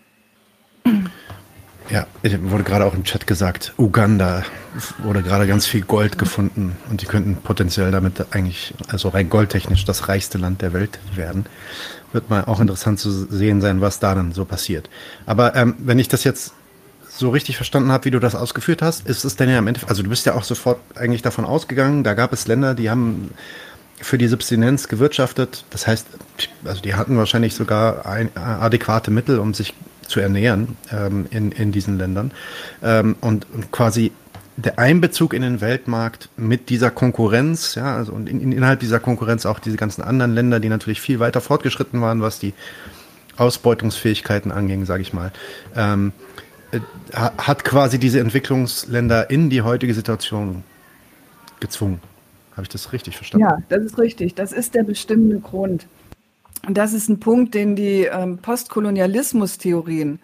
Ja, 1.93 2.07
wurde 2.23 2.65
gerade 2.65 2.87
auch 2.87 2.95
im 2.95 3.05
Chat 3.05 3.27
gesagt, 3.27 3.75
Uganda 3.77 4.45
wurde 5.03 5.23
gerade 5.23 5.47
ganz 5.47 5.67
viel 5.67 5.83
Gold 5.83 6.17
gefunden 6.17 6.75
und 6.89 7.03
die 7.03 7.07
könnten 7.07 7.37
potenziell 7.37 7.91
damit 7.91 8.25
eigentlich, 8.31 8.73
also 8.89 9.11
rein 9.11 9.29
goldtechnisch, 9.29 9.85
das 9.85 10.09
reichste 10.09 10.39
Land 10.39 10.63
der 10.63 10.73
Welt 10.73 10.99
werden. 11.15 11.45
Wird 12.15 12.31
mal 12.31 12.45
auch 12.47 12.61
interessant 12.61 12.99
zu 12.99 13.11
sehen 13.11 13.61
sein, 13.61 13.83
was 13.83 13.99
da 13.99 14.15
dann 14.15 14.33
so 14.33 14.47
passiert. 14.47 14.89
Aber 15.27 15.55
ähm, 15.55 15.75
wenn 15.81 15.99
ich 15.99 16.09
das 16.09 16.25
jetzt 16.25 16.55
so 17.11 17.29
richtig 17.29 17.57
verstanden 17.57 17.93
habe, 17.93 18.07
wie 18.07 18.11
du 18.11 18.21
das 18.21 18.35
ausgeführt 18.35 18.81
hast, 18.81 19.07
ist 19.07 19.25
es 19.25 19.37
denn 19.37 19.51
ja 19.51 19.59
am 19.59 19.67
Ende, 19.67 19.81
also 19.87 20.03
du 20.03 20.09
bist 20.09 20.25
ja 20.25 20.33
auch 20.35 20.45
sofort 20.45 20.81
eigentlich 20.95 21.21
davon 21.21 21.45
ausgegangen, 21.45 22.05
da 22.05 22.15
gab 22.15 22.33
es 22.33 22.47
Länder, 22.47 22.75
die 22.75 22.89
haben 22.89 23.33
für 24.01 24.17
die 24.17 24.29
Substinenz 24.29 24.89
gewirtschaftet. 24.89 25.67
Das 25.69 25.87
heißt, 25.87 26.07
also 26.65 26.81
die 26.81 26.95
hatten 26.95 27.19
wahrscheinlich 27.19 27.55
sogar 27.55 28.07
ein, 28.07 28.35
adäquate 28.35 29.11
Mittel, 29.11 29.39
um 29.39 29.53
sich 29.53 29.75
zu 30.13 30.21
ernähren 30.21 30.77
ähm, 30.93 31.27
in, 31.31 31.51
in 31.53 31.73
diesen 31.73 31.99
Ländern. 31.99 32.31
Ähm, 32.83 33.17
und, 33.21 33.47
und 33.53 33.73
quasi 33.73 34.13
der 34.57 34.79
Einbezug 34.79 35.33
in 35.33 35.43
den 35.43 35.61
Weltmarkt 35.61 36.29
mit 36.37 36.69
dieser 36.69 36.91
Konkurrenz, 36.91 37.75
ja, 37.75 37.97
also 37.97 38.13
und 38.13 38.29
in, 38.29 38.41
in, 38.41 38.53
innerhalb 38.53 38.81
dieser 38.81 39.01
Konkurrenz 39.01 39.47
auch 39.47 39.59
diese 39.59 39.79
ganzen 39.79 40.03
anderen 40.03 40.35
Länder, 40.35 40.61
die 40.61 40.69
natürlich 40.69 41.01
viel 41.01 41.19
weiter 41.19 41.41
fortgeschritten 41.41 42.01
waren, 42.03 42.21
was 42.21 42.39
die 42.39 42.53
Ausbeutungsfähigkeiten 43.39 44.53
anging, 44.53 44.85
sage 44.85 45.01
ich 45.01 45.15
mal, 45.15 45.33
ähm, 45.75 46.13
äh, 46.71 46.81
hat 47.13 47.65
quasi 47.65 47.99
diese 47.99 48.21
Entwicklungsländer 48.21 49.31
in 49.31 49.49
die 49.49 49.63
heutige 49.63 49.95
Situation 49.95 50.63
gezwungen. 51.61 52.01
Habe 52.53 52.63
ich 52.63 52.69
das 52.69 52.93
richtig 52.93 53.17
verstanden? 53.17 53.47
Ja, 53.47 53.59
das 53.71 53.83
ist 53.85 53.99
richtig. 53.99 54.35
Das 54.35 54.53
ist 54.53 54.75
der 54.75 54.83
bestimmende 54.83 55.39
Grund. 55.41 55.87
Und 56.67 56.79
das 56.79 56.93
ist 56.93 57.09
ein 57.09 57.21
Punkt, 57.21 57.55
den 57.55 57.77
die 57.77 58.05
ähm, 58.05 58.39
Postkolonialismus-Theorien 58.39 60.21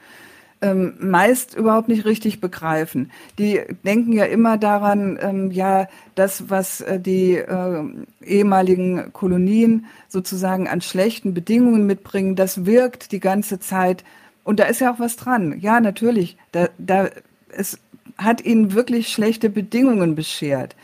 ähm, 0.60 0.94
meist 0.98 1.54
überhaupt 1.54 1.88
nicht 1.88 2.04
richtig 2.04 2.40
begreifen. 2.40 3.10
Die 3.38 3.60
denken 3.84 4.12
ja 4.12 4.24
immer 4.24 4.58
daran, 4.58 5.18
ähm, 5.20 5.50
ja, 5.50 5.88
das, 6.14 6.50
was 6.50 6.80
äh, 6.80 6.98
die 6.98 7.34
äh, 7.34 7.84
ehemaligen 8.24 9.12
Kolonien 9.12 9.86
sozusagen 10.08 10.68
an 10.68 10.80
schlechten 10.80 11.34
Bedingungen 11.34 11.86
mitbringen, 11.86 12.36
das 12.36 12.66
wirkt 12.66 13.12
die 13.12 13.20
ganze 13.20 13.60
Zeit. 13.60 14.04
Und 14.44 14.60
da 14.60 14.64
ist 14.64 14.80
ja 14.80 14.92
auch 14.92 15.00
was 15.00 15.16
dran. 15.16 15.58
Ja, 15.60 15.80
natürlich. 15.80 16.36
Da, 16.52 16.68
da, 16.78 17.08
es 17.50 17.78
hat 18.16 18.44
ihnen 18.44 18.74
wirklich 18.74 19.08
schlechte 19.08 19.50
Bedingungen 19.50 20.14
beschert. 20.14 20.74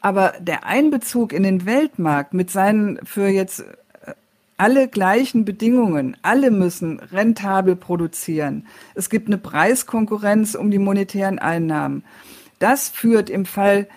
Aber 0.00 0.34
der 0.40 0.66
Einbezug 0.66 1.32
in 1.32 1.44
den 1.44 1.64
Weltmarkt 1.64 2.34
mit 2.34 2.50
seinen 2.50 2.98
für 3.04 3.28
jetzt 3.28 3.64
alle 4.62 4.86
gleichen 4.86 5.44
Bedingungen. 5.44 6.16
Alle 6.22 6.52
müssen 6.52 7.00
rentabel 7.00 7.74
produzieren. 7.74 8.68
Es 8.94 9.10
gibt 9.10 9.26
eine 9.26 9.38
Preiskonkurrenz 9.38 10.54
um 10.54 10.70
die 10.70 10.78
monetären 10.78 11.40
Einnahmen. 11.40 12.04
Das 12.60 12.88
führt 12.88 13.28
im 13.28 13.44
Fall 13.44 13.88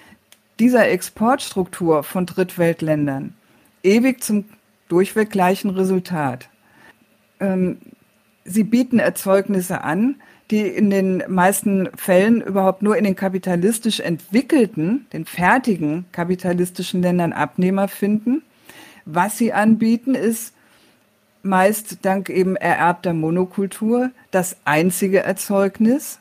dieser 0.58 0.90
Exportstruktur 0.90 2.02
von 2.02 2.26
Drittweltländern 2.26 3.36
ewig 3.84 4.24
zum 4.24 4.46
durchweg 4.88 5.30
gleichen 5.30 5.70
Resultat. 5.70 6.50
Ähm, 7.40 7.78
sie 8.44 8.64
bieten 8.64 8.98
Erzeugnisse 8.98 9.84
an, 9.84 10.16
die 10.50 10.62
in 10.62 10.90
den 10.90 11.22
meisten 11.28 11.90
Fällen 11.96 12.42
überhaupt 12.42 12.82
nur 12.82 12.98
in 12.98 13.04
den 13.04 13.16
kapitalistisch 13.16 14.00
entwickelten, 14.00 15.06
den 15.14 15.26
fertigen 15.26 16.06
kapitalistischen 16.12 17.04
Ländern 17.04 17.34
Abnehmer 17.34 17.88
finden. 17.88 18.42
Was 19.06 19.38
sie 19.38 19.54
anbieten, 19.54 20.16
ist 20.16 20.55
meist 21.46 22.00
dank 22.04 22.30
eben 22.30 22.56
ererbter 22.56 23.14
Monokultur 23.14 24.12
das 24.32 24.58
einzige 24.66 25.24
Erzeugnis 25.24 26.20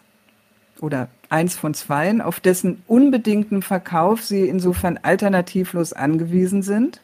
oder 0.80 1.08
eins 1.30 1.56
von 1.56 1.74
zweien, 1.74 2.20
auf 2.20 2.40
dessen 2.40 2.82
unbedingten 2.86 3.62
Verkauf 3.62 4.22
sie 4.22 4.48
insofern 4.48 4.98
alternativlos 5.02 5.92
angewiesen 5.92 6.62
sind. 6.62 7.00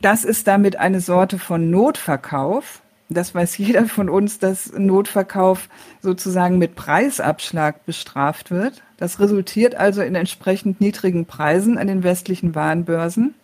Das 0.00 0.24
ist 0.24 0.46
damit 0.46 0.76
eine 0.76 1.00
Sorte 1.00 1.38
von 1.38 1.70
Notverkauf. 1.70 2.82
Das 3.08 3.34
weiß 3.34 3.58
jeder 3.58 3.86
von 3.86 4.08
uns, 4.08 4.38
dass 4.38 4.72
Notverkauf 4.72 5.68
sozusagen 6.00 6.58
mit 6.58 6.76
Preisabschlag 6.76 7.84
bestraft 7.84 8.50
wird. 8.50 8.82
Das 8.96 9.18
resultiert 9.20 9.74
also 9.74 10.02
in 10.02 10.14
entsprechend 10.14 10.80
niedrigen 10.80 11.26
Preisen 11.26 11.78
an 11.78 11.86
den 11.86 12.02
westlichen 12.02 12.54
Warenbörsen. 12.54 13.34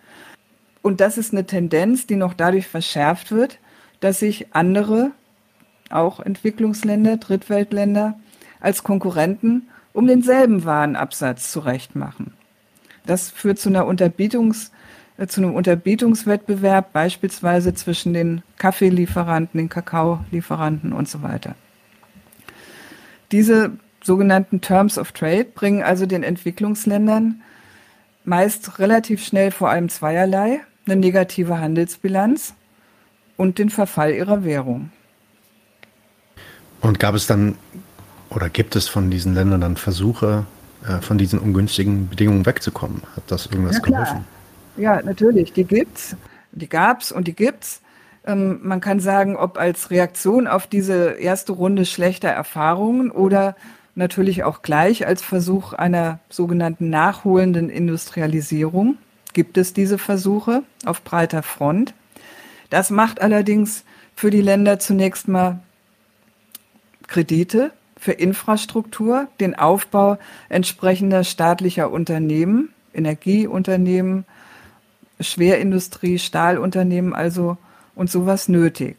Und 0.82 1.00
das 1.00 1.18
ist 1.18 1.32
eine 1.32 1.44
Tendenz, 1.44 2.06
die 2.06 2.16
noch 2.16 2.32
dadurch 2.32 2.66
verschärft 2.66 3.32
wird, 3.32 3.58
dass 4.00 4.18
sich 4.18 4.54
andere, 4.54 5.12
auch 5.90 6.20
Entwicklungsländer, 6.20 7.18
Drittweltländer, 7.18 8.18
als 8.60 8.82
Konkurrenten 8.82 9.68
um 9.92 10.06
denselben 10.06 10.64
Warenabsatz 10.64 11.50
zurechtmachen. 11.50 12.32
Das 13.06 13.30
führt 13.30 13.58
zu 13.58 13.68
einer 13.68 13.86
Unterbietungs, 13.86 14.70
äh, 15.16 15.26
zu 15.26 15.40
einem 15.40 15.54
Unterbietungswettbewerb, 15.54 16.92
beispielsweise 16.92 17.74
zwischen 17.74 18.12
den 18.12 18.42
Kaffeelieferanten, 18.58 19.58
den 19.58 19.68
Kakaolieferanten 19.68 20.92
und 20.92 21.08
so 21.08 21.22
weiter. 21.22 21.54
Diese 23.32 23.72
sogenannten 24.02 24.60
Terms 24.60 24.98
of 24.98 25.12
Trade 25.12 25.44
bringen 25.44 25.82
also 25.82 26.06
den 26.06 26.22
Entwicklungsländern 26.22 27.42
meist 28.24 28.78
relativ 28.78 29.24
schnell 29.24 29.50
vor 29.50 29.70
allem 29.70 29.88
zweierlei, 29.88 30.60
eine 30.86 30.96
negative 30.96 31.58
Handelsbilanz 31.58 32.54
und 33.40 33.58
den 33.58 33.70
Verfall 33.70 34.12
ihrer 34.12 34.44
Währung. 34.44 34.90
Und 36.82 36.98
gab 36.98 37.14
es 37.14 37.26
dann 37.26 37.56
oder 38.28 38.50
gibt 38.50 38.76
es 38.76 38.86
von 38.86 39.10
diesen 39.10 39.34
Ländern 39.34 39.62
dann 39.62 39.76
Versuche, 39.78 40.44
äh, 40.86 41.00
von 41.00 41.16
diesen 41.16 41.38
ungünstigen 41.38 42.10
Bedingungen 42.10 42.44
wegzukommen? 42.44 43.00
Hat 43.16 43.24
das 43.28 43.46
irgendwas 43.46 43.76
ja, 43.76 43.82
geholfen? 43.82 44.24
Ja, 44.76 45.02
natürlich. 45.02 45.54
Die 45.54 45.64
gibt's, 45.64 46.16
die 46.52 46.68
gab's 46.68 47.10
und 47.12 47.28
die 47.28 47.34
gibt's. 47.34 47.80
Ähm, 48.26 48.60
man 48.62 48.82
kann 48.82 49.00
sagen, 49.00 49.36
ob 49.36 49.58
als 49.58 49.90
Reaktion 49.90 50.46
auf 50.46 50.66
diese 50.66 51.12
erste 51.12 51.52
Runde 51.52 51.86
schlechter 51.86 52.28
Erfahrungen 52.28 53.10
oder 53.10 53.56
natürlich 53.94 54.44
auch 54.44 54.60
gleich 54.60 55.06
als 55.06 55.22
Versuch 55.22 55.72
einer 55.72 56.18
sogenannten 56.28 56.90
nachholenden 56.90 57.70
Industrialisierung 57.70 58.98
gibt 59.32 59.56
es 59.56 59.72
diese 59.72 59.96
Versuche 59.96 60.62
auf 60.84 61.02
breiter 61.02 61.42
Front. 61.42 61.94
Das 62.70 62.90
macht 62.90 63.20
allerdings 63.20 63.84
für 64.14 64.30
die 64.30 64.40
Länder 64.40 64.78
zunächst 64.78 65.28
mal 65.28 65.60
Kredite 67.06 67.72
für 67.98 68.12
Infrastruktur, 68.12 69.28
den 69.40 69.54
Aufbau 69.54 70.18
entsprechender 70.48 71.22
staatlicher 71.24 71.90
Unternehmen, 71.90 72.70
Energieunternehmen, 72.94 74.24
Schwerindustrie, 75.20 76.18
Stahlunternehmen 76.18 77.12
also 77.12 77.58
und 77.94 78.10
sowas 78.10 78.48
nötig. 78.48 78.96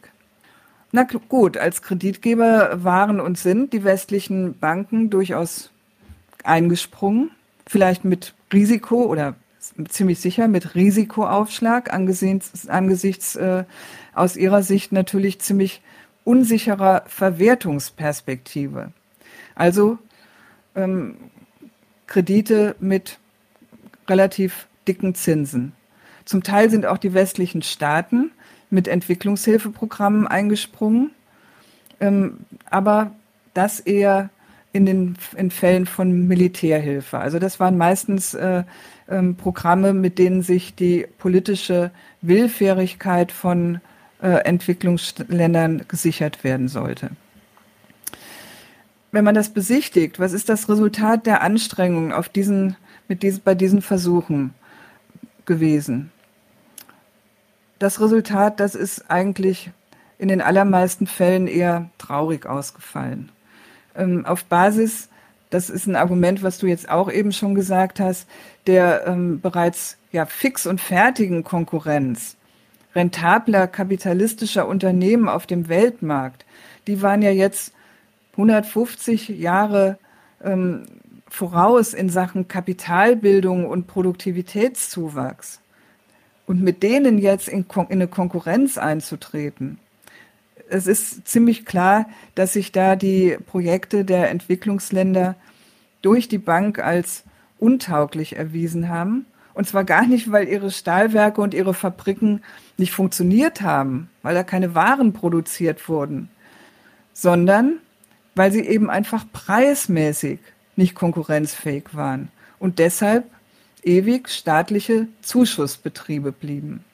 Na 0.92 1.04
gut, 1.28 1.56
als 1.56 1.82
Kreditgeber 1.82 2.84
waren 2.84 3.18
und 3.18 3.38
sind 3.38 3.72
die 3.72 3.82
westlichen 3.82 4.58
Banken 4.58 5.08
durchaus 5.08 5.70
eingesprungen, 6.44 7.30
vielleicht 7.66 8.04
mit 8.04 8.34
Risiko 8.52 9.04
oder 9.04 9.34
ziemlich 9.88 10.20
sicher 10.20 10.48
mit 10.48 10.74
Risikoaufschlag 10.74 11.92
angesichts, 11.92 12.68
angesichts 12.68 13.36
äh, 13.36 13.64
aus 14.14 14.36
ihrer 14.36 14.62
Sicht 14.62 14.92
natürlich 14.92 15.40
ziemlich 15.40 15.82
unsicherer 16.24 17.04
Verwertungsperspektive. 17.06 18.92
Also 19.54 19.98
ähm, 20.74 21.16
Kredite 22.06 22.76
mit 22.80 23.18
relativ 24.08 24.66
dicken 24.86 25.14
Zinsen. 25.14 25.72
Zum 26.24 26.42
Teil 26.42 26.70
sind 26.70 26.86
auch 26.86 26.98
die 26.98 27.14
westlichen 27.14 27.62
Staaten 27.62 28.32
mit 28.70 28.88
Entwicklungshilfeprogrammen 28.88 30.26
eingesprungen, 30.26 31.10
ähm, 32.00 32.38
aber 32.68 33.12
das 33.54 33.80
eher 33.80 34.30
in 34.72 34.86
den 34.86 35.16
in 35.36 35.50
Fällen 35.50 35.86
von 35.86 36.26
Militärhilfe. 36.26 37.18
Also 37.18 37.38
das 37.38 37.60
waren 37.60 37.76
meistens 37.76 38.34
äh, 38.34 38.64
ähm, 39.12 39.36
Programme, 39.36 39.92
mit 39.92 40.18
denen 40.18 40.42
sich 40.42 40.74
die 40.74 41.06
politische 41.18 41.90
Willfährigkeit 42.22 43.30
von 43.30 43.80
äh, 44.22 44.44
Entwicklungsländern 44.44 45.84
gesichert 45.86 46.42
werden 46.44 46.68
sollte. 46.68 47.10
Wenn 49.10 49.24
man 49.24 49.34
das 49.34 49.50
besichtigt, 49.50 50.18
was 50.18 50.32
ist 50.32 50.48
das 50.48 50.68
Resultat 50.70 51.26
der 51.26 51.42
Anstrengungen 51.42 52.12
auf 52.12 52.30
diesen, 52.30 52.76
mit 53.08 53.22
diesen, 53.22 53.42
bei 53.42 53.54
diesen 53.54 53.82
Versuchen 53.82 54.54
gewesen? 55.44 56.10
Das 57.78 58.00
Resultat, 58.00 58.58
das 58.60 58.74
ist 58.74 59.10
eigentlich 59.10 59.70
in 60.18 60.28
den 60.28 60.40
allermeisten 60.40 61.06
Fällen 61.06 61.46
eher 61.46 61.90
traurig 61.98 62.46
ausgefallen. 62.46 63.30
Ähm, 63.94 64.24
auf 64.24 64.44
Basis, 64.44 65.10
das 65.50 65.68
ist 65.68 65.86
ein 65.86 65.96
Argument, 65.96 66.42
was 66.42 66.58
du 66.58 66.66
jetzt 66.66 66.88
auch 66.88 67.10
eben 67.10 67.32
schon 67.32 67.54
gesagt 67.54 68.00
hast, 68.00 68.26
der 68.66 69.06
ähm, 69.06 69.40
bereits 69.40 69.96
ja 70.12 70.26
fix 70.26 70.66
und 70.66 70.80
fertigen 70.80 71.44
Konkurrenz 71.44 72.36
rentabler 72.94 73.66
kapitalistischer 73.66 74.68
Unternehmen 74.68 75.28
auf 75.28 75.46
dem 75.46 75.68
Weltmarkt, 75.68 76.44
die 76.86 77.02
waren 77.02 77.22
ja 77.22 77.30
jetzt 77.30 77.72
150 78.32 79.28
Jahre 79.28 79.98
ähm, 80.42 80.86
voraus 81.28 81.94
in 81.94 82.10
Sachen 82.10 82.48
Kapitalbildung 82.48 83.66
und 83.66 83.86
Produktivitätszuwachs. 83.86 85.60
Und 86.46 86.60
mit 86.62 86.82
denen 86.82 87.18
jetzt 87.18 87.48
in, 87.48 87.64
in 87.64 87.86
eine 87.88 88.08
Konkurrenz 88.08 88.76
einzutreten, 88.76 89.78
es 90.68 90.86
ist 90.86 91.28
ziemlich 91.28 91.66
klar, 91.66 92.06
dass 92.34 92.54
sich 92.54 92.72
da 92.72 92.96
die 92.96 93.36
Projekte 93.46 94.04
der 94.04 94.30
Entwicklungsländer 94.30 95.36
durch 96.00 96.28
die 96.28 96.38
Bank 96.38 96.78
als 96.78 97.24
untauglich 97.62 98.36
erwiesen 98.36 98.88
haben. 98.88 99.26
Und 99.54 99.68
zwar 99.68 99.84
gar 99.84 100.06
nicht, 100.06 100.32
weil 100.32 100.48
ihre 100.48 100.70
Stahlwerke 100.70 101.40
und 101.40 101.54
ihre 101.54 101.74
Fabriken 101.74 102.42
nicht 102.78 102.92
funktioniert 102.92 103.60
haben, 103.60 104.08
weil 104.22 104.34
da 104.34 104.42
keine 104.42 104.74
Waren 104.74 105.12
produziert 105.12 105.88
wurden, 105.88 106.28
sondern 107.12 107.78
weil 108.34 108.50
sie 108.50 108.62
eben 108.62 108.90
einfach 108.90 109.24
preismäßig 109.32 110.40
nicht 110.74 110.94
konkurrenzfähig 110.94 111.94
waren 111.94 112.28
und 112.58 112.78
deshalb 112.78 113.24
ewig 113.82 114.30
staatliche 114.30 115.08
Zuschussbetriebe 115.20 116.32
blieben. 116.32 116.84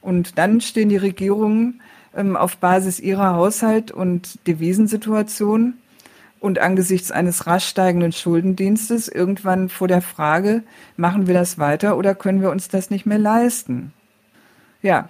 Und 0.00 0.38
dann 0.38 0.60
stehen 0.60 0.88
die 0.88 0.96
Regierungen 0.96 1.80
ähm, 2.14 2.36
auf 2.36 2.58
Basis 2.58 3.00
ihrer 3.00 3.34
Haushalt- 3.34 3.90
und 3.90 4.46
Devisensituation 4.46 5.74
und 6.42 6.58
angesichts 6.58 7.12
eines 7.12 7.46
rasch 7.46 7.66
steigenden 7.66 8.10
Schuldendienstes 8.10 9.06
irgendwann 9.06 9.68
vor 9.68 9.86
der 9.86 10.02
Frage, 10.02 10.64
machen 10.96 11.28
wir 11.28 11.34
das 11.34 11.56
weiter 11.56 11.96
oder 11.96 12.16
können 12.16 12.42
wir 12.42 12.50
uns 12.50 12.68
das 12.68 12.90
nicht 12.90 13.06
mehr 13.06 13.18
leisten? 13.18 13.92
Ja, 14.82 15.08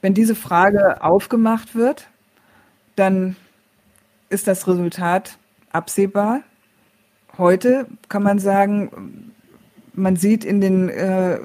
wenn 0.00 0.14
diese 0.14 0.34
Frage 0.34 1.02
aufgemacht 1.04 1.74
wird, 1.74 2.08
dann 2.96 3.36
ist 4.30 4.48
das 4.48 4.66
Resultat 4.66 5.36
absehbar. 5.72 6.40
Heute 7.36 7.86
kann 8.08 8.22
man 8.22 8.38
sagen, 8.38 9.32
man 9.92 10.16
sieht 10.16 10.42
in 10.42 10.62
den 10.62 10.88
äh, 10.88 11.38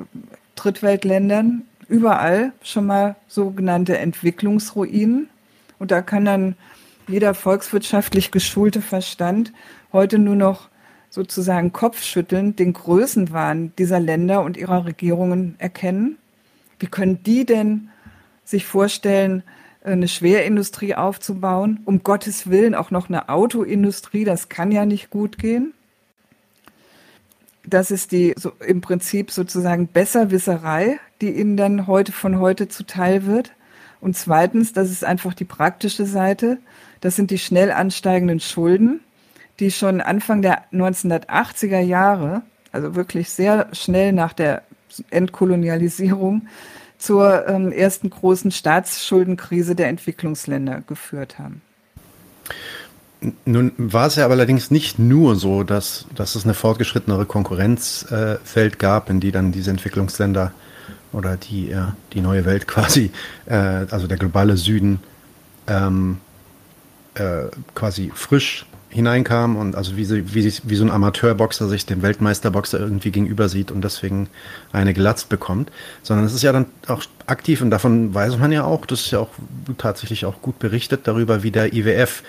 Drittweltländern 0.55 1.63
überall 1.89 2.53
schon 2.61 2.85
mal 2.85 3.17
sogenannte 3.27 3.97
Entwicklungsruinen. 3.97 5.29
Und 5.79 5.91
da 5.91 6.01
kann 6.01 6.23
dann 6.23 6.55
jeder 7.07 7.33
volkswirtschaftlich 7.33 8.31
geschulte 8.31 8.81
Verstand 8.81 9.53
heute 9.93 10.19
nur 10.19 10.35
noch 10.35 10.69
sozusagen 11.09 11.71
kopfschüttelnd 11.71 12.59
den 12.59 12.73
Größenwahn 12.73 13.71
dieser 13.77 13.99
Länder 13.99 14.43
und 14.43 14.57
ihrer 14.57 14.85
Regierungen 14.85 15.55
erkennen. 15.57 16.17
Wie 16.79 16.87
können 16.87 17.23
die 17.23 17.45
denn 17.45 17.89
sich 18.43 18.65
vorstellen, 18.65 19.43
eine 19.83 20.07
Schwerindustrie 20.07 20.95
aufzubauen? 20.95 21.79
Um 21.85 22.03
Gottes 22.03 22.49
Willen 22.49 22.75
auch 22.75 22.91
noch 22.91 23.07
eine 23.09 23.29
Autoindustrie, 23.29 24.25
das 24.25 24.49
kann 24.49 24.71
ja 24.71 24.85
nicht 24.85 25.09
gut 25.09 25.37
gehen. 25.37 25.73
Das 27.65 27.89
ist 27.89 28.11
die 28.11 28.33
so 28.37 28.51
im 28.65 28.81
Prinzip 28.81 29.31
sozusagen 29.31 29.87
Besserwisserei, 29.87 30.99
die 31.21 31.31
ihnen 31.31 31.57
dann 31.57 31.87
heute 31.87 32.11
von 32.11 32.39
heute 32.39 32.67
zuteil 32.67 33.25
wird. 33.25 33.53
Und 33.99 34.15
zweitens, 34.15 34.73
das 34.73 34.91
ist 34.91 35.03
einfach 35.03 35.33
die 35.33 35.45
praktische 35.45 36.05
Seite. 36.05 36.59
Das 37.01 37.15
sind 37.15 37.31
die 37.31 37.37
schnell 37.37 37.71
ansteigenden 37.71 38.39
Schulden, 38.39 39.01
die 39.59 39.71
schon 39.71 40.01
Anfang 40.01 40.41
der 40.41 40.63
1980er 40.71 41.79
Jahre, 41.79 42.41
also 42.71 42.95
wirklich 42.95 43.29
sehr 43.29 43.67
schnell 43.73 44.13
nach 44.13 44.33
der 44.33 44.63
Entkolonialisierung, 45.09 46.47
zur 46.97 47.47
ähm, 47.47 47.71
ersten 47.71 48.09
großen 48.09 48.51
Staatsschuldenkrise 48.51 49.75
der 49.75 49.87
Entwicklungsländer 49.87 50.81
geführt 50.87 51.37
haben. 51.37 51.61
Nun 53.45 53.71
war 53.77 54.07
es 54.07 54.15
ja 54.15 54.27
allerdings 54.27 54.69
nicht 54.69 54.99
nur 54.99 55.35
so, 55.35 55.63
dass, 55.63 56.05
dass 56.15 56.35
es 56.35 56.43
eine 56.43 56.53
fortgeschrittenere 56.53 57.25
Konkurrenzfeld 57.25 58.75
äh, 58.75 58.77
gab, 58.77 59.09
in 59.09 59.19
die 59.19 59.31
dann 59.31 59.51
diese 59.51 59.71
Entwicklungsländer 59.71 60.51
oder 61.13 61.35
die, 61.35 61.71
äh, 61.71 61.85
die 62.13 62.21
neue 62.21 62.45
Welt 62.45 62.67
quasi, 62.67 63.11
äh, 63.47 63.55
also 63.55 64.07
der 64.07 64.17
globale 64.17 64.55
Süden, 64.55 64.99
ähm, 65.67 66.17
äh, 67.17 67.49
quasi 67.75 68.11
frisch 68.13 68.65
hineinkam 68.89 69.57
und 69.57 69.75
also 69.75 69.97
wie, 69.97 70.05
sie, 70.05 70.33
wie, 70.33 70.43
wie 70.63 70.75
so 70.75 70.83
ein 70.83 70.91
Amateurboxer 70.91 71.67
sich 71.67 71.85
dem 71.85 72.01
Weltmeisterboxer 72.01 72.79
irgendwie 72.79 73.11
gegenüber 73.11 73.49
sieht 73.49 73.69
und 73.69 73.83
deswegen 73.83 74.29
eine 74.71 74.93
gelatzt 74.93 75.29
bekommt, 75.29 75.71
sondern 76.03 76.25
es 76.25 76.33
ist 76.33 76.43
ja 76.43 76.51
dann 76.53 76.67
auch 76.87 77.03
aktiv 77.25 77.61
und 77.61 77.69
davon 77.69 78.13
weiß 78.13 78.37
man 78.37 78.51
ja 78.51 78.63
auch, 78.63 78.85
das 78.85 79.01
ist 79.01 79.11
ja 79.11 79.19
auch 79.19 79.29
tatsächlich 79.77 80.25
auch 80.25 80.41
gut 80.41 80.59
berichtet 80.59 81.01
darüber, 81.03 81.43
wie 81.43 81.51
der 81.51 81.73
IWF 81.73 82.23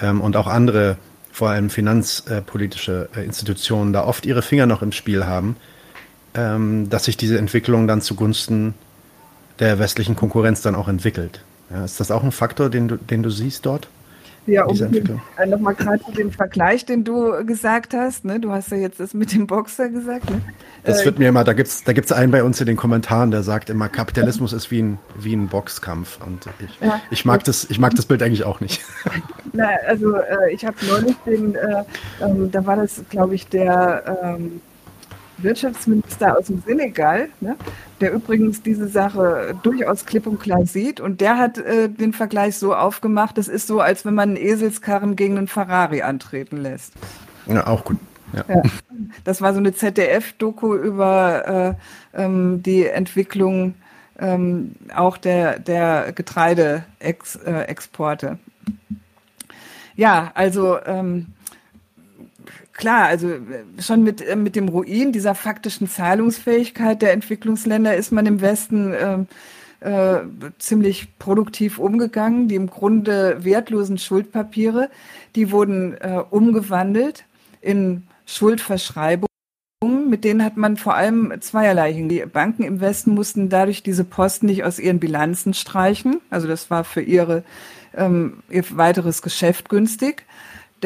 ähm, 0.00 0.20
und 0.20 0.36
auch 0.36 0.46
andere, 0.46 0.96
vor 1.32 1.50
allem 1.50 1.70
finanzpolitische 1.70 3.08
äh, 3.16 3.24
Institutionen, 3.24 3.92
da 3.92 4.04
oft 4.04 4.26
ihre 4.26 4.42
Finger 4.42 4.66
noch 4.66 4.82
im 4.82 4.92
Spiel 4.92 5.26
haben, 5.26 5.56
ähm, 6.34 6.88
dass 6.88 7.06
sich 7.06 7.16
diese 7.16 7.36
Entwicklung 7.36 7.88
dann 7.88 8.00
zugunsten 8.00 8.74
der 9.58 9.78
westlichen 9.78 10.16
Konkurrenz 10.16 10.62
dann 10.62 10.74
auch 10.74 10.88
entwickelt. 10.88 11.40
Ja, 11.70 11.84
ist 11.84 11.98
das 11.98 12.10
auch 12.10 12.22
ein 12.22 12.32
Faktor, 12.32 12.70
den 12.70 12.88
du, 12.88 12.96
den 12.96 13.22
du 13.22 13.30
siehst 13.30 13.66
dort? 13.66 13.88
Ja, 14.46 14.64
um 14.64 14.80
äh, 14.80 15.46
nochmal 15.46 15.74
gerade 15.74 16.02
zu 16.04 16.12
dem 16.12 16.30
Vergleich, 16.30 16.84
den 16.86 17.04
du 17.04 17.44
gesagt 17.44 17.94
hast. 17.94 18.24
Ne? 18.24 18.38
Du 18.38 18.52
hast 18.52 18.70
ja 18.70 18.76
jetzt 18.76 19.00
das 19.00 19.12
mit 19.12 19.32
dem 19.32 19.46
Boxer 19.46 19.88
gesagt. 19.88 20.30
Ne? 20.30 20.40
Das 20.84 21.04
wird 21.04 21.18
mir 21.18 21.28
immer, 21.28 21.42
da 21.42 21.52
gibt's, 21.52 21.82
da 21.82 21.92
gibt's 21.92 22.12
einen 22.12 22.30
bei 22.30 22.44
uns 22.44 22.60
in 22.60 22.66
den 22.66 22.76
Kommentaren, 22.76 23.32
der 23.32 23.42
sagt 23.42 23.70
immer, 23.70 23.88
Kapitalismus 23.88 24.52
ist 24.52 24.70
wie 24.70 24.82
ein, 24.82 24.98
wie 25.18 25.34
ein 25.34 25.48
Boxkampf. 25.48 26.18
Und 26.24 26.46
ich, 26.60 26.78
ja, 26.80 27.00
ich 27.10 27.24
mag 27.24 27.42
das, 27.44 27.68
ich 27.70 27.80
mag 27.80 27.94
das 27.94 28.06
Bild 28.06 28.22
eigentlich 28.22 28.44
auch 28.44 28.60
nicht. 28.60 28.82
Na, 29.52 29.68
also 29.86 30.14
äh, 30.14 30.52
ich 30.52 30.64
habe 30.64 30.76
neulich 30.88 31.16
den, 31.26 31.54
äh, 31.56 31.84
ähm, 32.20 32.50
da 32.52 32.64
war 32.64 32.76
das, 32.76 33.02
glaube 33.10 33.34
ich, 33.34 33.48
der 33.48 34.18
ähm, 34.22 34.60
Wirtschaftsminister 35.38 36.38
aus 36.38 36.46
dem 36.46 36.62
Senegal, 36.66 37.28
ne, 37.40 37.56
der 38.00 38.12
übrigens 38.12 38.62
diese 38.62 38.88
Sache 38.88 39.54
durchaus 39.62 40.06
klipp 40.06 40.26
und 40.26 40.40
klar 40.40 40.66
sieht. 40.66 41.00
Und 41.00 41.20
der 41.20 41.38
hat 41.38 41.58
äh, 41.58 41.88
den 41.88 42.12
Vergleich 42.12 42.56
so 42.56 42.74
aufgemacht, 42.74 43.38
das 43.38 43.46
ist 43.48 43.66
so, 43.66 43.80
als 43.80 44.04
wenn 44.04 44.14
man 44.14 44.30
einen 44.30 44.38
Eselskarren 44.38 45.16
gegen 45.16 45.38
einen 45.38 45.48
Ferrari 45.48 46.02
antreten 46.02 46.58
lässt. 46.58 46.92
Ja, 47.46 47.66
auch 47.66 47.84
gut. 47.84 47.98
Ja. 48.32 48.44
ja. 48.48 48.62
Das 49.24 49.40
war 49.40 49.52
so 49.52 49.60
eine 49.60 49.74
ZDF-Doku 49.74 50.74
über 50.74 51.76
äh, 52.14 52.22
ähm, 52.22 52.62
die 52.62 52.86
Entwicklung 52.86 53.74
ähm, 54.18 54.74
auch 54.94 55.18
der, 55.18 55.58
der 55.58 56.12
Getreideexporte. 56.12 58.26
Äh, 58.26 58.36
ja, 59.94 60.30
also 60.34 60.78
ähm, 60.84 61.26
klar, 62.76 63.06
also 63.06 63.28
äh, 63.28 63.40
schon 63.80 64.02
mit, 64.02 64.20
äh, 64.20 64.36
mit 64.36 64.56
dem 64.56 64.68
Ruin 64.68 65.12
dieser 65.12 65.34
faktischen 65.34 65.88
Zahlungsfähigkeit 65.88 67.02
der 67.02 67.12
Entwicklungsländer 67.12 67.96
ist 67.96 68.12
man 68.12 68.26
im 68.26 68.40
Westen 68.40 68.92
äh, 68.92 69.18
äh, 69.80 70.20
ziemlich 70.58 71.18
produktiv 71.18 71.78
umgegangen. 71.78 72.48
Die 72.48 72.54
im 72.54 72.68
Grunde 72.68 73.44
wertlosen 73.44 73.98
Schuldpapiere, 73.98 74.90
die 75.34 75.50
wurden 75.50 75.94
äh, 75.94 76.22
umgewandelt 76.30 77.24
in 77.60 78.04
Schuldverschreibungen. 78.26 79.26
Mit 80.08 80.24
denen 80.24 80.42
hat 80.44 80.56
man 80.56 80.76
vor 80.76 80.94
allem 80.94 81.32
zweierlei 81.40 81.92
hin. 81.92 82.08
Die 82.08 82.24
Banken 82.24 82.62
im 82.62 82.80
Westen 82.80 83.12
mussten 83.12 83.48
dadurch 83.48 83.82
diese 83.82 84.04
Posten 84.04 84.46
nicht 84.46 84.64
aus 84.64 84.78
ihren 84.78 85.00
Bilanzen 85.00 85.52
streichen. 85.52 86.20
Also 86.30 86.48
das 86.48 86.70
war 86.70 86.84
für 86.84 87.02
ihre, 87.02 87.44
ähm, 87.94 88.42
ihr 88.48 88.64
weiteres 88.70 89.20
Geschäft 89.20 89.68
günstig. 89.68 90.24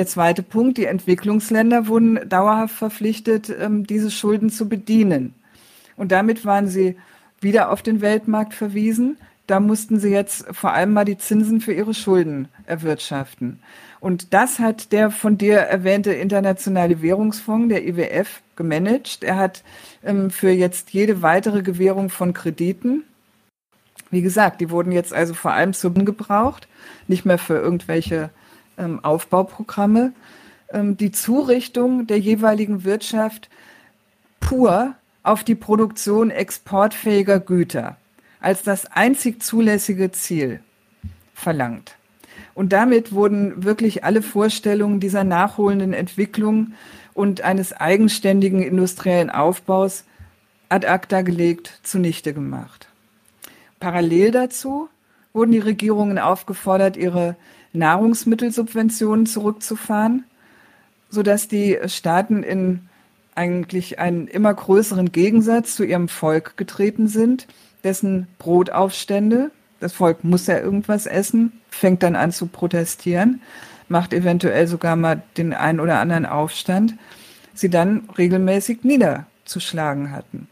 Der 0.01 0.07
zweite 0.07 0.42
Punkt, 0.42 0.78
die 0.78 0.86
Entwicklungsländer 0.86 1.86
wurden 1.86 2.26
dauerhaft 2.26 2.74
verpflichtet, 2.74 3.55
ähm, 3.61 3.86
diese 3.86 4.11
Schulden 4.11 4.48
zu 4.48 4.66
bedienen. 4.66 5.34
Und 5.94 6.11
damit 6.11 6.46
waren 6.46 6.68
sie 6.68 6.96
wieder 7.42 7.70
auf 7.70 7.82
den 7.82 8.01
Weltmarkt 8.01 8.55
verwiesen. 8.55 9.18
Da 9.46 9.61
mussten 9.61 10.01
sie 10.01 10.09
jetzt 10.09 10.46
vor 10.53 10.72
allem 10.72 10.94
mal 10.94 11.05
die 11.05 11.18
Zinsen 11.18 11.61
für 11.61 11.74
ihre 11.74 11.92
Schulden 11.92 12.48
erwirtschaften. 12.64 13.59
Und 14.01 14.32
das 14.32 14.59
hat 14.59 14.92
der 14.92 15.11
von 15.11 15.36
dir 15.36 15.59
erwähnte 15.59 16.14
Internationale 16.14 17.03
Währungsfonds, 17.03 17.68
der 17.68 17.86
IWF, 17.86 18.40
gemanagt. 18.57 19.22
Er 19.22 19.36
hat 19.36 19.62
ähm, 20.03 20.30
für 20.30 20.48
jetzt 20.48 20.92
jede 20.92 21.20
weitere 21.20 21.61
Gewährung 21.61 22.09
von 22.09 22.32
Krediten, 22.32 23.05
wie 24.11 24.22
gesagt, 24.22 24.62
die 24.62 24.70
wurden 24.70 24.92
jetzt 24.92 25.12
also 25.12 25.34
vor 25.34 25.53
allem 25.53 25.74
zum 25.74 26.07
gebraucht, 26.07 26.68
nicht 27.07 27.26
mehr 27.26 27.36
für 27.36 27.59
irgendwelche 27.59 28.30
ähm, 28.81 29.05
Aufbauprogramme, 29.05 30.12
ähm, 30.72 30.97
die 30.97 31.12
Zurichtung 31.12 32.07
der 32.07 32.18
jeweiligen 32.18 32.85
Wirtschaft 32.85 33.49
pur 34.41 34.95
auf 35.22 35.45
die 35.45 35.55
Produktion 35.55 36.31
exportfähiger 36.31 37.39
Güter 37.41 37.97
als 38.41 38.62
das 38.62 38.87
einzig 38.87 39.43
zulässige 39.43 40.11
Ziel 40.12 40.61
verlangt. 41.35 41.97
Und 42.55 42.72
damit 42.72 43.12
wurden 43.12 43.64
wirklich 43.64 44.03
alle 44.05 44.22
Vorstellungen 44.22 44.99
dieser 44.99 45.24
nachholenden 45.24 45.93
Entwicklung 45.93 46.72
und 47.12 47.43
eines 47.43 47.72
eigenständigen 47.72 48.62
industriellen 48.62 49.31
Aufbaus 49.31 50.05
ad 50.68 50.87
acta 50.87 51.22
gelegt, 51.22 51.81
zunichte 51.83 52.33
gemacht. 52.33 52.89
Parallel 53.78 54.31
dazu 54.31 54.89
wurden 55.33 55.53
die 55.53 55.59
Regierungen 55.59 56.18
aufgefordert, 56.18 56.97
ihre 56.97 57.37
Nahrungsmittelsubventionen 57.73 59.27
zurückzufahren, 59.27 60.25
sodass 61.09 61.49
die 61.49 61.79
Staaten 61.87 62.43
in 62.43 62.89
eigentlich 63.35 63.99
einen 63.99 64.27
immer 64.27 64.53
größeren 64.53 65.12
Gegensatz 65.12 65.77
zu 65.77 65.85
ihrem 65.85 66.09
Volk 66.09 66.57
getreten 66.57 67.09
sind, 67.09 67.47
dessen 67.85 68.27
Brotaufstände, 68.39 69.51
das 69.79 69.93
Volk 69.93 70.25
muss 70.25 70.47
ja 70.47 70.59
irgendwas 70.59 71.07
essen, 71.07 71.53
fängt 71.71 72.03
dann 72.03 72.16
an 72.16 72.33
zu 72.33 72.47
protestieren, 72.47 73.41
macht 73.89 74.12
eventuell 74.12 74.66
sogar 74.66 74.97
mal 74.97 75.23
den 75.37 75.55
einen 75.55 75.81
oder 75.81 76.01
anderen 76.01 76.27
Aufstand, 76.27 76.95
sie 77.55 77.71
dann 77.71 78.09
regelmäßig 78.16 78.85
niederzuschlagen 78.85 80.12
hatten. 80.12 80.49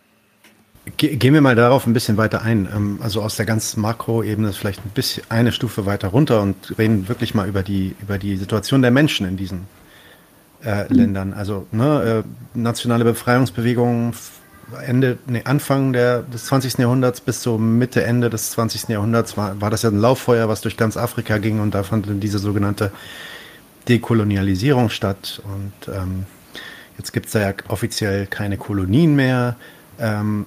Gehen 0.97 1.35
wir 1.35 1.41
mal 1.41 1.55
darauf 1.55 1.87
ein 1.87 1.93
bisschen 1.93 2.17
weiter 2.17 2.43
ein. 2.43 2.69
Ähm, 2.75 2.99
also 3.03 3.23
aus 3.23 3.37
der 3.37 3.47
ganz 3.47 3.77
Makroebene 3.77 4.53
vielleicht 4.53 4.85
ein 4.85 4.91
bisschen 4.91 5.25
eine 5.29 5.53
Stufe 5.53 5.87
weiter 5.87 6.09
runter 6.09 6.41
und 6.43 6.79
reden 6.79 7.09
wirklich 7.09 7.35
mal 7.35 7.49
über 7.49 7.63
die, 7.63 7.95
über 8.01 8.19
die 8.19 8.37
Situation 8.37 8.83
der 8.83 8.91
Menschen 8.91 9.27
in 9.27 9.37
diesen 9.37 9.67
äh, 10.65 10.85
mhm. 10.85 10.97
Ländern. 10.97 11.33
Also 11.35 11.67
ne, 11.73 12.25
äh, 12.25 12.59
nationale 12.59 13.05
Befreiungsbewegungen 13.05 14.15
Ende, 14.87 15.19
nee, 15.27 15.43
Anfang 15.45 15.93
der, 15.93 16.23
des 16.23 16.45
20. 16.47 16.79
Jahrhunderts 16.79 17.21
bis 17.21 17.43
so 17.43 17.57
Mitte, 17.57 18.05
Ende 18.05 18.29
des 18.29 18.51
20. 18.51 18.89
Jahrhunderts 18.89 19.37
war, 19.37 19.61
war 19.61 19.71
das 19.71 19.83
ja 19.83 19.91
ein 19.91 19.99
Lauffeuer, 19.99 20.49
was 20.49 20.61
durch 20.61 20.77
ganz 20.77 20.97
Afrika 20.97 21.39
ging 21.39 21.61
und 21.61 21.75
da 21.75 21.83
fand 21.83 22.07
diese 22.23 22.39
sogenannte 22.39 22.93
Dekolonialisierung 23.89 24.91
statt. 24.91 25.41
Und 25.45 25.95
ähm, 25.95 26.27
jetzt 26.99 27.13
gibt 27.13 27.27
es 27.27 27.33
da 27.33 27.41
ja 27.41 27.55
offiziell 27.69 28.27
keine 28.27 28.59
Kolonien 28.59 29.17
mehr. 29.17 29.57
Ähm, 29.99 30.45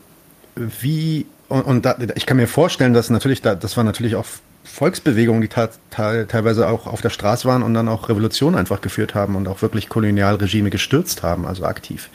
wie, 0.55 1.25
und, 1.47 1.61
und 1.61 1.85
da, 1.85 1.97
ich 2.15 2.25
kann 2.25 2.37
mir 2.37 2.47
vorstellen, 2.47 2.93
dass 2.93 3.09
natürlich, 3.09 3.41
da, 3.41 3.55
das 3.55 3.77
war 3.77 3.83
natürlich 3.83 4.15
auch 4.15 4.25
Volksbewegungen, 4.63 5.41
die 5.41 5.49
teilweise 5.49 6.67
auch 6.67 6.87
auf 6.87 7.01
der 7.01 7.09
Straße 7.09 7.47
waren 7.47 7.63
und 7.63 7.73
dann 7.73 7.87
auch 7.87 8.09
Revolutionen 8.09 8.55
einfach 8.55 8.81
geführt 8.81 9.15
haben 9.15 9.35
und 9.35 9.47
auch 9.47 9.61
wirklich 9.61 9.89
Kolonialregime 9.89 10.69
gestürzt 10.69 11.23
haben, 11.23 11.45
also 11.45 11.65
aktiv. 11.65 12.09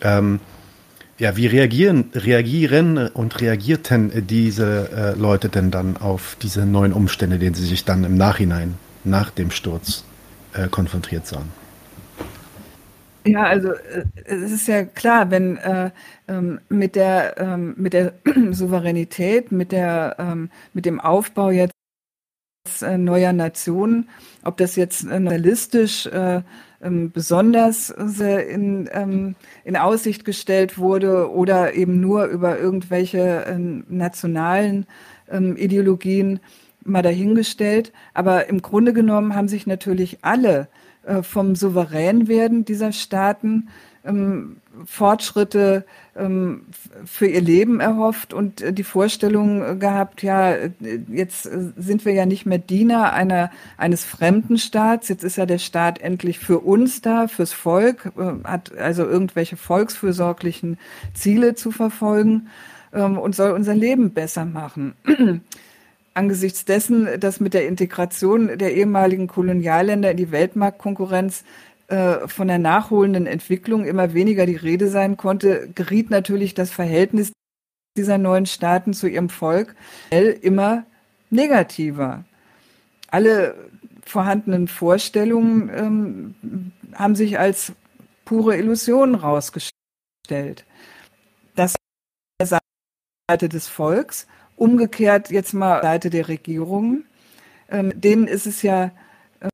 Ähm, 0.00 0.40
ja, 1.18 1.36
wie 1.36 1.46
reagieren, 1.46 2.10
reagieren 2.14 3.08
und 3.08 3.40
reagierten 3.40 4.26
diese 4.26 4.90
äh, 4.90 5.18
Leute 5.18 5.48
denn 5.48 5.70
dann 5.70 5.96
auf 5.96 6.36
diese 6.40 6.66
neuen 6.66 6.92
Umstände, 6.92 7.38
denen 7.38 7.54
sie 7.54 7.66
sich 7.66 7.84
dann 7.84 8.04
im 8.04 8.16
Nachhinein, 8.16 8.74
nach 9.04 9.30
dem 9.30 9.50
Sturz, 9.50 10.04
äh, 10.54 10.68
konfrontiert 10.68 11.26
sahen? 11.26 11.61
Ja, 13.24 13.44
also 13.44 13.72
äh, 13.72 14.04
es 14.24 14.50
ist 14.50 14.68
ja 14.68 14.84
klar, 14.84 15.30
wenn 15.30 15.56
äh, 15.58 15.90
ähm, 16.28 16.60
mit 16.68 16.96
der 16.96 17.36
ähm, 17.38 17.74
mit 17.76 17.92
der 17.92 18.14
Souveränität, 18.50 19.52
mit 19.52 19.70
der 19.72 20.16
ähm, 20.18 20.50
mit 20.72 20.86
dem 20.86 20.98
Aufbau 21.00 21.50
jetzt 21.50 21.72
äh, 22.82 22.98
neuer 22.98 23.32
Nationen, 23.32 24.08
ob 24.44 24.56
das 24.56 24.76
jetzt 24.76 25.04
äh, 25.04 25.14
realistisch 25.16 26.06
äh, 26.06 26.42
ähm, 26.82 27.12
besonders 27.12 27.90
in, 27.90 28.90
ähm, 28.92 29.36
in 29.64 29.76
Aussicht 29.76 30.24
gestellt 30.24 30.78
wurde 30.78 31.30
oder 31.30 31.74
eben 31.74 32.00
nur 32.00 32.24
über 32.26 32.58
irgendwelche 32.58 33.44
äh, 33.46 33.56
nationalen 33.58 34.86
Ideologien 35.56 36.40
mal 36.84 37.00
dahingestellt. 37.00 37.92
Aber 38.12 38.48
im 38.48 38.60
Grunde 38.60 38.92
genommen 38.92 39.34
haben 39.34 39.48
sich 39.48 39.66
natürlich 39.66 40.18
alle 40.22 40.68
äh, 41.04 41.22
vom 41.22 41.54
Souveränwerden 41.54 42.64
dieser 42.64 42.92
Staaten 42.92 43.68
ähm, 44.04 44.56
Fortschritte 44.86 45.84
ähm, 46.16 46.62
für 47.04 47.26
ihr 47.26 47.40
Leben 47.40 47.80
erhofft 47.80 48.32
und 48.32 48.60
äh, 48.60 48.72
die 48.72 48.84
Vorstellung 48.84 49.78
gehabt, 49.78 50.22
ja, 50.22 50.52
äh, 50.52 50.70
jetzt 51.08 51.42
sind 51.42 52.04
wir 52.04 52.12
ja 52.12 52.26
nicht 52.26 52.46
mehr 52.46 52.58
Diener 52.58 53.12
einer, 53.12 53.50
eines 53.76 54.04
fremden 54.04 54.58
Staats, 54.58 55.08
jetzt 55.08 55.24
ist 55.24 55.36
ja 55.36 55.46
der 55.46 55.58
Staat 55.58 56.00
endlich 56.00 56.38
für 56.38 56.60
uns 56.60 57.02
da, 57.02 57.28
fürs 57.28 57.52
Volk, 57.52 58.12
äh, 58.16 58.48
hat 58.48 58.76
also 58.76 59.04
irgendwelche 59.04 59.56
volksfürsorglichen 59.56 60.78
Ziele 61.14 61.54
zu 61.54 61.70
verfolgen 61.70 62.48
ähm, 62.92 63.18
und 63.18 63.34
soll 63.34 63.52
unser 63.52 63.74
Leben 63.74 64.12
besser 64.12 64.44
machen 64.44 64.94
angesichts 66.14 66.64
dessen, 66.64 67.20
dass 67.20 67.40
mit 67.40 67.54
der 67.54 67.66
Integration 67.66 68.58
der 68.58 68.74
ehemaligen 68.74 69.26
Kolonialländer 69.26 70.10
in 70.10 70.16
die 70.16 70.30
Weltmarktkonkurrenz 70.30 71.44
äh, 71.88 72.28
von 72.28 72.48
der 72.48 72.58
nachholenden 72.58 73.26
Entwicklung 73.26 73.84
immer 73.84 74.14
weniger 74.14 74.46
die 74.46 74.56
Rede 74.56 74.88
sein 74.88 75.16
konnte, 75.16 75.68
geriet 75.74 76.10
natürlich 76.10 76.54
das 76.54 76.70
Verhältnis 76.70 77.32
dieser 77.96 78.18
neuen 78.18 78.46
Staaten 78.46 78.94
zu 78.94 79.06
ihrem 79.06 79.28
Volk 79.28 79.74
immer 80.10 80.84
negativer. 81.30 82.24
Alle 83.08 83.54
vorhandenen 84.04 84.68
Vorstellungen 84.68 85.70
ähm, 85.74 86.72
haben 86.94 87.14
sich 87.14 87.38
als 87.38 87.72
pure 88.24 88.56
Illusionen 88.56 89.14
rausgestellt. 89.14 90.64
Das 91.54 91.74
Seite 92.42 93.48
des 93.48 93.68
Volks 93.68 94.26
Umgekehrt 94.62 95.32
jetzt 95.32 95.54
mal 95.54 95.82
Seite 95.82 96.08
der 96.08 96.28
Regierungen. 96.28 97.04
Ähm, 97.68 98.00
denen 98.00 98.28
ist 98.28 98.46
es 98.46 98.62
ja 98.62 98.92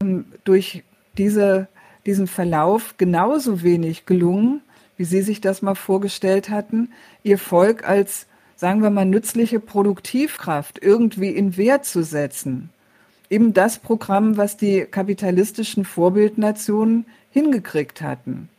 ähm, 0.02 0.26
durch 0.44 0.84
diese, 1.16 1.66
diesen 2.04 2.26
Verlauf 2.26 2.98
genauso 2.98 3.62
wenig 3.62 4.04
gelungen, 4.04 4.60
wie 4.98 5.06
Sie 5.06 5.22
sich 5.22 5.40
das 5.40 5.62
mal 5.62 5.76
vorgestellt 5.76 6.50
hatten, 6.50 6.92
Ihr 7.22 7.38
Volk 7.38 7.88
als, 7.88 8.26
sagen 8.54 8.82
wir 8.82 8.90
mal, 8.90 9.06
nützliche 9.06 9.60
Produktivkraft 9.60 10.78
irgendwie 10.82 11.30
in 11.30 11.56
Wert 11.56 11.86
zu 11.86 12.02
setzen. 12.02 12.68
Eben 13.30 13.54
das 13.54 13.78
Programm, 13.78 14.36
was 14.36 14.58
die 14.58 14.84
kapitalistischen 14.84 15.86
Vorbildnationen 15.86 17.06
hingekriegt 17.30 18.02
hatten. 18.02 18.50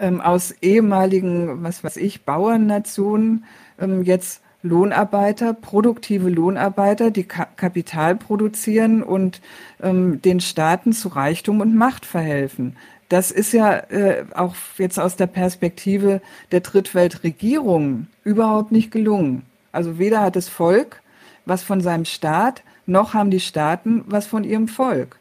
Ähm, 0.00 0.20
aus 0.20 0.56
ehemaligen, 0.60 1.62
was 1.62 1.84
weiß 1.84 1.98
ich, 1.98 2.24
Bauernnationen 2.24 3.44
ähm, 3.78 4.02
jetzt 4.02 4.42
Lohnarbeiter, 4.68 5.54
produktive 5.54 6.28
Lohnarbeiter, 6.28 7.10
die 7.10 7.24
Ka 7.24 7.46
Kapital 7.56 8.16
produzieren 8.16 9.02
und 9.02 9.40
ähm, 9.82 10.22
den 10.22 10.40
Staaten 10.40 10.92
zu 10.92 11.08
Reichtum 11.08 11.60
und 11.60 11.74
Macht 11.74 12.06
verhelfen. 12.06 12.76
Das 13.08 13.30
ist 13.30 13.52
ja 13.52 13.74
äh, 13.90 14.24
auch 14.34 14.54
jetzt 14.76 15.00
aus 15.00 15.16
der 15.16 15.26
Perspektive 15.26 16.20
der 16.52 16.60
Drittweltregierung 16.60 18.06
überhaupt 18.22 18.70
nicht 18.70 18.90
gelungen. 18.90 19.42
Also 19.72 19.98
weder 19.98 20.20
hat 20.20 20.36
das 20.36 20.48
Volk 20.48 21.02
was 21.48 21.62
von 21.62 21.80
seinem 21.80 22.04
Staat, 22.04 22.62
noch 22.86 23.14
haben 23.14 23.30
die 23.30 23.40
Staaten 23.40 24.04
was 24.06 24.26
von 24.26 24.44
ihrem 24.44 24.68
Volk. 24.68 25.18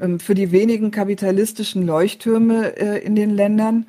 Ähm, 0.00 0.18
für 0.18 0.34
die 0.34 0.52
wenigen 0.52 0.90
kapitalistischen 0.90 1.86
Leuchttürme 1.86 2.76
äh, 2.76 3.04
in 3.04 3.14
den 3.14 3.30
Ländern 3.30 3.86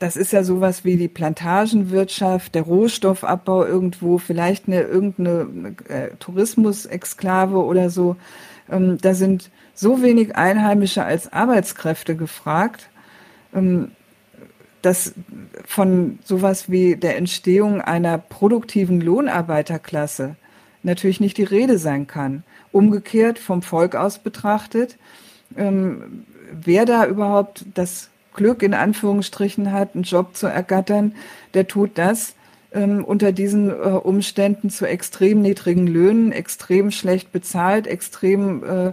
das 0.00 0.16
ist 0.16 0.32
ja 0.32 0.42
sowas 0.42 0.82
wie 0.84 0.96
die 0.96 1.08
Plantagenwirtschaft, 1.08 2.54
der 2.54 2.62
Rohstoffabbau 2.62 3.66
irgendwo, 3.66 4.16
vielleicht 4.16 4.66
eine 4.66 4.80
irgendeine 4.80 5.74
äh, 5.88 6.08
Tourismusexklave 6.18 7.58
oder 7.62 7.90
so. 7.90 8.16
Ähm, 8.70 8.96
da 9.02 9.12
sind 9.12 9.50
so 9.74 10.02
wenig 10.02 10.36
Einheimische 10.36 11.04
als 11.04 11.30
Arbeitskräfte 11.30 12.16
gefragt, 12.16 12.88
ähm, 13.54 13.90
dass 14.80 15.12
von 15.66 16.18
sowas 16.24 16.70
wie 16.70 16.96
der 16.96 17.18
Entstehung 17.18 17.82
einer 17.82 18.16
produktiven 18.16 19.02
Lohnarbeiterklasse 19.02 20.36
natürlich 20.82 21.20
nicht 21.20 21.36
die 21.36 21.44
Rede 21.44 21.76
sein 21.76 22.06
kann. 22.06 22.42
Umgekehrt 22.72 23.38
vom 23.38 23.60
Volk 23.60 23.96
aus 23.96 24.18
betrachtet, 24.18 24.96
ähm, 25.58 26.24
wer 26.52 26.86
da 26.86 27.04
überhaupt 27.04 27.66
das 27.74 28.08
Glück 28.34 28.62
in 28.62 28.74
Anführungsstrichen 28.74 29.72
hat, 29.72 29.94
einen 29.94 30.04
Job 30.04 30.36
zu 30.36 30.46
ergattern, 30.46 31.14
der 31.54 31.66
tut 31.66 31.98
das 31.98 32.34
ähm, 32.72 33.04
unter 33.04 33.32
diesen 33.32 33.70
äh, 33.70 33.72
Umständen 33.72 34.70
zu 34.70 34.86
extrem 34.86 35.42
niedrigen 35.42 35.86
Löhnen, 35.86 36.32
extrem 36.32 36.90
schlecht 36.90 37.32
bezahlt, 37.32 37.86
extrem 37.86 38.64
äh, 38.64 38.92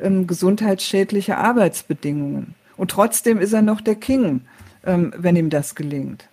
ähm, 0.00 0.26
gesundheitsschädliche 0.26 1.36
Arbeitsbedingungen. 1.36 2.54
Und 2.76 2.90
trotzdem 2.90 3.38
ist 3.38 3.52
er 3.52 3.62
noch 3.62 3.80
der 3.80 3.96
King, 3.96 4.42
ähm, 4.84 5.12
wenn 5.16 5.36
ihm 5.36 5.50
das 5.50 5.74
gelingt. 5.74 6.28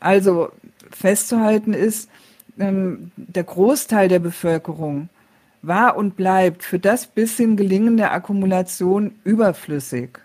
Also 0.00 0.50
festzuhalten 0.90 1.74
ist, 1.74 2.08
ähm, 2.58 3.10
der 3.16 3.44
Großteil 3.44 4.08
der 4.08 4.20
Bevölkerung 4.20 5.08
war 5.62 5.96
und 5.96 6.16
bleibt 6.16 6.62
für 6.62 6.78
das 6.78 7.06
bisschen 7.06 7.56
Gelingen 7.56 7.96
der 7.96 8.12
Akkumulation 8.12 9.12
überflüssig. 9.24 10.20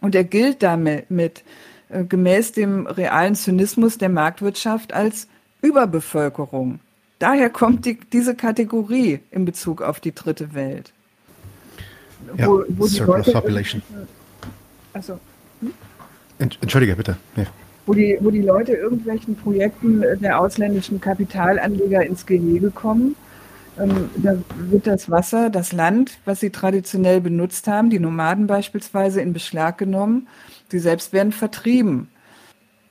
Und 0.00 0.14
er 0.14 0.24
gilt 0.24 0.62
damit 0.62 1.10
mit, 1.10 1.42
äh, 1.88 2.04
gemäß 2.04 2.52
dem 2.52 2.86
realen 2.86 3.34
Zynismus 3.34 3.98
der 3.98 4.08
Marktwirtschaft 4.08 4.92
als 4.92 5.28
Überbevölkerung. 5.62 6.80
Daher 7.18 7.50
kommt 7.50 7.86
die, 7.86 7.98
diese 8.12 8.34
Kategorie 8.34 9.20
in 9.30 9.44
Bezug 9.44 9.82
auf 9.82 10.00
die 10.00 10.14
dritte 10.14 10.54
Welt. 10.54 10.92
Ja, 12.36 12.46
wo, 12.46 12.64
wo 12.68 12.86
Surplus 12.86 13.32
Population. 13.32 13.82
Also, 14.92 15.18
hm? 15.60 15.72
Entschuldige, 16.38 16.96
bitte. 16.96 17.16
Ja. 17.36 17.44
Wo, 17.86 17.94
die, 17.94 18.18
wo 18.20 18.30
die 18.30 18.42
Leute 18.42 18.72
irgendwelchen 18.72 19.36
Projekten 19.36 20.02
der 20.20 20.40
ausländischen 20.40 21.00
Kapitalanleger 21.00 22.04
ins 22.04 22.26
Gehege 22.26 22.70
kommen 22.70 23.14
ähm, 23.78 24.10
da 24.16 24.36
wird 24.56 24.86
das 24.86 25.10
Wasser, 25.10 25.50
das 25.50 25.72
Land, 25.72 26.18
was 26.24 26.40
sie 26.40 26.50
traditionell 26.50 27.20
benutzt 27.20 27.66
haben, 27.66 27.90
die 27.90 27.98
Nomaden 27.98 28.46
beispielsweise, 28.46 29.20
in 29.20 29.32
Beschlag 29.32 29.78
genommen. 29.78 30.28
Sie 30.68 30.78
selbst 30.78 31.12
werden 31.12 31.32
vertrieben. 31.32 32.08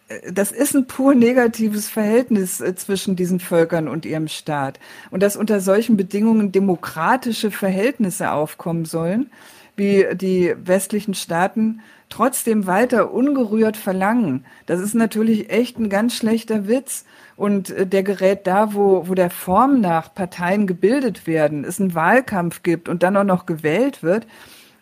Äh, 0.07 0.31
das 0.31 0.51
ist 0.51 0.75
ein 0.75 0.87
pur 0.87 1.15
negatives 1.15 1.89
Verhältnis 1.89 2.61
äh, 2.61 2.75
zwischen 2.75 3.15
diesen 3.15 3.39
Völkern 3.39 3.87
und 3.87 4.05
ihrem 4.05 4.27
Staat. 4.27 4.79
Und 5.11 5.23
dass 5.23 5.35
unter 5.35 5.59
solchen 5.59 5.97
Bedingungen 5.97 6.51
demokratische 6.51 7.51
Verhältnisse 7.51 8.31
aufkommen 8.31 8.85
sollen, 8.85 9.31
wie 9.75 10.05
die 10.13 10.55
westlichen 10.63 11.13
Staaten 11.13 11.81
trotzdem 12.09 12.67
weiter 12.67 13.11
ungerührt 13.11 13.77
verlangen, 13.77 14.45
das 14.65 14.79
ist 14.79 14.95
natürlich 14.95 15.49
echt 15.49 15.79
ein 15.79 15.89
ganz 15.89 16.15
schlechter 16.15 16.67
Witz. 16.67 17.05
Und 17.35 17.69
äh, 17.69 17.85
der 17.85 18.03
gerät 18.03 18.47
da, 18.47 18.73
wo, 18.73 19.07
wo 19.07 19.13
der 19.13 19.29
Form 19.29 19.81
nach 19.81 20.13
Parteien 20.13 20.67
gebildet 20.67 21.27
werden, 21.27 21.65
es 21.65 21.79
einen 21.79 21.93
Wahlkampf 21.93 22.63
gibt 22.63 22.87
und 22.87 23.03
dann 23.03 23.17
auch 23.17 23.23
noch 23.23 23.45
gewählt 23.45 24.03
wird, 24.03 24.25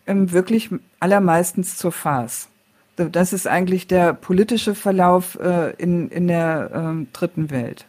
ähm, 0.05 0.31
wirklich 0.31 0.69
allermeistens 0.99 1.77
zur 1.77 1.91
Farce. 1.91 2.49
Das 2.95 3.33
ist 3.33 3.47
eigentlich 3.47 3.87
der 3.87 4.13
politische 4.13 4.75
Verlauf 4.75 5.39
äh, 5.39 5.71
in, 5.77 6.09
in 6.09 6.27
der 6.27 6.69
ähm, 6.75 7.07
dritten 7.11 7.49
Welt. 7.49 7.85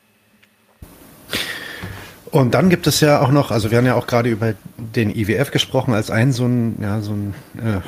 Und 2.30 2.54
dann 2.54 2.70
gibt 2.70 2.86
es 2.86 3.00
ja 3.00 3.20
auch 3.20 3.30
noch, 3.30 3.50
also 3.50 3.70
wir 3.70 3.78
haben 3.78 3.86
ja 3.86 3.94
auch 3.94 4.06
gerade 4.06 4.30
über 4.30 4.54
den 4.76 5.14
IWF 5.14 5.50
gesprochen 5.50 5.94
als 5.94 6.10
ein 6.10 6.32
so 6.32 6.46
ein, 6.46 6.76
ja, 6.80 7.00
so 7.00 7.12
ein 7.12 7.34
äh, 7.58 7.80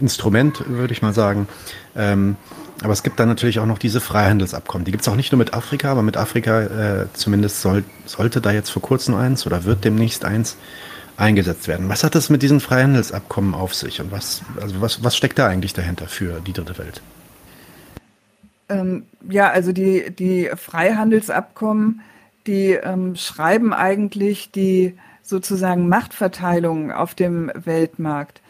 Instrument, 0.00 0.68
würde 0.68 0.92
ich 0.92 1.02
mal 1.02 1.12
sagen. 1.12 1.48
Ähm, 1.96 2.36
aber 2.82 2.92
es 2.92 3.02
gibt 3.02 3.20
dann 3.20 3.28
natürlich 3.28 3.60
auch 3.60 3.66
noch 3.66 3.78
diese 3.78 4.00
Freihandelsabkommen. 4.00 4.84
Die 4.84 4.90
gibt 4.90 5.02
es 5.02 5.08
auch 5.08 5.16
nicht 5.16 5.32
nur 5.32 5.38
mit 5.38 5.54
Afrika, 5.54 5.90
aber 5.90 6.02
mit 6.02 6.16
Afrika 6.16 6.62
äh, 6.62 7.06
zumindest 7.12 7.60
soll, 7.60 7.84
sollte 8.04 8.40
da 8.40 8.52
jetzt 8.52 8.70
vor 8.70 8.82
kurzem 8.82 9.14
eins 9.14 9.46
oder 9.46 9.64
wird 9.64 9.84
demnächst 9.84 10.24
eins 10.24 10.56
eingesetzt 11.16 11.68
werden. 11.68 11.88
Was 11.88 12.02
hat 12.02 12.14
das 12.14 12.30
mit 12.30 12.42
diesen 12.42 12.60
Freihandelsabkommen 12.60 13.54
auf 13.54 13.74
sich 13.74 14.00
und 14.00 14.10
was, 14.10 14.42
also 14.60 14.80
was, 14.80 15.04
was 15.04 15.16
steckt 15.16 15.38
da 15.38 15.46
eigentlich 15.46 15.72
dahinter 15.72 16.08
für 16.08 16.40
die 16.40 16.52
dritte 16.52 16.76
Welt? 16.78 17.00
Ähm, 18.68 19.04
ja, 19.28 19.50
also 19.50 19.72
die, 19.72 20.10
die 20.10 20.50
Freihandelsabkommen, 20.54 22.00
die 22.46 22.72
ähm, 22.72 23.14
schreiben 23.14 23.72
eigentlich 23.72 24.50
die 24.50 24.94
sozusagen 25.22 25.88
Machtverteilung 25.88 26.90
auf 26.92 27.14
dem 27.14 27.50
Weltmarkt 27.54 28.40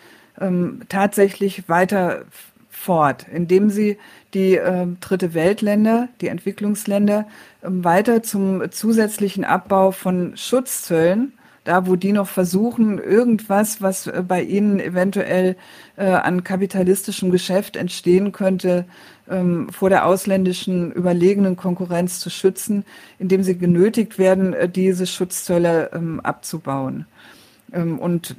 ähm, 0.40 0.80
tatsächlich 0.88 1.68
weiter 1.68 2.24
fort, 2.68 3.26
indem 3.32 3.70
sie 3.70 3.98
die 4.34 4.56
äh, 4.56 4.86
dritte 5.00 5.32
Weltländer, 5.34 6.08
die 6.20 6.28
Entwicklungsländer 6.28 7.26
äh, 7.62 7.68
weiter 7.68 8.22
zum 8.22 8.70
zusätzlichen 8.70 9.44
Abbau 9.44 9.90
von 9.90 10.36
Schutzzöllen, 10.36 11.32
da 11.64 11.86
wo 11.86 11.96
die 11.96 12.12
noch 12.12 12.28
versuchen, 12.28 12.98
irgendwas, 12.98 13.80
was 13.80 14.06
äh, 14.06 14.22
bei 14.26 14.42
ihnen 14.42 14.80
eventuell 14.80 15.56
äh, 15.96 16.04
an 16.04 16.44
kapitalistischem 16.44 17.30
Geschäft 17.30 17.76
entstehen 17.76 18.32
könnte, 18.32 18.84
ähm, 19.30 19.70
vor 19.70 19.88
der 19.88 20.04
ausländischen 20.04 20.92
überlegenen 20.92 21.56
Konkurrenz 21.56 22.20
zu 22.20 22.28
schützen, 22.28 22.84
indem 23.18 23.42
sie 23.42 23.56
genötigt 23.56 24.18
werden, 24.18 24.52
äh, 24.52 24.68
diese 24.68 25.06
Schutzzölle 25.06 25.90
ähm, 25.94 26.20
abzubauen. 26.20 27.06
Ähm, 27.74 27.98
und 27.98 28.36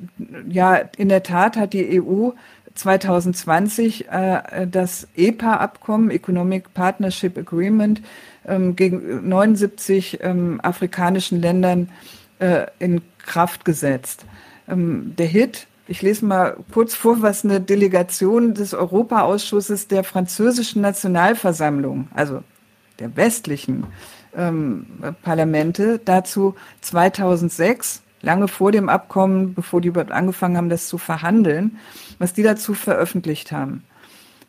ja, 0.49 0.75
in 0.75 1.09
der 1.09 1.23
Tat 1.23 1.57
hat 1.57 1.73
die 1.73 2.01
EU 2.01 2.31
2020 2.75 4.09
äh, 4.09 4.67
das 4.67 5.07
EPA-Abkommen, 5.15 6.11
Economic 6.11 6.73
Partnership 6.73 7.37
Agreement, 7.37 8.01
ähm, 8.45 8.75
gegen 8.75 9.27
79 9.27 10.19
ähm, 10.21 10.59
afrikanischen 10.61 11.41
Ländern 11.41 11.89
äh, 12.39 12.67
in 12.79 13.01
Kraft 13.19 13.65
gesetzt. 13.65 14.25
Der 14.67 15.27
HIT, 15.27 15.67
ich 15.87 16.01
lese 16.01 16.25
mal 16.25 16.57
kurz 16.73 16.95
vor, 16.95 17.21
was 17.21 17.45
eine 17.45 17.61
Delegation 17.61 18.55
des 18.55 18.73
Europaausschusses 18.73 19.87
der 19.87 20.03
französischen 20.03 20.81
Nationalversammlung, 20.81 22.07
also 22.15 22.41
der 22.97 23.15
westlichen 23.15 23.85
Parlamente, 25.21 26.01
dazu 26.03 26.55
2006 26.81 28.01
lange 28.21 28.47
vor 28.47 28.71
dem 28.71 28.89
Abkommen, 28.89 29.53
bevor 29.53 29.81
die 29.81 29.89
überhaupt 29.89 30.11
angefangen 30.11 30.57
haben, 30.57 30.69
das 30.69 30.87
zu 30.87 30.97
verhandeln, 30.97 31.77
was 32.17 32.33
die 32.33 32.43
dazu 32.43 32.73
veröffentlicht 32.73 33.51
haben. 33.51 33.83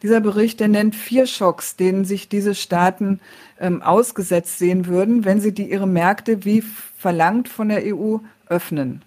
Dieser 0.03 0.21
Bericht, 0.21 0.61
der 0.61 0.69
nennt 0.69 0.95
vier 0.95 1.27
Schocks, 1.27 1.77
denen 1.77 2.05
sich 2.05 2.29
diese 2.29 2.55
Staaten 2.55 3.21
ähm, 3.59 3.83
ausgesetzt 3.83 4.59
sehen 4.59 4.87
würden, 4.87 5.25
wenn 5.25 5.41
sie 5.41 5.53
die 5.53 5.71
ihre 5.71 5.87
Märkte 5.87 6.45
wie 6.45 6.63
verlangt 6.63 7.49
von 7.49 7.69
der 7.69 7.83
EU 7.85 8.19
öffnen. 8.49 9.03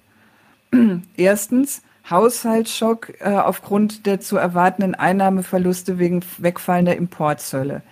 Erstens 1.18 1.82
Haushaltsschock 2.10 3.14
äh, 3.20 3.30
aufgrund 3.36 4.08
der 4.08 4.20
zu 4.20 4.38
erwartenden 4.38 4.96
Einnahmeverluste 4.96 6.00
wegen 6.00 6.22
wegfallender 6.40 6.96
Importzölle. 6.96 7.84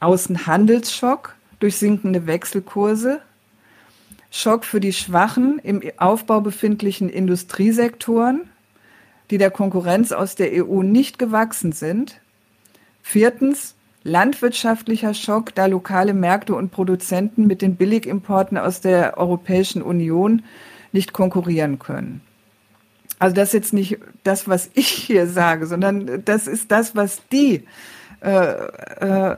Außenhandelsschock 0.00 1.34
durch 1.58 1.76
sinkende 1.76 2.26
Wechselkurse, 2.26 3.20
Schock 4.36 4.64
für 4.64 4.80
die 4.80 4.92
schwachen, 4.92 5.60
im 5.62 5.80
Aufbau 5.96 6.40
befindlichen 6.40 7.08
Industriesektoren, 7.08 8.48
die 9.30 9.38
der 9.38 9.52
Konkurrenz 9.52 10.10
aus 10.10 10.34
der 10.34 10.66
EU 10.66 10.82
nicht 10.82 11.20
gewachsen 11.20 11.70
sind. 11.70 12.20
Viertens, 13.00 13.76
landwirtschaftlicher 14.02 15.14
Schock, 15.14 15.54
da 15.54 15.66
lokale 15.66 16.14
Märkte 16.14 16.56
und 16.56 16.72
Produzenten 16.72 17.46
mit 17.46 17.62
den 17.62 17.76
Billigimporten 17.76 18.58
aus 18.58 18.80
der 18.80 19.18
Europäischen 19.18 19.82
Union 19.82 20.42
nicht 20.90 21.12
konkurrieren 21.12 21.78
können. 21.78 22.20
Also 23.20 23.36
das 23.36 23.50
ist 23.50 23.54
jetzt 23.54 23.72
nicht 23.72 23.98
das, 24.24 24.48
was 24.48 24.68
ich 24.74 24.88
hier 24.88 25.28
sage, 25.28 25.68
sondern 25.68 26.24
das 26.24 26.48
ist 26.48 26.72
das, 26.72 26.96
was 26.96 27.22
die, 27.30 27.62
äh, 28.20 28.30
äh, 28.30 29.36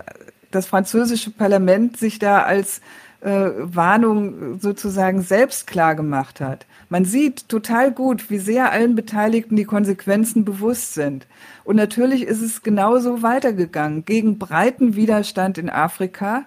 das 0.50 0.64
französische 0.64 1.32
Parlament 1.32 1.98
sich 1.98 2.18
da 2.18 2.44
als 2.44 2.80
äh, 3.26 3.50
Warnung 3.56 4.60
sozusagen 4.60 5.20
selbst 5.20 5.66
klar 5.66 5.96
gemacht 5.96 6.40
hat. 6.40 6.64
Man 6.88 7.04
sieht 7.04 7.48
total 7.48 7.90
gut, 7.90 8.30
wie 8.30 8.38
sehr 8.38 8.70
allen 8.70 8.94
Beteiligten 8.94 9.56
die 9.56 9.64
Konsequenzen 9.64 10.44
bewusst 10.44 10.94
sind. 10.94 11.26
Und 11.64 11.74
natürlich 11.74 12.22
ist 12.22 12.40
es 12.40 12.62
genauso 12.62 13.24
weitergegangen. 13.24 14.04
Gegen 14.04 14.38
breiten 14.38 14.94
Widerstand 14.94 15.58
in 15.58 15.68
Afrika. 15.68 16.44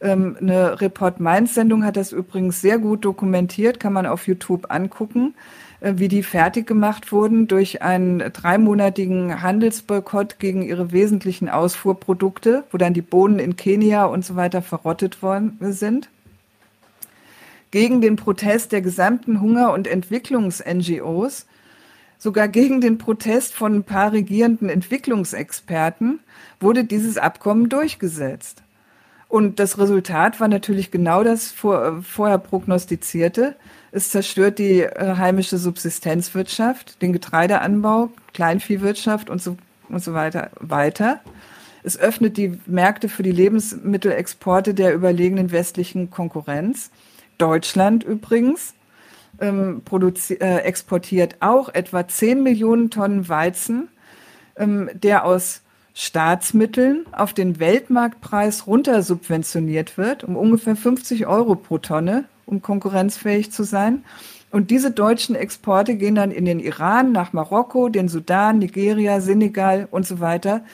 Ähm, 0.00 0.36
eine 0.40 0.80
Report 0.80 1.20
Mainz 1.20 1.54
Sendung 1.54 1.84
hat 1.84 1.96
das 1.96 2.10
übrigens 2.10 2.60
sehr 2.60 2.78
gut 2.78 3.04
dokumentiert, 3.04 3.78
kann 3.78 3.92
man 3.92 4.06
auf 4.06 4.26
YouTube 4.26 4.72
angucken. 4.72 5.34
Äh, 5.84 5.98
wie 5.98 6.08
die 6.08 6.22
fertig 6.22 6.66
gemacht 6.66 7.12
wurden 7.12 7.46
durch 7.46 7.82
einen 7.82 8.20
dreimonatigen 8.32 9.42
Handelsboykott 9.42 10.38
gegen 10.38 10.62
ihre 10.62 10.92
wesentlichen 10.92 11.50
Ausfuhrprodukte, 11.50 12.64
wo 12.70 12.78
dann 12.78 12.94
die 12.94 13.02
Bohnen 13.02 13.38
in 13.38 13.56
Kenia 13.56 14.06
und 14.06 14.24
so 14.24 14.34
weiter 14.34 14.62
verrottet 14.62 15.22
worden 15.22 15.58
sind. 15.60 16.08
Gegen 17.70 18.00
den 18.00 18.16
Protest 18.16 18.72
der 18.72 18.80
gesamten 18.80 19.40
Hunger- 19.40 19.72
und 19.74 19.86
Entwicklungs-NGOs, 19.86 21.46
sogar 22.18 22.48
gegen 22.48 22.80
den 22.80 22.96
Protest 22.96 23.52
von 23.52 23.74
ein 23.74 23.84
paar 23.84 24.12
regierenden 24.12 24.70
Entwicklungsexperten 24.70 26.20
wurde 26.60 26.84
dieses 26.84 27.18
Abkommen 27.18 27.68
durchgesetzt. 27.68 28.62
Und 29.28 29.58
das 29.58 29.78
Resultat 29.78 30.40
war 30.40 30.48
natürlich 30.48 30.90
genau 30.90 31.24
das 31.24 31.52
äh, 31.64 32.00
vorher 32.00 32.38
prognostizierte. 32.38 33.56
Es 33.94 34.10
zerstört 34.10 34.58
die 34.58 34.80
äh, 34.80 35.14
heimische 35.18 35.56
Subsistenzwirtschaft, 35.56 37.00
den 37.00 37.12
Getreideanbau, 37.12 38.10
Kleinviehwirtschaft 38.32 39.30
und 39.30 39.40
so, 39.40 39.56
und 39.88 40.02
so 40.02 40.14
weiter 40.14 40.50
weiter. 40.58 41.20
Es 41.84 41.96
öffnet 41.96 42.36
die 42.36 42.58
Märkte 42.66 43.08
für 43.08 43.22
die 43.22 43.30
Lebensmittelexporte 43.30 44.74
der 44.74 44.94
überlegenen 44.94 45.52
westlichen 45.52 46.10
Konkurrenz. 46.10 46.90
Deutschland 47.38 48.02
übrigens 48.02 48.74
ähm, 49.40 49.82
äh, 49.92 50.56
exportiert 50.62 51.36
auch 51.38 51.68
etwa 51.72 52.08
10 52.08 52.42
Millionen 52.42 52.90
Tonnen 52.90 53.28
Weizen, 53.28 53.86
ähm, 54.56 54.90
der 54.92 55.24
aus 55.24 55.62
Staatsmitteln 55.94 57.06
auf 57.12 57.32
den 57.32 57.60
Weltmarktpreis 57.60 58.66
runtersubventioniert 58.66 59.96
wird, 59.96 60.24
um 60.24 60.36
ungefähr 60.36 60.74
50 60.74 61.28
Euro 61.28 61.54
pro 61.54 61.78
Tonne 61.78 62.24
um 62.46 62.62
konkurrenzfähig 62.62 63.52
zu 63.52 63.64
sein. 63.64 64.04
Und 64.50 64.70
diese 64.70 64.90
deutschen 64.90 65.34
Exporte 65.34 65.96
gehen 65.96 66.14
dann 66.14 66.30
in 66.30 66.44
den 66.44 66.60
Iran, 66.60 67.12
nach 67.12 67.32
Marokko, 67.32 67.88
den 67.88 68.08
Sudan, 68.08 68.58
Nigeria, 68.60 69.20
Senegal 69.20 69.88
und 69.90 70.06
so 70.06 70.20
weiter, 70.20 70.64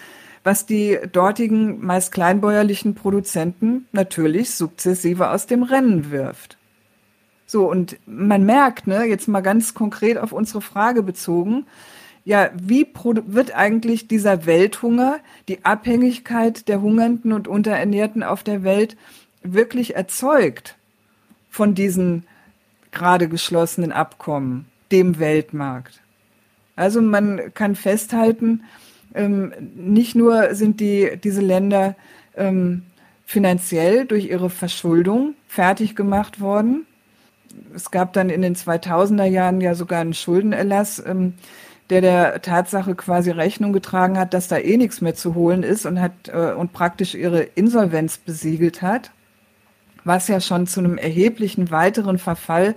was 0.45 0.67
die 0.67 0.99
dortigen 1.13 1.85
meist 1.85 2.13
kleinbäuerlichen 2.13 2.95
Produzenten 2.95 3.87
natürlich 3.93 4.51
sukzessive 4.51 5.31
aus 5.31 5.47
dem 5.47 5.63
Rennen 5.63 6.11
wirft. 6.11 6.59
So, 7.47 7.69
und 7.69 7.99
man 8.07 8.45
merkt, 8.45 8.87
ne, 8.87 9.05
jetzt 9.05 9.29
mal 9.29 9.41
ganz 9.41 9.75
konkret 9.75 10.19
auf 10.19 10.33
unsere 10.33 10.61
Frage 10.61 11.03
bezogen, 11.03 11.67
ja, 12.25 12.51
wie 12.55 12.87
wird 12.95 13.57
eigentlich 13.57 14.09
dieser 14.09 14.47
Welthunger, 14.47 15.19
die 15.49 15.65
Abhängigkeit 15.65 16.69
der 16.69 16.81
Hungernden 16.81 17.33
und 17.33 17.49
Unterernährten 17.49 18.23
auf 18.23 18.43
der 18.43 18.63
Welt 18.63 18.97
wirklich 19.43 19.97
erzeugt? 19.97 20.77
Von 21.51 21.75
diesen 21.75 22.25
gerade 22.93 23.29
geschlossenen 23.29 23.93
Abkommen, 23.93 24.67
dem 24.91 25.19
Weltmarkt. 25.19 26.01
Also 26.77 27.03
man 27.03 27.53
kann 27.55 27.77
festhalten, 27.77 28.65
ähm, 29.15 29.53
nicht 29.75 30.15
nur 30.15 30.55
sind 30.55 30.81
die, 30.81 31.19
diese 31.23 31.41
Länder 31.41 31.97
ähm, 32.37 32.83
finanziell 33.27 34.07
durch 34.07 34.31
ihre 34.31 34.51
Verschuldung 34.51 35.35
fertig 35.47 35.95
gemacht 35.95 36.41
worden. 36.41 36.87
Es 37.75 37.91
gab 37.91 38.13
dann 38.13 38.31
in 38.31 38.43
den 38.43 38.55
2000er 38.55 39.25
Jahren 39.25 39.61
ja 39.61 39.75
sogar 39.75 40.01
einen 40.01 40.15
Schuldenerlass, 40.15 41.03
ähm, 41.05 41.35
der 41.91 42.01
der 42.01 42.43
Tatsache 42.43 42.95
quasi 42.95 43.31
Rechnung 43.31 43.73
getragen 43.73 44.17
hat, 44.17 44.33
dass 44.33 44.47
da 44.47 44.59
eh 44.59 44.77
nichts 44.77 45.01
mehr 45.01 45.17
zu 45.17 45.35
holen 45.35 45.65
ist 45.65 45.87
und 45.87 46.01
hat 46.01 46.13
äh, 46.29 46.53
und 46.53 46.73
praktisch 46.73 47.17
ihre 47.17 47.43
Insolvenz 47.43 48.19
besiegelt 48.19 48.81
hat 48.81 49.11
was 50.05 50.29
ja 50.29 50.41
schon 50.41 50.67
zu 50.67 50.81
einem 50.81 50.99
erheblichen 50.99 51.71
weiteren 51.71 52.19
Verfall 52.19 52.75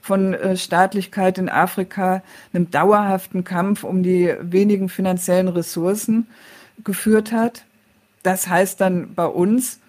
von 0.00 0.34
äh, 0.34 0.56
Staatlichkeit 0.56 1.38
in 1.38 1.48
Afrika, 1.48 2.22
einem 2.52 2.70
dauerhaften 2.70 3.42
Kampf 3.44 3.84
um 3.84 4.02
die 4.02 4.34
wenigen 4.40 4.88
finanziellen 4.88 5.48
Ressourcen 5.48 6.26
geführt 6.84 7.32
hat. 7.32 7.64
Das 8.22 8.48
heißt 8.48 8.80
dann 8.80 9.14
bei 9.14 9.26
uns 9.26 9.80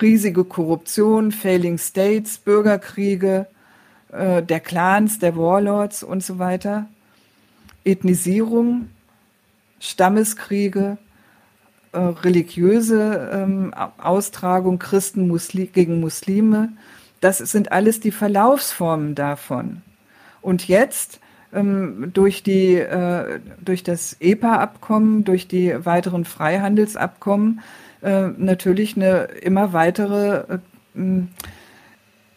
riesige 0.00 0.44
Korruption, 0.44 1.32
Failing 1.32 1.78
States, 1.78 2.38
Bürgerkriege, 2.38 3.46
äh, 4.12 4.42
der 4.42 4.60
Clans, 4.60 5.18
der 5.18 5.36
Warlords 5.36 6.02
und 6.02 6.22
so 6.22 6.38
weiter, 6.38 6.86
Ethnisierung, 7.84 8.90
Stammeskriege, 9.80 10.98
äh, 11.92 11.98
religiöse 11.98 13.30
ähm, 13.32 13.74
Austragung 13.98 14.78
Christen 14.78 15.26
Musli 15.26 15.66
gegen 15.66 16.00
Muslime. 16.00 16.70
Das 17.20 17.38
sind 17.38 17.72
alles 17.72 18.00
die 18.00 18.12
Verlaufsformen 18.12 19.14
davon. 19.14 19.82
Und 20.40 20.68
jetzt 20.68 21.20
ähm, 21.52 22.10
durch, 22.14 22.42
die, 22.42 22.74
äh, 22.74 23.40
durch 23.60 23.82
das 23.82 24.16
EPA-Abkommen, 24.20 25.24
durch 25.24 25.48
die 25.48 25.84
weiteren 25.84 26.24
Freihandelsabkommen 26.24 27.60
äh, 28.02 28.28
natürlich 28.36 28.96
eine 28.96 29.24
immer 29.42 29.72
weitere 29.72 30.58
äh, 30.94 31.22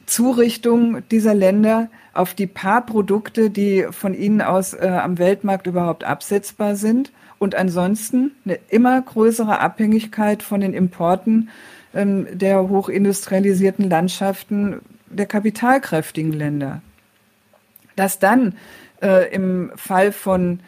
Zurichtung 0.05 1.07
dieser 1.09 1.33
Länder 1.33 1.89
auf 2.13 2.33
die 2.33 2.47
paar 2.47 2.85
Produkte, 2.85 3.49
die 3.49 3.87
von 3.91 4.13
ihnen 4.13 4.41
aus 4.41 4.73
äh, 4.73 4.87
am 4.87 5.17
Weltmarkt 5.17 5.67
überhaupt 5.67 6.03
absetzbar 6.03 6.75
sind 6.75 7.11
und 7.43 7.55
ansonsten 7.55 8.31
eine 8.45 8.57
immer 8.69 9.01
größere 9.01 9.59
Abhängigkeit 9.59 10.41
von 10.41 10.61
den 10.61 10.73
Importen 10.73 11.49
ähm, 11.93 12.25
der 12.31 12.69
hochindustrialisierten 12.69 13.89
Landschaften 13.89 14.79
der 15.09 15.25
kapitalkräftigen 15.25 16.31
Länder. 16.31 16.81
Dass 17.97 18.17
dann 18.17 18.55
äh, 19.01 19.29
im 19.33 19.73
Fall 19.75 20.13
von, 20.13 20.61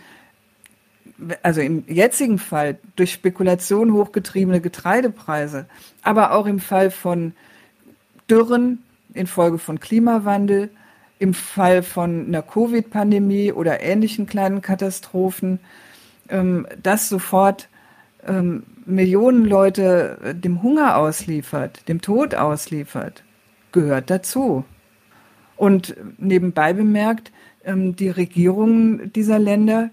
also 1.41 1.61
im 1.61 1.85
jetzigen 1.87 2.39
Fall 2.39 2.77
durch 2.97 3.13
Spekulation 3.13 3.93
hochgetriebene 3.93 4.59
Getreidepreise, 4.59 5.67
aber 6.01 6.33
auch 6.33 6.45
im 6.45 6.59
Fall 6.59 6.91
von 6.91 7.31
Dürren 8.29 8.83
infolge 9.13 9.59
von 9.59 9.79
Klimawandel, 9.79 10.71
im 11.19 11.33
Fall 11.33 11.83
von 11.83 12.27
einer 12.27 12.41
Covid-Pandemie 12.41 13.53
oder 13.53 13.81
ähnlichen 13.81 14.25
kleinen 14.25 14.61
Katastrophen, 14.61 15.59
ähm, 16.29 16.67
das 16.81 17.09
sofort 17.09 17.69
ähm, 18.25 18.63
Millionen 18.85 19.45
Leute 19.45 20.17
äh, 20.23 20.35
dem 20.35 20.61
Hunger 20.61 20.97
ausliefert, 20.97 21.87
dem 21.87 22.01
Tod 22.01 22.35
ausliefert, 22.35 23.23
gehört 23.71 24.09
dazu. 24.09 24.63
Und 25.57 25.95
nebenbei 26.17 26.73
bemerkt, 26.73 27.31
ähm, 27.63 27.95
die 27.95 28.09
Regierungen 28.09 29.11
dieser 29.13 29.39
Länder, 29.39 29.89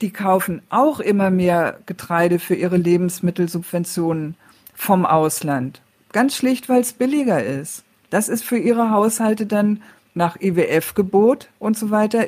die 0.00 0.10
kaufen 0.10 0.62
auch 0.70 1.00
immer 1.00 1.30
mehr 1.30 1.78
Getreide 1.86 2.38
für 2.38 2.54
ihre 2.54 2.76
Lebensmittelsubventionen 2.76 4.36
vom 4.74 5.06
Ausland. 5.06 5.82
Ganz 6.12 6.36
schlicht, 6.36 6.68
weil 6.68 6.80
es 6.80 6.92
billiger 6.92 7.44
ist. 7.44 7.84
Das 8.10 8.28
ist 8.28 8.44
für 8.44 8.58
ihre 8.58 8.90
Haushalte 8.90 9.46
dann 9.46 9.82
nach 10.14 10.40
IWF-Gebot 10.40 11.48
und 11.58 11.76
so 11.76 11.90
weiter 11.90 12.26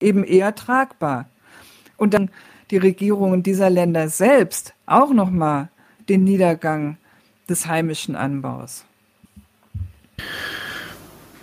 eben 0.00 0.24
eher 0.24 0.54
tragbar 0.54 1.28
und 2.00 2.14
dann 2.14 2.30
die 2.70 2.78
Regierungen 2.78 3.42
dieser 3.42 3.70
Länder 3.70 4.08
selbst 4.08 4.74
auch 4.86 5.12
nochmal 5.12 5.68
den 6.08 6.24
Niedergang 6.24 6.96
des 7.48 7.66
heimischen 7.66 8.16
Anbaus. 8.16 8.84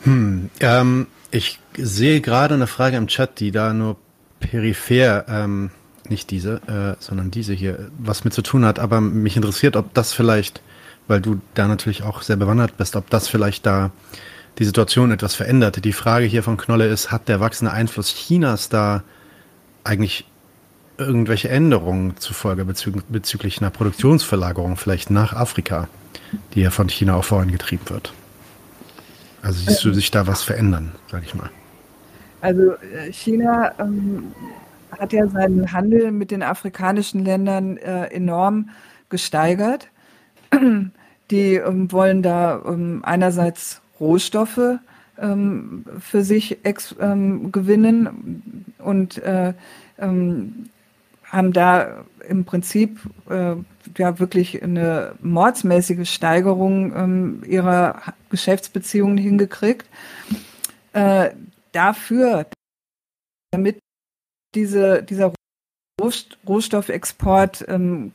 Hm, 0.03 0.49
ähm, 0.60 1.08
ich 1.32 1.60
sehe 1.78 2.22
gerade 2.22 2.55
eine 2.55 2.68
Frage 2.68 2.97
im 2.97 3.08
Chat, 3.08 3.39
die 3.39 3.51
da 3.51 3.74
nur 3.74 3.97
peripher, 4.39 5.26
ähm, 5.28 5.70
nicht 6.10 6.32
diese, 6.32 6.62
äh, 6.68 7.01
sondern 7.03 7.32
diese 7.32 7.53
hier, 7.53 7.91
was 7.97 8.24
mit 8.24 8.34
zu 8.34 8.41
tun 8.41 8.66
hat. 8.66 8.80
Aber 8.80 9.01
mich 9.01 9.36
interessiert, 9.36 9.76
ob 9.76 9.93
das 9.93 10.14
vielleicht, 10.14 10.62
weil 11.08 11.22
du 11.22 11.41
da 11.53 11.68
natürlich 11.68 12.03
auch 12.03 12.22
sehr 12.22 12.38
bewandert 12.38 12.78
bist, 12.78 12.95
ob 12.95 13.10
das 13.10 13.28
vielleicht 13.28 13.66
da 13.66 13.91
die 14.58 14.66
Situation 14.66 15.12
etwas 15.12 15.36
verändert. 15.36 15.84
Die 15.84 15.93
Frage 15.93 16.26
hier 16.26 16.41
von 16.41 16.58
Knolle 16.58 16.88
ist, 16.88 17.12
hat 17.12 17.28
der 17.28 17.39
wachsende 17.39 17.74
Einfluss 17.74 18.16
Chinas 18.16 18.70
da 18.70 19.03
eigentlich 19.84 20.26
irgendwelche 20.98 21.50
Änderungen 21.50 22.18
zufolge 22.18 22.66
bezü 22.66 22.91
bezüglich 23.10 23.62
einer 23.62 23.70
Produktionsverlagerung 23.70 24.78
vielleicht 24.78 25.10
nach 25.10 25.34
Afrika, 25.34 25.88
die 26.54 26.62
ja 26.62 26.70
von 26.70 26.89
China 26.89 27.16
auch 27.16 27.24
vorangetrieben 27.24 27.89
wird? 27.89 28.14
Also 29.41 29.64
siehst 29.66 29.84
du 29.86 29.93
sich 29.93 30.12
da 30.12 30.28
was 30.28 30.43
verändern, 30.43 30.91
sag 31.10 31.24
ich 31.24 31.36
mal? 31.36 31.50
Also 32.41 32.74
äh, 32.74 33.12
China 33.12 33.72
ähm, 33.80 34.32
hat 34.98 35.14
ja 35.14 35.28
seinen 35.28 35.72
Handel 35.72 36.12
mit 36.12 36.32
den 36.32 36.43
afrikanischen 36.43 37.24
Ländern 37.24 37.78
äh, 37.78 38.06
enorm 38.08 38.70
gesteigert. 39.10 39.88
Die 41.32 41.56
ähm, 41.56 41.91
wollen 41.91 42.24
da 42.24 42.62
ähm, 42.66 43.02
einerseits 43.04 43.82
Rohstoffe 44.00 44.80
ähm, 45.20 45.86
für 46.00 46.24
sich 46.24 46.58
ähm, 47.00 47.52
gewinnen 47.52 48.66
und 48.78 49.18
äh, 49.18 49.54
ähm, 50.00 50.70
haben 51.30 51.53
da 51.53 52.05
im 52.28 52.45
Prinzip 52.45 52.99
äh, 53.30 53.55
ja 53.97 54.19
wirklich 54.19 54.61
eine 54.61 55.13
mordsmäßige 55.21 56.09
Steigerung 56.09 56.95
ähm, 56.95 57.43
ihrer 57.45 58.01
Geschäftsbeziehungen 58.30 59.17
hingekriegt. 59.17 59.88
Äh, 60.93 61.32
dafür, 61.71 62.47
damit 63.51 63.80
diese, 64.55 65.03
dieser 65.03 65.34
Rohstoffexport 66.47 67.65
ähm, 67.67 68.13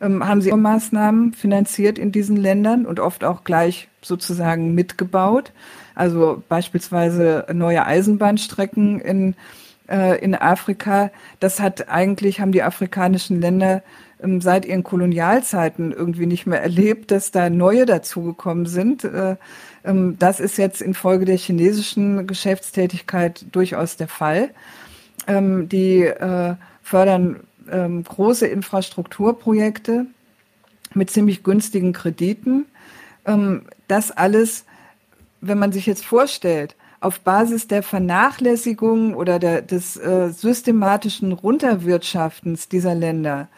ähm, 0.00 0.26
haben 0.26 0.42
sie 0.42 0.52
Maßnahmen 0.52 1.32
finanziert 1.32 1.98
in 1.98 2.12
diesen 2.12 2.36
Ländern 2.36 2.86
und 2.86 3.00
oft 3.00 3.24
auch 3.24 3.44
gleich 3.44 3.88
sozusagen 4.02 4.74
mitgebaut. 4.74 5.52
Also 5.94 6.42
beispielsweise 6.48 7.46
neue 7.52 7.86
Eisenbahnstrecken 7.86 9.00
in, 9.00 9.34
äh, 9.88 10.18
in 10.18 10.34
Afrika. 10.34 11.10
Das 11.40 11.60
hat 11.60 11.88
eigentlich, 11.88 12.40
haben 12.40 12.52
die 12.52 12.62
afrikanischen 12.62 13.40
Länder 13.40 13.82
ähm, 14.22 14.40
seit 14.40 14.64
ihren 14.64 14.82
Kolonialzeiten 14.82 15.92
irgendwie 15.92 16.26
nicht 16.26 16.46
mehr 16.46 16.62
erlebt, 16.62 17.10
dass 17.10 17.30
da 17.30 17.50
neue 17.50 17.86
dazugekommen 17.86 18.66
sind. 18.66 19.04
Äh, 19.04 19.36
ähm, 19.84 20.16
das 20.18 20.40
ist 20.40 20.56
jetzt 20.56 20.80
infolge 20.80 21.24
der 21.24 21.36
chinesischen 21.36 22.26
Geschäftstätigkeit 22.26 23.44
durchaus 23.52 23.96
der 23.96 24.08
Fall. 24.08 24.50
Ähm, 25.26 25.68
die 25.68 26.02
äh, 26.02 26.54
fördern 26.82 27.40
ähm, 27.70 28.04
große 28.04 28.46
Infrastrukturprojekte 28.46 30.06
mit 30.94 31.10
ziemlich 31.10 31.42
günstigen 31.42 31.92
Krediten. 31.92 32.66
Ähm, 33.26 33.62
das 33.88 34.10
alles, 34.10 34.64
wenn 35.40 35.58
man 35.58 35.72
sich 35.72 35.86
jetzt 35.86 36.04
vorstellt, 36.04 36.76
auf 37.04 37.20
Basis 37.20 37.68
der 37.68 37.82
Vernachlässigung 37.82 39.14
oder 39.14 39.38
der, 39.38 39.60
des 39.60 39.96
äh, 39.96 40.30
systematischen 40.30 41.32
Runterwirtschaftens 41.32 42.68
dieser 42.68 42.94
Länder 42.94 43.48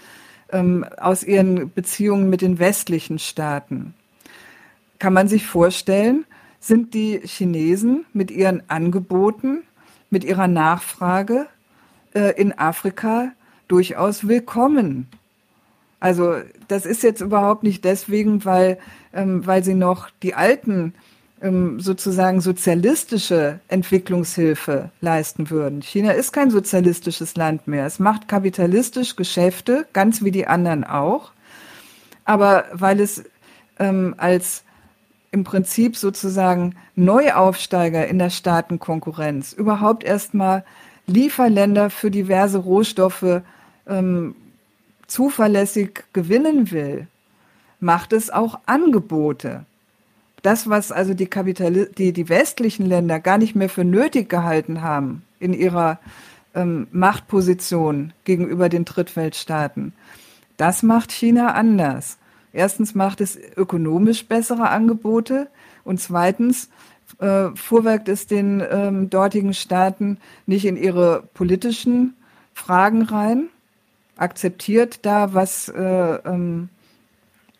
ähm, 0.51 0.85
aus 0.99 1.23
ihren 1.23 1.73
Beziehungen 1.73 2.29
mit 2.29 2.41
den 2.41 2.59
westlichen 2.59 3.21
Staaten, 3.21 3.95
kann 4.99 5.13
man 5.13 5.29
sich 5.29 5.47
vorstellen, 5.47 6.25
sind 6.59 6.93
die 6.93 7.21
Chinesen 7.25 8.05
mit 8.13 8.33
ihren 8.33 8.69
Angeboten, 8.69 9.63
mit 10.11 10.25
ihrer 10.25 10.49
Nachfrage 10.49 11.47
äh, 12.15 12.33
in 12.41 12.59
Afrika 12.59 13.31
durchaus 13.69 14.27
willkommen. 14.27 15.07
Also 16.01 16.35
das 16.67 16.85
ist 16.85 17.05
jetzt 17.05 17.21
überhaupt 17.21 17.63
nicht 17.63 17.85
deswegen, 17.85 18.45
weil, 18.45 18.79
ähm, 19.13 19.47
weil 19.47 19.63
sie 19.63 19.75
noch 19.75 20.11
die 20.23 20.35
alten 20.35 20.75
ähm, 20.75 20.93
sozusagen 21.41 22.41
sozialistische 22.41 23.61
Entwicklungshilfe 23.69 24.91
leisten 25.03 25.51
würden. 25.51 25.83
China 25.83 26.13
ist 26.13 26.33
kein 26.33 26.51
sozialistisches 26.51 27.37
Land 27.37 27.69
mehr. 27.69 27.85
Es 27.85 27.99
macht 27.99 28.27
kapitalistisch 28.27 29.17
Geschäfte, 29.17 29.87
ganz 29.93 30.25
wie 30.25 30.31
die 30.31 30.47
anderen 30.47 30.85
auch. 30.85 31.33
Aber 32.25 32.65
weil 32.73 33.01
es 33.01 33.23
ähm, 33.79 34.15
als 34.17 34.65
im 35.31 35.45
Prinzip 35.45 35.97
sozusagen 35.97 36.75
Neuaufsteiger 36.95 38.07
in 38.09 38.19
der 38.19 38.31
Staatenkonkurrenz 38.31 39.53
überhaupt 39.53 40.05
erstmal 40.05 40.65
Lieferländer 41.07 41.91
für 41.91 42.11
diverse 42.11 42.59
Rohstoffe 42.59 43.43
ähm, 43.87 44.35
zuverlässig 45.07 46.05
gewinnen 46.15 46.71
will, 46.71 47.07
macht 47.79 48.15
es 48.15 48.31
auch 48.31 48.61
Angebote. 48.65 49.67
Das, 50.47 50.71
was 50.71 50.93
also 50.93 51.13
die, 51.13 51.27
Kapitali 51.27 51.89
die, 51.99 52.13
die 52.13 52.29
westlichen 52.29 52.87
Länder 52.87 53.19
gar 53.19 53.37
nicht 53.37 53.57
mehr 53.57 53.69
für 53.69 53.83
nötig 53.83 54.29
gehalten 54.29 54.81
haben 54.81 55.25
in 55.41 55.53
ihrer 55.53 55.99
ähm, 56.55 56.87
Machtposition 56.93 58.13
gegenüber 58.23 58.69
den 58.69 58.85
Drittweltstaaten, 58.85 59.93
das 60.57 60.85
macht 60.85 61.11
China 61.11 61.55
anders. 61.55 62.19
Erstens 62.53 62.95
macht 62.95 63.21
es 63.21 63.37
ökonomisch 63.57 64.29
bessere 64.29 64.69
Angebote 64.69 65.49
und 65.83 66.01
zweitens 66.01 66.71
äh, 67.19 67.49
fuhrwerkt 67.57 68.09
es 68.09 68.29
den 68.29 68.63
ähm, 68.71 69.11
dortigen 69.11 69.53
Staaten 69.53 70.19
nicht 70.47 70.65
in 70.65 70.77
ihre 70.77 71.25
politischen 71.35 72.15
Fragen 72.55 73.03
rein, 73.03 73.49
akzeptiert 74.17 75.01
da, 75.05 75.35
was 75.35 75.69
äh, 75.71 75.83
ähm, 75.83 76.69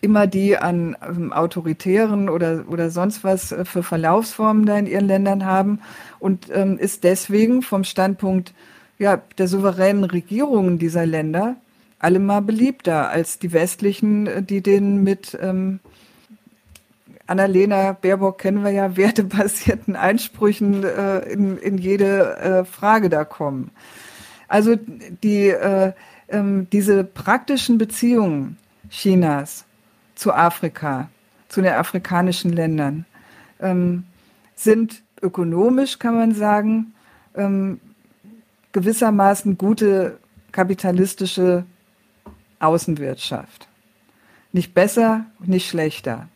immer 0.07 0.29
die 0.29 0.57
an 0.57 0.97
ähm, 1.07 1.33
autoritären 1.33 2.29
oder, 2.29 2.65
oder 2.69 2.91
sonst 2.91 3.25
was 3.25 3.51
äh, 3.51 3.65
für 3.65 3.83
Verlaufsformen 3.83 4.65
da 4.65 4.79
in 4.79 4.87
ihren 4.87 5.09
Ländern 5.09 5.45
haben 5.45 5.81
und 6.21 6.49
ähm, 6.55 6.79
ist 6.79 7.03
deswegen 7.03 7.63
vom 7.63 7.83
Standpunkt 7.83 8.55
ja, 8.99 9.21
der 9.37 9.49
souveränen 9.49 10.05
Regierungen 10.05 10.79
dieser 10.79 11.05
Länder 11.05 11.57
allemal 11.99 12.41
beliebter 12.41 13.11
als 13.11 13.41
die 13.41 13.53
westlichen, 13.53 14.29
äh, 14.29 14.43
die 14.43 14.63
denen 14.63 15.03
mit 15.03 15.37
ähm, 15.43 15.81
Annalena 17.27 17.91
Baerbock 17.93 18.39
kennen 18.39 18.63
wir 18.63 18.71
ja, 18.71 18.97
wertebasierten 18.97 19.97
Einsprüchen 19.97 20.85
äh, 20.85 21.19
in, 21.29 21.59
in 21.59 21.79
jede 21.79 22.37
äh, 22.37 22.65
Frage 22.65 23.11
da 23.11 23.25
kommen. 23.25 23.73
Also 24.47 24.77
die, 25.25 25.49
äh, 25.49 25.93
ähm, 26.29 26.69
diese 26.71 27.03
praktischen 27.03 27.79
Beziehungen 27.79 28.57
Chinas 28.89 29.66
zu 30.17 30.33
Afrika, 30.33 31.09
zu 31.49 31.63
den 31.63 31.73
afrikanischen 31.73 32.53
Ländern, 32.53 33.05
ähm, 33.61 34.05
sind 34.57 35.03
ökonomisch, 35.23 36.01
kann 36.01 36.17
man 36.17 36.35
sagen, 36.35 36.93
ähm, 37.37 37.81
gewissermaßen 38.73 39.57
gute 39.57 40.19
kapitalistische 40.53 41.65
Außenwirtschaft. 42.59 43.69
Nicht 44.53 44.75
besser, 44.75 45.27
nicht 45.39 45.69
schlechter. 45.69 46.29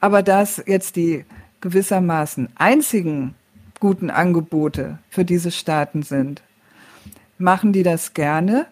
Aber 0.00 0.22
dass 0.22 0.62
jetzt 0.66 0.96
die 0.96 1.24
gewissermaßen 1.60 2.48
einzigen 2.54 3.34
guten 3.80 4.10
Angebote 4.10 4.98
für 5.10 5.24
diese 5.24 5.50
Staaten 5.50 6.02
sind, 6.02 6.42
machen 7.38 7.72
die 7.72 7.82
das 7.82 8.14
gerne 8.14 8.66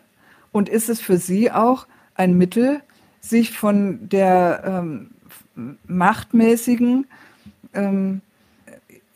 und 0.53 0.69
ist 0.69 0.89
es 0.89 1.01
für 1.01 1.17
sie 1.17 1.51
auch 1.51 1.87
ein 2.15 2.39
Mittel, 2.39 2.81
sich 3.25 3.57
von 3.57 4.09
der 4.09 4.63
ähm, 4.65 5.11
machtmäßigen 5.87 7.07
ähm, 7.73 8.21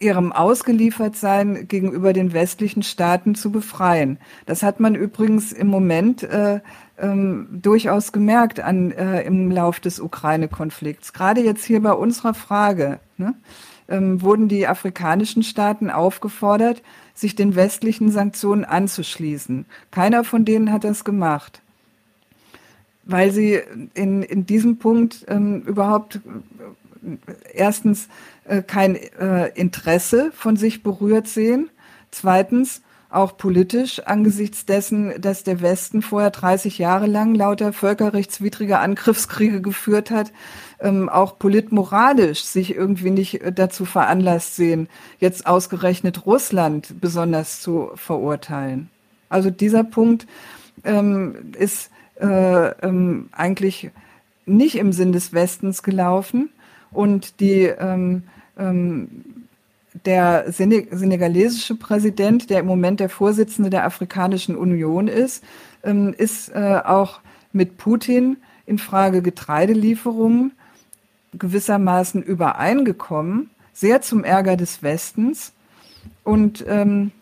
ihrem 0.01 0.33
Ausgeliefertsein 0.33 1.67
gegenüber 1.67 2.13
den 2.13 2.33
westlichen 2.33 2.83
Staaten 2.83 3.35
zu 3.35 3.51
befreien. 3.51 4.19
Das 4.47 4.63
hat 4.63 4.81
man 4.81 4.95
übrigens 4.95 5.53
im 5.53 5.67
Moment 5.67 6.23
äh, 6.23 6.61
ähm, 6.99 7.49
durchaus 7.51 8.13
gemerkt 8.13 8.61
an, 8.61 8.93
äh, 8.93 9.23
im 9.23 9.51
Lauf 9.51 9.81
des 9.81 9.99
Ukraine-Konflikts. 10.01 11.13
Gerade 11.13 11.43
jetzt 11.43 11.65
hier 11.65 11.83
bei 11.83 11.93
unserer 11.93 12.35
Frage 12.35 13.01
ne, 13.17 13.35
ähm, 13.89 14.23
wurden 14.23 14.49
die 14.49 14.69
afrikanischen 14.69 15.43
Staaten 15.43 15.91
aufgefordert, 15.91 16.83
sich 17.15 17.35
den 17.35 17.57
westlichen 17.57 18.11
Sanktionen 18.13 18.65
anzuschließen. 18.65 19.67
Keiner 19.91 20.23
von 20.23 20.45
denen 20.45 20.73
hat 20.73 20.85
das 20.85 21.05
gemacht, 21.05 21.61
weil 23.09 23.33
sie 23.33 23.61
in, 23.95 24.23
in 24.23 24.47
diesem 24.47 24.79
Punkt 24.79 25.25
ähm, 25.27 25.63
überhaupt 25.63 26.17
äh, 26.17 27.25
erstens 27.55 28.09
äh, 28.45 28.63
kein 28.63 28.95
äh, 28.95 29.49
Interesse 29.55 30.31
von 30.33 30.57
sich 30.57 30.85
berührt 30.85 31.27
sehen, 31.27 31.71
zweitens 32.11 32.83
auch 33.11 33.39
politisch 33.39 34.01
angesichts 34.01 34.67
dessen, 34.67 35.19
dass 35.19 35.43
der 35.43 35.63
Westen 35.63 36.03
vorher 36.03 36.31
30 36.31 36.77
Jahre 36.77 37.07
lang 37.07 37.35
lauter 37.35 37.73
völkerrechtswidrige 37.73 38.79
Angriffskriege 38.79 39.63
geführt 39.63 40.11
hat, 40.11 40.31
ähm, 40.81 41.09
auch 41.09 41.39
politmoralisch 41.39 42.45
sich 42.45 42.75
irgendwie 42.75 43.11
nicht 43.11 43.41
äh, 43.41 43.53
dazu 43.53 43.87
veranlasst 43.87 44.57
sehen, 44.57 44.89
jetzt 45.19 45.47
ausgerechnet 45.47 46.27
Russland 46.27 47.01
besonders 47.01 47.63
zu 47.63 47.91
verurteilen. 47.95 48.91
Also 49.31 49.49
dieser 49.49 49.85
Punkt 49.85 50.27
ähm, 50.85 51.53
ist 51.59 51.91
äh, 52.21 52.69
ähm, 52.87 53.29
eigentlich 53.33 53.91
nicht 54.47 54.77
im 54.77 54.93
Sinn 54.93 55.13
des 55.13 55.33
Westens 55.33 55.83
gelaufen 55.83 56.51
und 56.91 57.41
die 57.41 57.65
ähm, 57.65 58.25
ähm, 58.59 59.25
der 60.05 60.53
senegalesische 60.53 61.75
Präsident, 61.75 62.51
der 62.51 62.61
im 62.61 62.67
Moment 62.67 63.01
der 63.01 63.09
Vorsitzende 63.09 63.71
der 63.71 63.85
Afrikanischen 63.85 64.57
Union 64.57 65.09
ist, 65.09 65.43
ähm, 65.83 66.15
ist 66.17 66.51
äh, 66.51 66.81
auch 66.85 67.21
mit 67.53 67.79
Putin 67.79 68.37
in 68.67 68.79
Frage 68.79 69.23
Getreidelieferungen 69.23 70.53
gewissermaßen 71.33 72.23
übereingekommen, 72.23 73.51
sehr 73.73 74.03
zum 74.03 74.25
Ärger 74.25 74.57
des 74.57 74.83
Westens 74.83 75.53
und 76.25 76.65
ähm, 76.67 77.13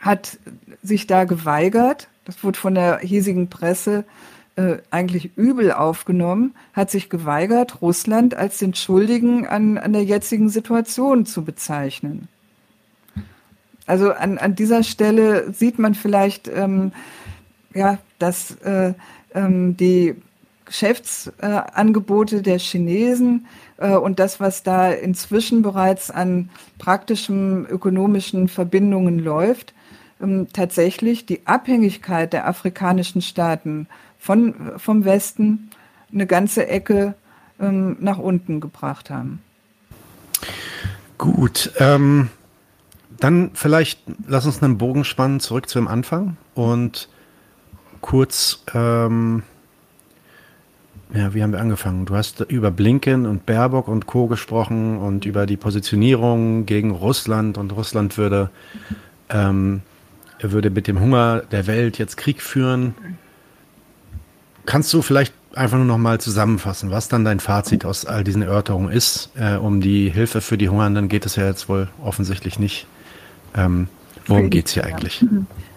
hat 0.00 0.38
sich 0.82 1.06
da 1.06 1.24
geweigert. 1.24 2.08
Das 2.28 2.44
wurde 2.44 2.58
von 2.58 2.74
der 2.74 2.98
hiesigen 2.98 3.48
Presse 3.48 4.04
äh, 4.56 4.76
eigentlich 4.90 5.34
übel 5.38 5.72
aufgenommen, 5.72 6.54
hat 6.74 6.90
sich 6.90 7.08
geweigert, 7.08 7.80
Russland 7.80 8.34
als 8.34 8.58
den 8.58 8.74
Schuldigen 8.74 9.46
an, 9.46 9.78
an 9.78 9.94
der 9.94 10.04
jetzigen 10.04 10.50
Situation 10.50 11.24
zu 11.24 11.42
bezeichnen. 11.42 12.28
Also 13.86 14.12
an, 14.12 14.36
an 14.36 14.54
dieser 14.54 14.82
Stelle 14.82 15.54
sieht 15.54 15.78
man 15.78 15.94
vielleicht, 15.94 16.48
ähm, 16.48 16.92
ja, 17.72 17.96
dass 18.18 18.56
äh, 18.56 18.92
ähm, 19.34 19.78
die 19.78 20.14
Geschäftsangebote 20.66 22.36
äh, 22.36 22.42
der 22.42 22.58
Chinesen 22.58 23.46
äh, 23.78 23.96
und 23.96 24.18
das, 24.18 24.38
was 24.38 24.62
da 24.62 24.90
inzwischen 24.90 25.62
bereits 25.62 26.10
an 26.10 26.50
praktischen 26.76 27.64
ökonomischen 27.64 28.48
Verbindungen 28.48 29.18
läuft, 29.18 29.72
tatsächlich 30.52 31.26
die 31.26 31.46
Abhängigkeit 31.46 32.32
der 32.32 32.48
afrikanischen 32.48 33.22
Staaten 33.22 33.86
von, 34.18 34.72
vom 34.76 35.04
Westen 35.04 35.70
eine 36.12 36.26
ganze 36.26 36.66
Ecke 36.66 37.14
ähm, 37.60 37.96
nach 38.00 38.18
unten 38.18 38.60
gebracht 38.60 39.10
haben. 39.10 39.40
Gut, 41.18 41.72
ähm, 41.78 42.30
dann 43.18 43.50
vielleicht 43.54 44.00
lass 44.26 44.46
uns 44.46 44.62
einen 44.62 44.78
Bogen 44.78 45.04
spannen 45.04 45.40
zurück 45.40 45.68
zu 45.68 45.78
dem 45.78 45.88
Anfang 45.88 46.36
und 46.54 47.08
kurz, 48.00 48.62
ähm, 48.74 49.42
ja, 51.12 51.34
wie 51.34 51.42
haben 51.42 51.52
wir 51.52 51.60
angefangen? 51.60 52.06
Du 52.06 52.14
hast 52.14 52.40
über 52.40 52.70
Blinken 52.70 53.26
und 53.26 53.46
Baerbock 53.46 53.88
und 53.88 54.06
Co. 54.06 54.26
gesprochen 54.26 54.98
und 54.98 55.24
über 55.24 55.46
die 55.46 55.56
Positionierung 55.56 56.66
gegen 56.66 56.90
Russland 56.90 57.58
und 57.58 57.72
Russland 57.72 58.16
würde, 58.18 58.50
ähm, 59.30 59.82
würde 60.40 60.70
mit 60.70 60.86
dem 60.86 61.00
Hunger 61.00 61.42
der 61.50 61.66
Welt 61.66 61.98
jetzt 61.98 62.16
Krieg 62.16 62.42
führen. 62.42 62.94
Kannst 64.66 64.92
du 64.92 65.02
vielleicht 65.02 65.32
einfach 65.54 65.76
nur 65.76 65.86
noch 65.86 65.98
mal 65.98 66.20
zusammenfassen, 66.20 66.90
was 66.90 67.08
dann 67.08 67.24
dein 67.24 67.40
Fazit 67.40 67.84
aus 67.84 68.04
all 68.04 68.24
diesen 68.24 68.42
Erörterungen 68.42 68.92
ist? 68.92 69.30
Äh, 69.36 69.56
um 69.56 69.80
die 69.80 70.10
Hilfe 70.10 70.40
für 70.40 70.58
die 70.58 70.68
Hungernden 70.68 71.08
geht 71.08 71.26
es 71.26 71.36
ja 71.36 71.46
jetzt 71.46 71.68
wohl 71.68 71.88
offensichtlich 72.02 72.58
nicht. 72.58 72.86
Ähm, 73.56 73.88
worum 74.26 74.50
geht 74.50 74.66
es 74.66 74.72
hier 74.72 74.84
eigentlich? 74.84 75.24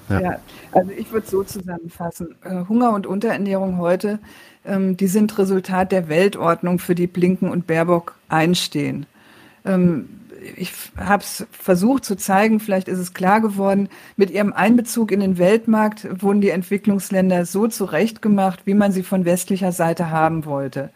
Ja. 0.09 0.19
ja. 0.19 0.39
also 0.73 0.91
ich 0.91 1.11
würde 1.11 1.27
so 1.27 1.43
zusammenfassen. 1.43 2.35
Äh, 2.43 2.65
Hunger 2.67 2.91
und 2.93 3.07
Unterernährung 3.07 3.77
heute, 3.77 4.19
ähm, 4.65 4.97
die 4.97 5.07
sind 5.07 5.37
Resultat 5.37 5.91
der 5.91 6.09
Weltordnung, 6.09 6.79
für 6.79 6.95
die 6.95 7.07
Blinken 7.07 7.49
und 7.49 7.65
Baerbock 7.65 8.15
einstehen. 8.27 9.05
Ähm, 9.65 10.09
ich 10.57 10.71
habe 10.97 11.23
es 11.23 11.45
versucht 11.51 12.05
zu 12.05 12.15
zeigen, 12.15 12.59
vielleicht 12.59 12.87
ist 12.87 12.99
es 12.99 13.13
klar 13.13 13.41
geworden, 13.41 13.89
mit 14.15 14.31
ihrem 14.31 14.53
Einbezug 14.53 15.11
in 15.11 15.19
den 15.19 15.37
Weltmarkt 15.37 16.07
wurden 16.21 16.41
die 16.41 16.49
Entwicklungsländer 16.49 17.45
so 17.45 17.67
zurechtgemacht, 17.67 18.65
wie 18.65 18.73
man 18.73 18.91
sie 18.91 19.03
von 19.03 19.25
westlicher 19.25 19.71
Seite 19.71 20.09
haben 20.09 20.45
wollte. 20.45 20.89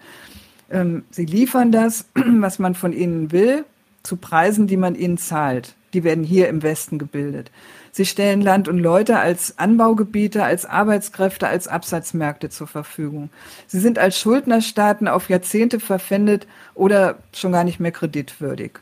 Ähm, 0.69 1.03
sie 1.11 1.25
liefern 1.25 1.71
das, 1.71 2.05
was 2.15 2.59
man 2.59 2.75
von 2.75 2.93
ihnen 2.93 3.31
will, 3.31 3.65
zu 4.03 4.17
Preisen, 4.17 4.67
die 4.67 4.77
man 4.77 4.95
ihnen 4.95 5.17
zahlt. 5.17 5.75
Die 5.93 6.03
werden 6.03 6.23
hier 6.23 6.49
im 6.49 6.61
Westen 6.61 6.99
gebildet. 6.99 7.51
Sie 7.91 8.05
stellen 8.05 8.41
Land 8.41 8.67
und 8.67 8.79
Leute 8.79 9.19
als 9.19 9.57
Anbaugebiete, 9.57 10.43
als 10.43 10.65
Arbeitskräfte, 10.65 11.47
als 11.47 11.69
Absatzmärkte 11.69 12.49
zur 12.49 12.67
Verfügung. 12.67 13.29
Sie 13.67 13.79
sind 13.79 13.97
als 13.97 14.19
Schuldnerstaaten 14.19 15.07
auf 15.07 15.29
Jahrzehnte 15.29 15.79
verpfändet 15.79 16.45
oder 16.73 17.19
schon 17.33 17.53
gar 17.53 17.63
nicht 17.63 17.79
mehr 17.79 17.93
kreditwürdig. 17.93 18.79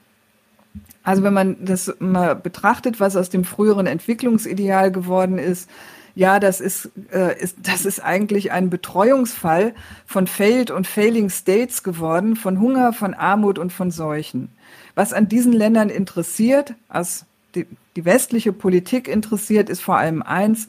Also 1.04 1.24
wenn 1.24 1.34
man 1.34 1.58
das 1.66 1.94
mal 2.00 2.36
betrachtet, 2.36 3.00
was 3.00 3.16
aus 3.16 3.30
dem 3.30 3.44
früheren 3.44 3.88
Entwicklungsideal 3.88 4.92
geworden 4.92 5.38
ist, 5.38 5.70
ja, 6.16 6.40
das 6.40 6.62
ist, 6.62 6.92
äh, 7.12 7.40
ist, 7.42 7.58
das 7.64 7.86
ist 7.86 8.00
eigentlich 8.00 8.52
ein 8.52 8.70
Betreuungsfall 8.70 9.74
von 10.06 10.28
Failed 10.28 10.70
und 10.70 10.86
Failing 10.86 11.30
States 11.30 11.82
geworden, 11.82 12.36
von 12.36 12.60
Hunger, 12.60 12.94
von 12.94 13.16
Armut 13.16 13.58
und 13.58 13.74
von 13.74 13.90
Seuchen. 13.90 14.50
Was 14.96 15.12
an 15.12 15.28
diesen 15.28 15.54
Ländern 15.54 15.90
interessiert, 15.90 16.76
als 16.88 17.26
die, 17.56 17.66
die 17.96 18.06
westliche 18.06 18.54
Politik 18.54 19.08
interessiert, 19.08 19.70
ist 19.70 19.82
vor 19.82 19.98
allem 19.98 20.22
eins, 20.22 20.68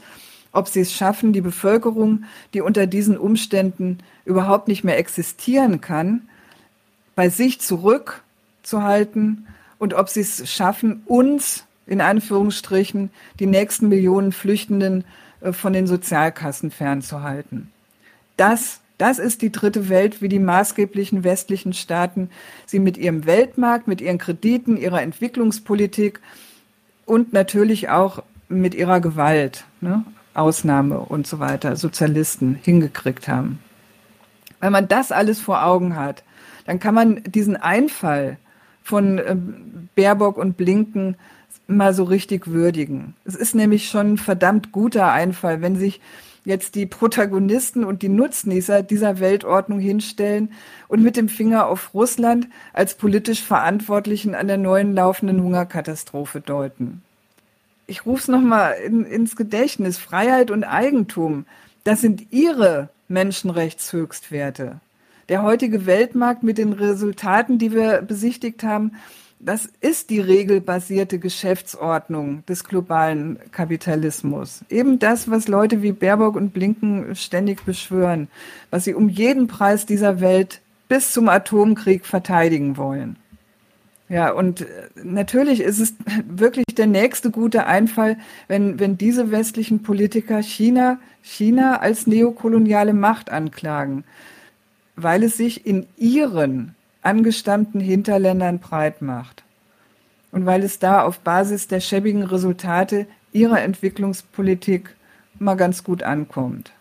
ob 0.53 0.69
sie 0.69 0.81
es 0.81 0.93
schaffen, 0.93 1.33
die 1.33 1.43
Bevölkerung, 1.43 2.25
die 2.55 2.63
unter 2.63 2.87
diesen 2.87 3.19
Umständen 3.19 3.99
überhaupt 4.25 4.69
nicht 4.69 4.83
mehr 4.83 4.99
existieren 4.99 5.81
kann, 5.81 6.23
bei 7.15 7.29
sich 7.29 7.61
zurückzuhalten 7.61 9.47
und 9.85 9.93
ob 9.93 10.09
sie 10.09 10.23
es 10.23 10.51
schaffen, 10.51 11.03
uns 11.05 11.67
in 11.87 12.01
Anführungsstrichen 12.01 13.11
die 13.39 13.45
nächsten 13.45 13.91
Millionen 13.91 14.33
Flüchtenden 14.33 15.05
äh, 15.43 15.53
von 15.53 15.75
den 15.75 15.87
Sozialkassen 15.87 16.71
fernzuhalten. 16.71 17.71
Das, 18.39 18.81
das 18.97 19.19
ist 19.19 19.43
die 19.43 19.53
dritte 19.53 19.91
Welt, 19.91 20.23
wie 20.23 20.31
die 20.31 20.39
maßgeblichen 20.39 21.23
westlichen 21.23 21.75
Staaten 21.75 22.31
sie 22.65 22.79
mit 22.79 22.97
ihrem 22.97 23.27
Weltmarkt, 23.27 23.87
mit 23.87 24.01
ihren 24.01 24.17
Krediten, 24.17 24.79
ihrer 24.79 25.03
Entwicklungspolitik 25.03 26.19
und 27.05 27.35
natürlich 27.35 27.91
auch 27.91 28.23
mit 28.49 28.75
ihrer 28.75 29.01
Gewalt, 29.01 29.67
ne, 29.83 30.03
Ausnahme 30.33 31.01
und 31.01 31.27
so 31.27 31.41
weiter, 31.41 31.77
Sozialisten 31.77 32.55
hingekriegt 32.55 33.29
haben. 33.29 33.59
Wenn 34.61 34.73
man 34.73 34.89
das 34.89 35.13
alles 35.13 35.43
vor 35.43 35.63
Augen 35.63 35.95
hat, 35.95 36.25
dann 36.65 36.81
kann 36.81 36.95
man 36.95 37.23
diesen 37.25 37.57
Einfall 37.57 38.39
von 38.85 39.19
ähm, 39.19 39.89
Baerbock 39.97 40.37
und 40.37 40.57
Blinken 40.57 41.17
mal 41.67 41.95
so 41.95 42.05
richtig 42.05 42.47
würdigen. 42.49 43.15
Es 43.25 43.35
ist 43.35 43.55
nämlich 43.55 43.89
schon 43.89 44.13
ein 44.13 44.19
verdammt 44.19 44.71
guter 44.71 45.11
Einfall, 45.11 45.63
wenn 45.63 45.77
sich 45.77 46.01
jetzt 46.45 46.75
die 46.75 46.85
Protagonisten 46.85 47.85
und 47.85 48.03
die 48.03 48.11
Nutznießer 48.11 48.83
dieser 48.83 49.19
Weltordnung 49.19 49.81
hinstellen 49.81 50.53
und 50.89 51.03
mit 51.03 51.17
dem 51.17 51.31
Finger 51.31 51.67
auf 51.67 51.95
Russland 51.95 52.49
als 52.75 52.95
politisch 52.97 53.43
Verantwortlichen 53.43 54.35
an 54.35 54.47
der 54.47 54.59
neuen 54.59 54.95
laufenden 54.95 55.43
Hungerkatastrophe 55.43 56.43
deuten. 56.43 57.03
Ich 57.87 58.05
rufe 58.05 58.21
es 58.21 58.29
nochmal 58.29 58.75
in, 58.85 59.07
ins 59.07 59.37
Gedächtnis. 59.37 59.97
Freiheit 59.97 60.51
und 60.51 60.65
Eigentum, 60.65 61.47
das 61.85 62.03
sind 62.03 62.31
ihre 62.31 62.91
Menschenrechtshöchstwerte 63.09 64.81
der 65.29 65.43
heutige 65.43 65.87
Weltmarkt 65.87 66.43
mit 66.43 66.59
den 66.59 66.73
Resultaten, 66.73 67.59
die 67.59 67.73
wir 67.73 68.03
besichtigt 68.03 68.63
haben, 68.63 68.93
das 69.45 69.69
ist 69.81 70.09
die 70.09 70.21
regelbasierte 70.21 71.19
Geschäftsordnung 71.19 72.47
des 72.47 72.65
globalen 72.65 73.39
Kapitalismus. 73.53 74.65
Eben 74.71 74.99
das, 74.99 75.31
was 75.31 75.49
Leute 75.49 75.83
wie 75.83 75.93
Baerbock 75.93 76.35
und 76.35 76.55
Blinken 76.55 77.15
ständig 77.15 77.65
beschwören, 77.65 78.29
was 78.71 78.85
sie 78.85 78.95
um 78.95 79.11
jeden 79.11 79.47
Preis 79.47 79.85
dieser 79.85 80.21
Welt 80.21 80.63
bis 80.89 81.13
zum 81.13 81.29
Atomkrieg 81.29 82.07
verteidigen 82.07 82.79
wollen. 82.79 83.17
Ja, 84.09 84.31
und 84.31 84.63
äh, 84.63 84.67
natürlich 85.03 85.61
ist 85.61 85.79
es 85.79 85.95
wirklich 86.29 86.67
der 86.77 86.87
nächste 86.87 87.31
gute 87.31 87.67
Einfall, 87.67 88.17
wenn, 88.49 88.79
wenn 88.79 88.97
diese 88.97 89.31
westlichen 89.31 89.83
Politiker 89.83 90.43
China, 90.43 90.99
China 91.23 91.81
als 91.81 92.07
neokoloniale 92.07 92.95
Macht 92.95 93.31
anklagen 93.31 94.05
weil 94.97 95.23
es 95.23 95.37
sich 95.37 95.67
in 95.67 95.87
ihren 95.97 96.75
angestammten 97.03 97.81
Hinterländern 97.81 98.59
breit 98.59 99.03
macht 99.03 99.45
und 100.33 100.47
weil 100.47 100.63
es 100.63 100.79
da 100.79 101.03
auf 101.03 101.21
Basis 101.21 101.69
der 101.69 101.81
schäbigen 101.81 102.23
Resultate 102.23 103.07
ihrer 103.33 103.63
Entwicklungspolitik 103.63 104.95
mal 105.39 105.55
ganz 105.55 105.85
gut 105.85 106.03
ankommt. 106.03 106.73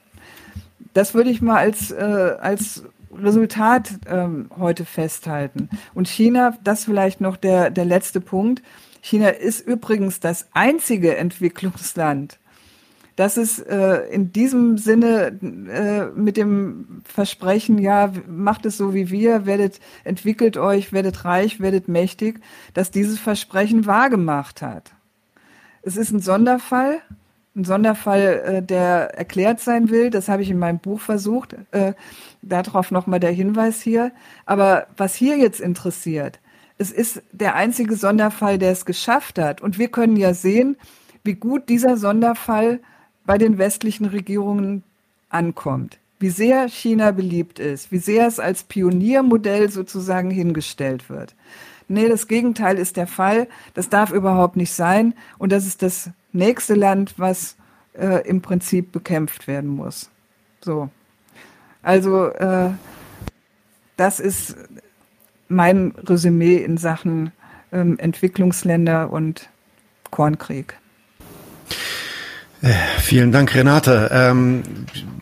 Das 0.93 1.13
würde 1.13 1.29
ich 1.29 1.41
mal 1.41 1.57
als, 1.57 1.91
äh, 1.91 2.35
als 2.39 2.83
Resultat 3.15 3.91
ähm, 4.07 4.49
heute 4.57 4.85
festhalten. 4.85 5.69
Und 5.93 6.07
China, 6.07 6.57
das 6.63 6.85
vielleicht 6.85 7.21
noch 7.21 7.37
der, 7.37 7.69
der 7.69 7.85
letzte 7.85 8.21
Punkt. 8.21 8.61
China 9.01 9.29
ist 9.29 9.67
übrigens 9.67 10.19
das 10.19 10.47
einzige 10.53 11.15
Entwicklungsland, 11.17 12.39
dass 13.15 13.37
es 13.37 13.59
äh, 13.59 14.07
in 14.11 14.31
diesem 14.31 14.77
Sinne 14.77 15.39
äh, 15.71 16.19
mit 16.19 16.37
dem 16.37 17.01
Versprechen, 17.05 17.77
ja, 17.77 18.11
macht 18.27 18.65
es 18.65 18.77
so 18.77 18.93
wie 18.93 19.09
wir, 19.09 19.45
werdet, 19.45 19.79
entwickelt 20.03 20.57
euch, 20.57 20.93
werdet 20.93 21.25
reich, 21.25 21.59
werdet 21.59 21.87
mächtig, 21.87 22.39
dass 22.73 22.91
dieses 22.91 23.19
Versprechen 23.19 23.85
wahrgemacht 23.85 24.61
hat. 24.61 24.91
Es 25.83 25.97
ist 25.97 26.11
ein 26.11 26.21
Sonderfall, 26.21 27.01
ein 27.55 27.65
Sonderfall, 27.65 28.41
äh, 28.45 28.63
der 28.63 29.15
erklärt 29.15 29.59
sein 29.59 29.89
will. 29.89 30.09
Das 30.09 30.27
habe 30.27 30.41
ich 30.41 30.49
in 30.49 30.57
meinem 30.57 30.79
Buch 30.79 30.99
versucht. 30.99 31.55
Äh, 31.71 31.93
darauf 32.41 32.89
nochmal 32.89 33.19
der 33.19 33.31
Hinweis 33.31 33.81
hier. 33.81 34.11
Aber 34.45 34.87
was 34.97 35.13
hier 35.13 35.37
jetzt 35.37 35.61
interessiert, 35.61 36.39
es 36.79 36.91
ist 36.91 37.21
der 37.31 37.55
einzige 37.55 37.95
Sonderfall, 37.95 38.57
der 38.57 38.71
es 38.71 38.85
geschafft 38.85 39.37
hat. 39.37 39.61
Und 39.61 39.77
wir 39.77 39.89
können 39.89 40.15
ja 40.15 40.33
sehen, 40.33 40.77
wie 41.23 41.35
gut 41.35 41.69
dieser 41.69 41.97
Sonderfall 41.97 42.79
bei 43.25 43.37
den 43.37 43.57
westlichen 43.57 44.05
Regierungen 44.05 44.83
ankommt, 45.29 45.99
wie 46.19 46.29
sehr 46.29 46.67
China 46.67 47.11
beliebt 47.11 47.59
ist, 47.59 47.91
wie 47.91 47.97
sehr 47.97 48.27
es 48.27 48.39
als 48.39 48.63
Pioniermodell 48.63 49.69
sozusagen 49.69 50.29
hingestellt 50.29 51.09
wird. 51.09 51.35
Nee, 51.87 52.07
das 52.07 52.27
Gegenteil 52.27 52.77
ist 52.77 52.97
der 52.97 53.07
Fall. 53.07 53.47
Das 53.73 53.89
darf 53.89 54.11
überhaupt 54.11 54.55
nicht 54.55 54.71
sein. 54.71 55.13
Und 55.37 55.51
das 55.51 55.65
ist 55.65 55.81
das 55.81 56.09
nächste 56.31 56.75
Land, 56.75 57.15
was 57.17 57.55
äh, 57.93 58.27
im 58.27 58.41
Prinzip 58.41 58.91
bekämpft 58.91 59.47
werden 59.47 59.69
muss. 59.69 60.09
So. 60.61 60.89
Also, 61.81 62.27
äh, 62.27 62.71
das 63.97 64.19
ist 64.19 64.55
mein 65.49 65.93
Resümee 65.97 66.55
in 66.55 66.77
Sachen 66.77 67.31
ähm, 67.71 67.99
Entwicklungsländer 67.99 69.11
und 69.11 69.49
Kornkrieg. 70.09 70.77
Vielen 72.99 73.33
Dank, 73.33 73.53
Renate. 73.55 74.09
Ähm, 74.13 74.63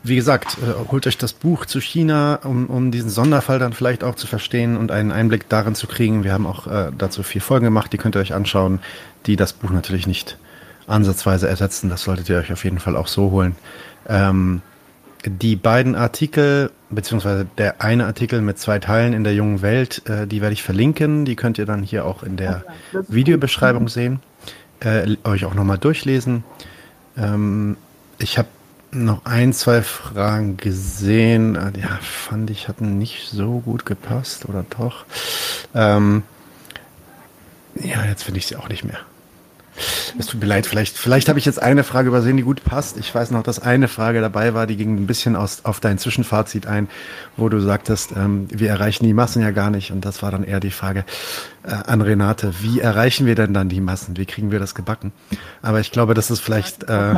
wie 0.03 0.15
gesagt, 0.15 0.57
äh, 0.59 0.91
holt 0.91 1.07
euch 1.07 1.17
das 1.17 1.33
Buch 1.33 1.65
zu 1.65 1.81
China, 1.81 2.39
um, 2.43 2.67
um 2.67 2.91
diesen 2.91 3.09
Sonderfall 3.09 3.57
dann 3.57 3.73
vielleicht 3.73 4.03
auch 4.03 4.13
zu 4.13 4.27
verstehen 4.27 4.77
und 4.77 4.91
einen 4.91 5.11
Einblick 5.11 5.49
darin 5.49 5.73
zu 5.73 5.87
kriegen. 5.87 6.23
Wir 6.23 6.33
haben 6.33 6.45
auch 6.45 6.67
äh, 6.67 6.91
dazu 6.95 7.23
vier 7.23 7.41
Folgen 7.41 7.65
gemacht, 7.65 7.91
die 7.93 7.97
könnt 7.97 8.15
ihr 8.15 8.19
euch 8.19 8.35
anschauen, 8.35 8.79
die 9.25 9.37
das 9.37 9.53
Buch 9.53 9.71
natürlich 9.71 10.05
nicht 10.05 10.37
ansatzweise 10.85 11.47
ersetzen. 11.47 11.89
Das 11.89 12.03
solltet 12.03 12.29
ihr 12.29 12.37
euch 12.37 12.53
auf 12.53 12.63
jeden 12.63 12.77
Fall 12.77 12.95
auch 12.95 13.07
so 13.07 13.31
holen. 13.31 13.55
Ähm, 14.07 14.61
die 15.25 15.55
beiden 15.55 15.95
Artikel, 15.95 16.69
beziehungsweise 16.91 17.47
der 17.57 17.81
eine 17.81 18.05
Artikel 18.05 18.41
mit 18.41 18.59
zwei 18.59 18.77
Teilen 18.77 19.13
in 19.13 19.23
der 19.23 19.33
jungen 19.33 19.63
Welt, 19.63 20.07
äh, 20.07 20.27
die 20.27 20.41
werde 20.41 20.53
ich 20.53 20.61
verlinken. 20.61 21.25
Die 21.25 21.35
könnt 21.35 21.57
ihr 21.57 21.65
dann 21.65 21.81
hier 21.81 22.05
auch 22.05 22.21
in 22.21 22.37
der 22.37 22.63
Videobeschreibung 23.07 23.87
sehen. 23.87 24.19
Äh, 24.79 25.17
euch 25.23 25.45
auch 25.45 25.55
nochmal 25.55 25.79
durchlesen. 25.79 26.43
Ähm, 27.17 27.77
ich 28.17 28.37
habe 28.37 28.47
noch 28.91 29.25
ein, 29.25 29.53
zwei 29.53 29.81
Fragen 29.81 30.57
gesehen. 30.57 31.55
Äh, 31.55 31.79
ja, 31.79 31.99
fand 32.01 32.49
ich, 32.49 32.67
hatten 32.67 32.97
nicht 32.97 33.29
so 33.29 33.59
gut 33.59 33.85
gepasst, 33.85 34.47
oder 34.47 34.65
doch? 34.69 35.05
Ähm, 35.73 36.23
ja, 37.75 38.03
jetzt 38.05 38.23
finde 38.23 38.39
ich 38.39 38.47
sie 38.47 38.57
auch 38.57 38.69
nicht 38.69 38.83
mehr. 38.83 38.99
Es 40.17 40.27
tut 40.27 40.41
mir 40.41 40.47
leid, 40.47 40.65
vielleicht, 40.65 40.97
vielleicht 40.97 41.29
habe 41.29 41.39
ich 41.39 41.45
jetzt 41.45 41.61
eine 41.61 41.83
Frage 41.83 42.09
übersehen, 42.09 42.37
die 42.37 42.43
gut 42.43 42.63
passt. 42.63 42.97
Ich 42.97 43.13
weiß 43.13 43.31
noch, 43.31 43.43
dass 43.43 43.59
eine 43.59 43.87
Frage 43.87 44.21
dabei 44.21 44.53
war, 44.53 44.67
die 44.67 44.77
ging 44.77 44.95
ein 44.95 45.07
bisschen 45.07 45.35
aus, 45.35 45.65
auf 45.65 45.79
dein 45.79 45.97
Zwischenfazit 45.97 46.67
ein, 46.67 46.89
wo 47.37 47.49
du 47.49 47.59
sagtest, 47.59 48.11
ähm, 48.15 48.47
wir 48.49 48.69
erreichen 48.69 49.05
die 49.05 49.13
Massen 49.13 49.41
ja 49.41 49.51
gar 49.51 49.69
nicht. 49.69 49.91
Und 49.91 50.05
das 50.05 50.21
war 50.21 50.31
dann 50.31 50.43
eher 50.43 50.59
die 50.59 50.71
Frage 50.71 51.05
äh, 51.63 51.71
an 51.71 52.01
Renate, 52.01 52.53
wie 52.61 52.79
erreichen 52.79 53.25
wir 53.25 53.35
denn 53.35 53.53
dann 53.53 53.69
die 53.69 53.81
Massen? 53.81 54.17
Wie 54.17 54.25
kriegen 54.25 54.51
wir 54.51 54.59
das 54.59 54.75
gebacken? 54.75 55.11
Aber 55.61 55.79
ich 55.79 55.91
glaube, 55.91 56.13
das 56.13 56.31
ist 56.31 56.39
vielleicht, 56.39 56.83
äh, 56.83 57.15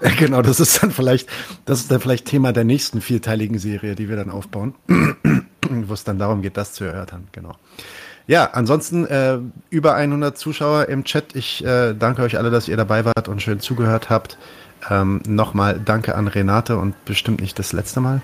genau, 0.18 0.42
das 0.42 0.60
ist 0.60 0.82
dann 0.82 0.90
vielleicht, 0.90 1.28
das 1.64 1.80
ist 1.80 1.90
dann 1.90 2.00
vielleicht 2.00 2.26
Thema 2.26 2.52
der 2.52 2.64
nächsten 2.64 3.00
vierteiligen 3.00 3.58
Serie, 3.58 3.94
die 3.94 4.08
wir 4.08 4.16
dann 4.16 4.30
aufbauen, 4.30 4.74
wo 5.68 5.94
es 5.94 6.04
dann 6.04 6.18
darum 6.18 6.42
geht, 6.42 6.56
das 6.56 6.72
zu 6.72 6.84
erörtern. 6.84 7.28
Genau. 7.32 7.54
Ja, 8.28 8.50
ansonsten 8.52 9.06
äh, 9.06 9.38
über 9.70 9.94
100 9.94 10.36
Zuschauer 10.36 10.90
im 10.90 11.04
Chat. 11.04 11.34
Ich 11.34 11.64
äh, 11.64 11.94
danke 11.94 12.20
euch 12.20 12.36
alle, 12.36 12.50
dass 12.50 12.68
ihr 12.68 12.76
dabei 12.76 13.06
wart 13.06 13.26
und 13.26 13.40
schön 13.40 13.58
zugehört 13.58 14.10
habt. 14.10 14.36
Ähm, 14.90 15.22
Nochmal 15.26 15.80
danke 15.82 16.14
an 16.14 16.28
Renate 16.28 16.76
und 16.76 16.94
bestimmt 17.06 17.40
nicht 17.40 17.58
das 17.58 17.72
letzte 17.72 18.00
Mal. 18.00 18.20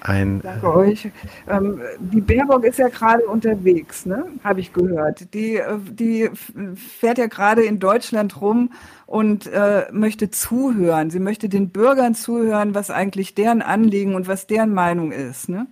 Ein, 0.00 0.40
danke 0.40 0.74
euch. 0.74 1.10
Ähm, 1.48 1.80
die 2.00 2.20
Baerbock 2.20 2.64
ist 2.64 2.80
ja 2.80 2.88
gerade 2.88 3.24
unterwegs, 3.24 4.04
ne? 4.04 4.26
habe 4.42 4.58
ich 4.58 4.72
gehört. 4.72 5.32
Die, 5.32 5.58
äh, 5.58 5.78
die 5.90 6.28
fährt 6.74 7.18
ja 7.18 7.26
gerade 7.28 7.62
in 7.62 7.78
Deutschland 7.78 8.40
rum 8.40 8.72
und 9.06 9.46
äh, 9.46 9.86
möchte 9.92 10.28
zuhören. 10.28 11.10
Sie 11.10 11.20
möchte 11.20 11.48
den 11.48 11.70
Bürgern 11.70 12.16
zuhören, 12.16 12.74
was 12.74 12.90
eigentlich 12.90 13.36
deren 13.36 13.62
Anliegen 13.62 14.16
und 14.16 14.26
was 14.26 14.48
deren 14.48 14.74
Meinung 14.74 15.12
ist. 15.12 15.48
Ne? 15.48 15.68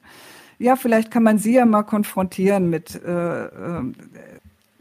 Ja, 0.64 0.76
vielleicht 0.76 1.10
kann 1.10 1.22
man 1.22 1.36
sie 1.38 1.56
ja 1.56 1.66
mal 1.66 1.82
konfrontieren 1.82 2.70
mit 2.70 2.98
äh, 3.04 3.44
äh, 3.44 3.50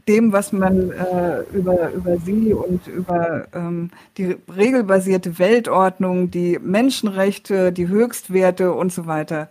dem, 0.08 0.32
was 0.32 0.54
man 0.54 0.92
äh, 0.92 1.42
über, 1.54 1.92
über 1.92 2.18
sie 2.20 2.54
und 2.54 2.88
über 2.88 3.48
ähm, 3.54 3.92
die 4.18 4.38
regelbasierte 4.56 5.40
Weltordnung, 5.40 6.32
die 6.32 6.58
Menschenrechte, 6.64 7.74
die 7.74 7.90
Höchstwerte 7.90 8.72
und 8.72 8.94
so 8.94 9.08
weiter, 9.08 9.50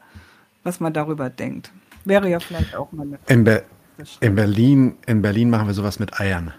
was 0.65 0.81
man 0.81 0.95
darüber 0.95 1.29
denkt. 1.29 1.71
Wäre 2.07 2.31
ja 2.31 2.41
vielleicht 2.41 2.75
auch 2.77 2.91
mal 2.93 3.07
eine 3.07 3.19
in, 3.29 3.45
Be 3.45 3.63
in 4.21 4.35
Berlin, 4.35 4.95
in 5.07 5.21
Berlin 5.21 5.51
machen 5.51 5.67
wir 5.67 5.75
sowas 5.75 5.99
mit 5.99 6.19
Eiern. 6.19 6.55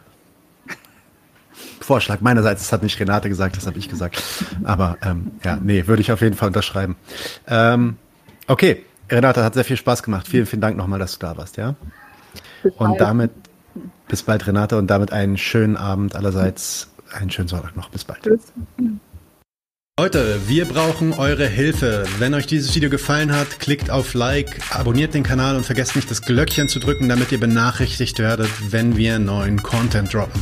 Vorschlag 1.79 2.21
meinerseits, 2.21 2.61
das 2.61 2.71
hat 2.71 2.83
nicht 2.83 2.99
Renate 2.99 3.27
gesagt, 3.27 3.57
das 3.57 3.65
habe 3.65 3.79
ich 3.79 3.89
gesagt. 3.89 4.23
Aber 4.63 4.97
ähm, 5.01 5.31
ja, 5.43 5.57
nee, 5.59 5.87
würde 5.87 6.03
ich 6.03 6.11
auf 6.11 6.21
jeden 6.21 6.35
Fall 6.35 6.49
unterschreiben. 6.49 6.95
Ähm, 7.47 7.97
okay, 8.47 8.85
Renate, 9.13 9.43
hat 9.43 9.53
sehr 9.53 9.63
viel 9.63 9.77
Spaß 9.77 10.03
gemacht. 10.03 10.27
Vielen, 10.27 10.45
vielen 10.45 10.61
Dank 10.61 10.77
nochmal, 10.77 10.99
dass 10.99 11.17
du 11.17 11.25
da 11.25 11.37
warst, 11.37 11.57
ja? 11.57 11.75
Und 12.77 12.99
damit, 12.99 13.31
bis 14.07 14.23
bald, 14.23 14.47
Renate, 14.47 14.77
und 14.77 14.87
damit 14.87 15.11
einen 15.11 15.37
schönen 15.37 15.77
Abend 15.77 16.15
allerseits. 16.15 16.89
Einen 17.11 17.29
schönen 17.29 17.47
Sonntag 17.47 17.75
noch. 17.75 17.89
Bis 17.89 18.03
bald. 18.03 18.23
Tschüss. 18.23 18.51
Leute, 19.99 20.39
wir 20.47 20.65
brauchen 20.65 21.13
eure 21.13 21.45
Hilfe. 21.45 22.05
Wenn 22.17 22.33
euch 22.33 22.47
dieses 22.47 22.73
Video 22.73 22.89
gefallen 22.89 23.31
hat, 23.31 23.59
klickt 23.59 23.91
auf 23.91 24.15
Like, 24.15 24.59
abonniert 24.71 25.13
den 25.13 25.21
Kanal 25.21 25.55
und 25.55 25.65
vergesst 25.67 25.95
nicht 25.95 26.09
das 26.09 26.23
Glöckchen 26.23 26.67
zu 26.67 26.79
drücken, 26.79 27.07
damit 27.09 27.31
ihr 27.31 27.39
benachrichtigt 27.39 28.17
werdet, 28.17 28.49
wenn 28.71 28.97
wir 28.97 29.19
neuen 29.19 29.61
Content 29.61 30.11
droppen. 30.11 30.41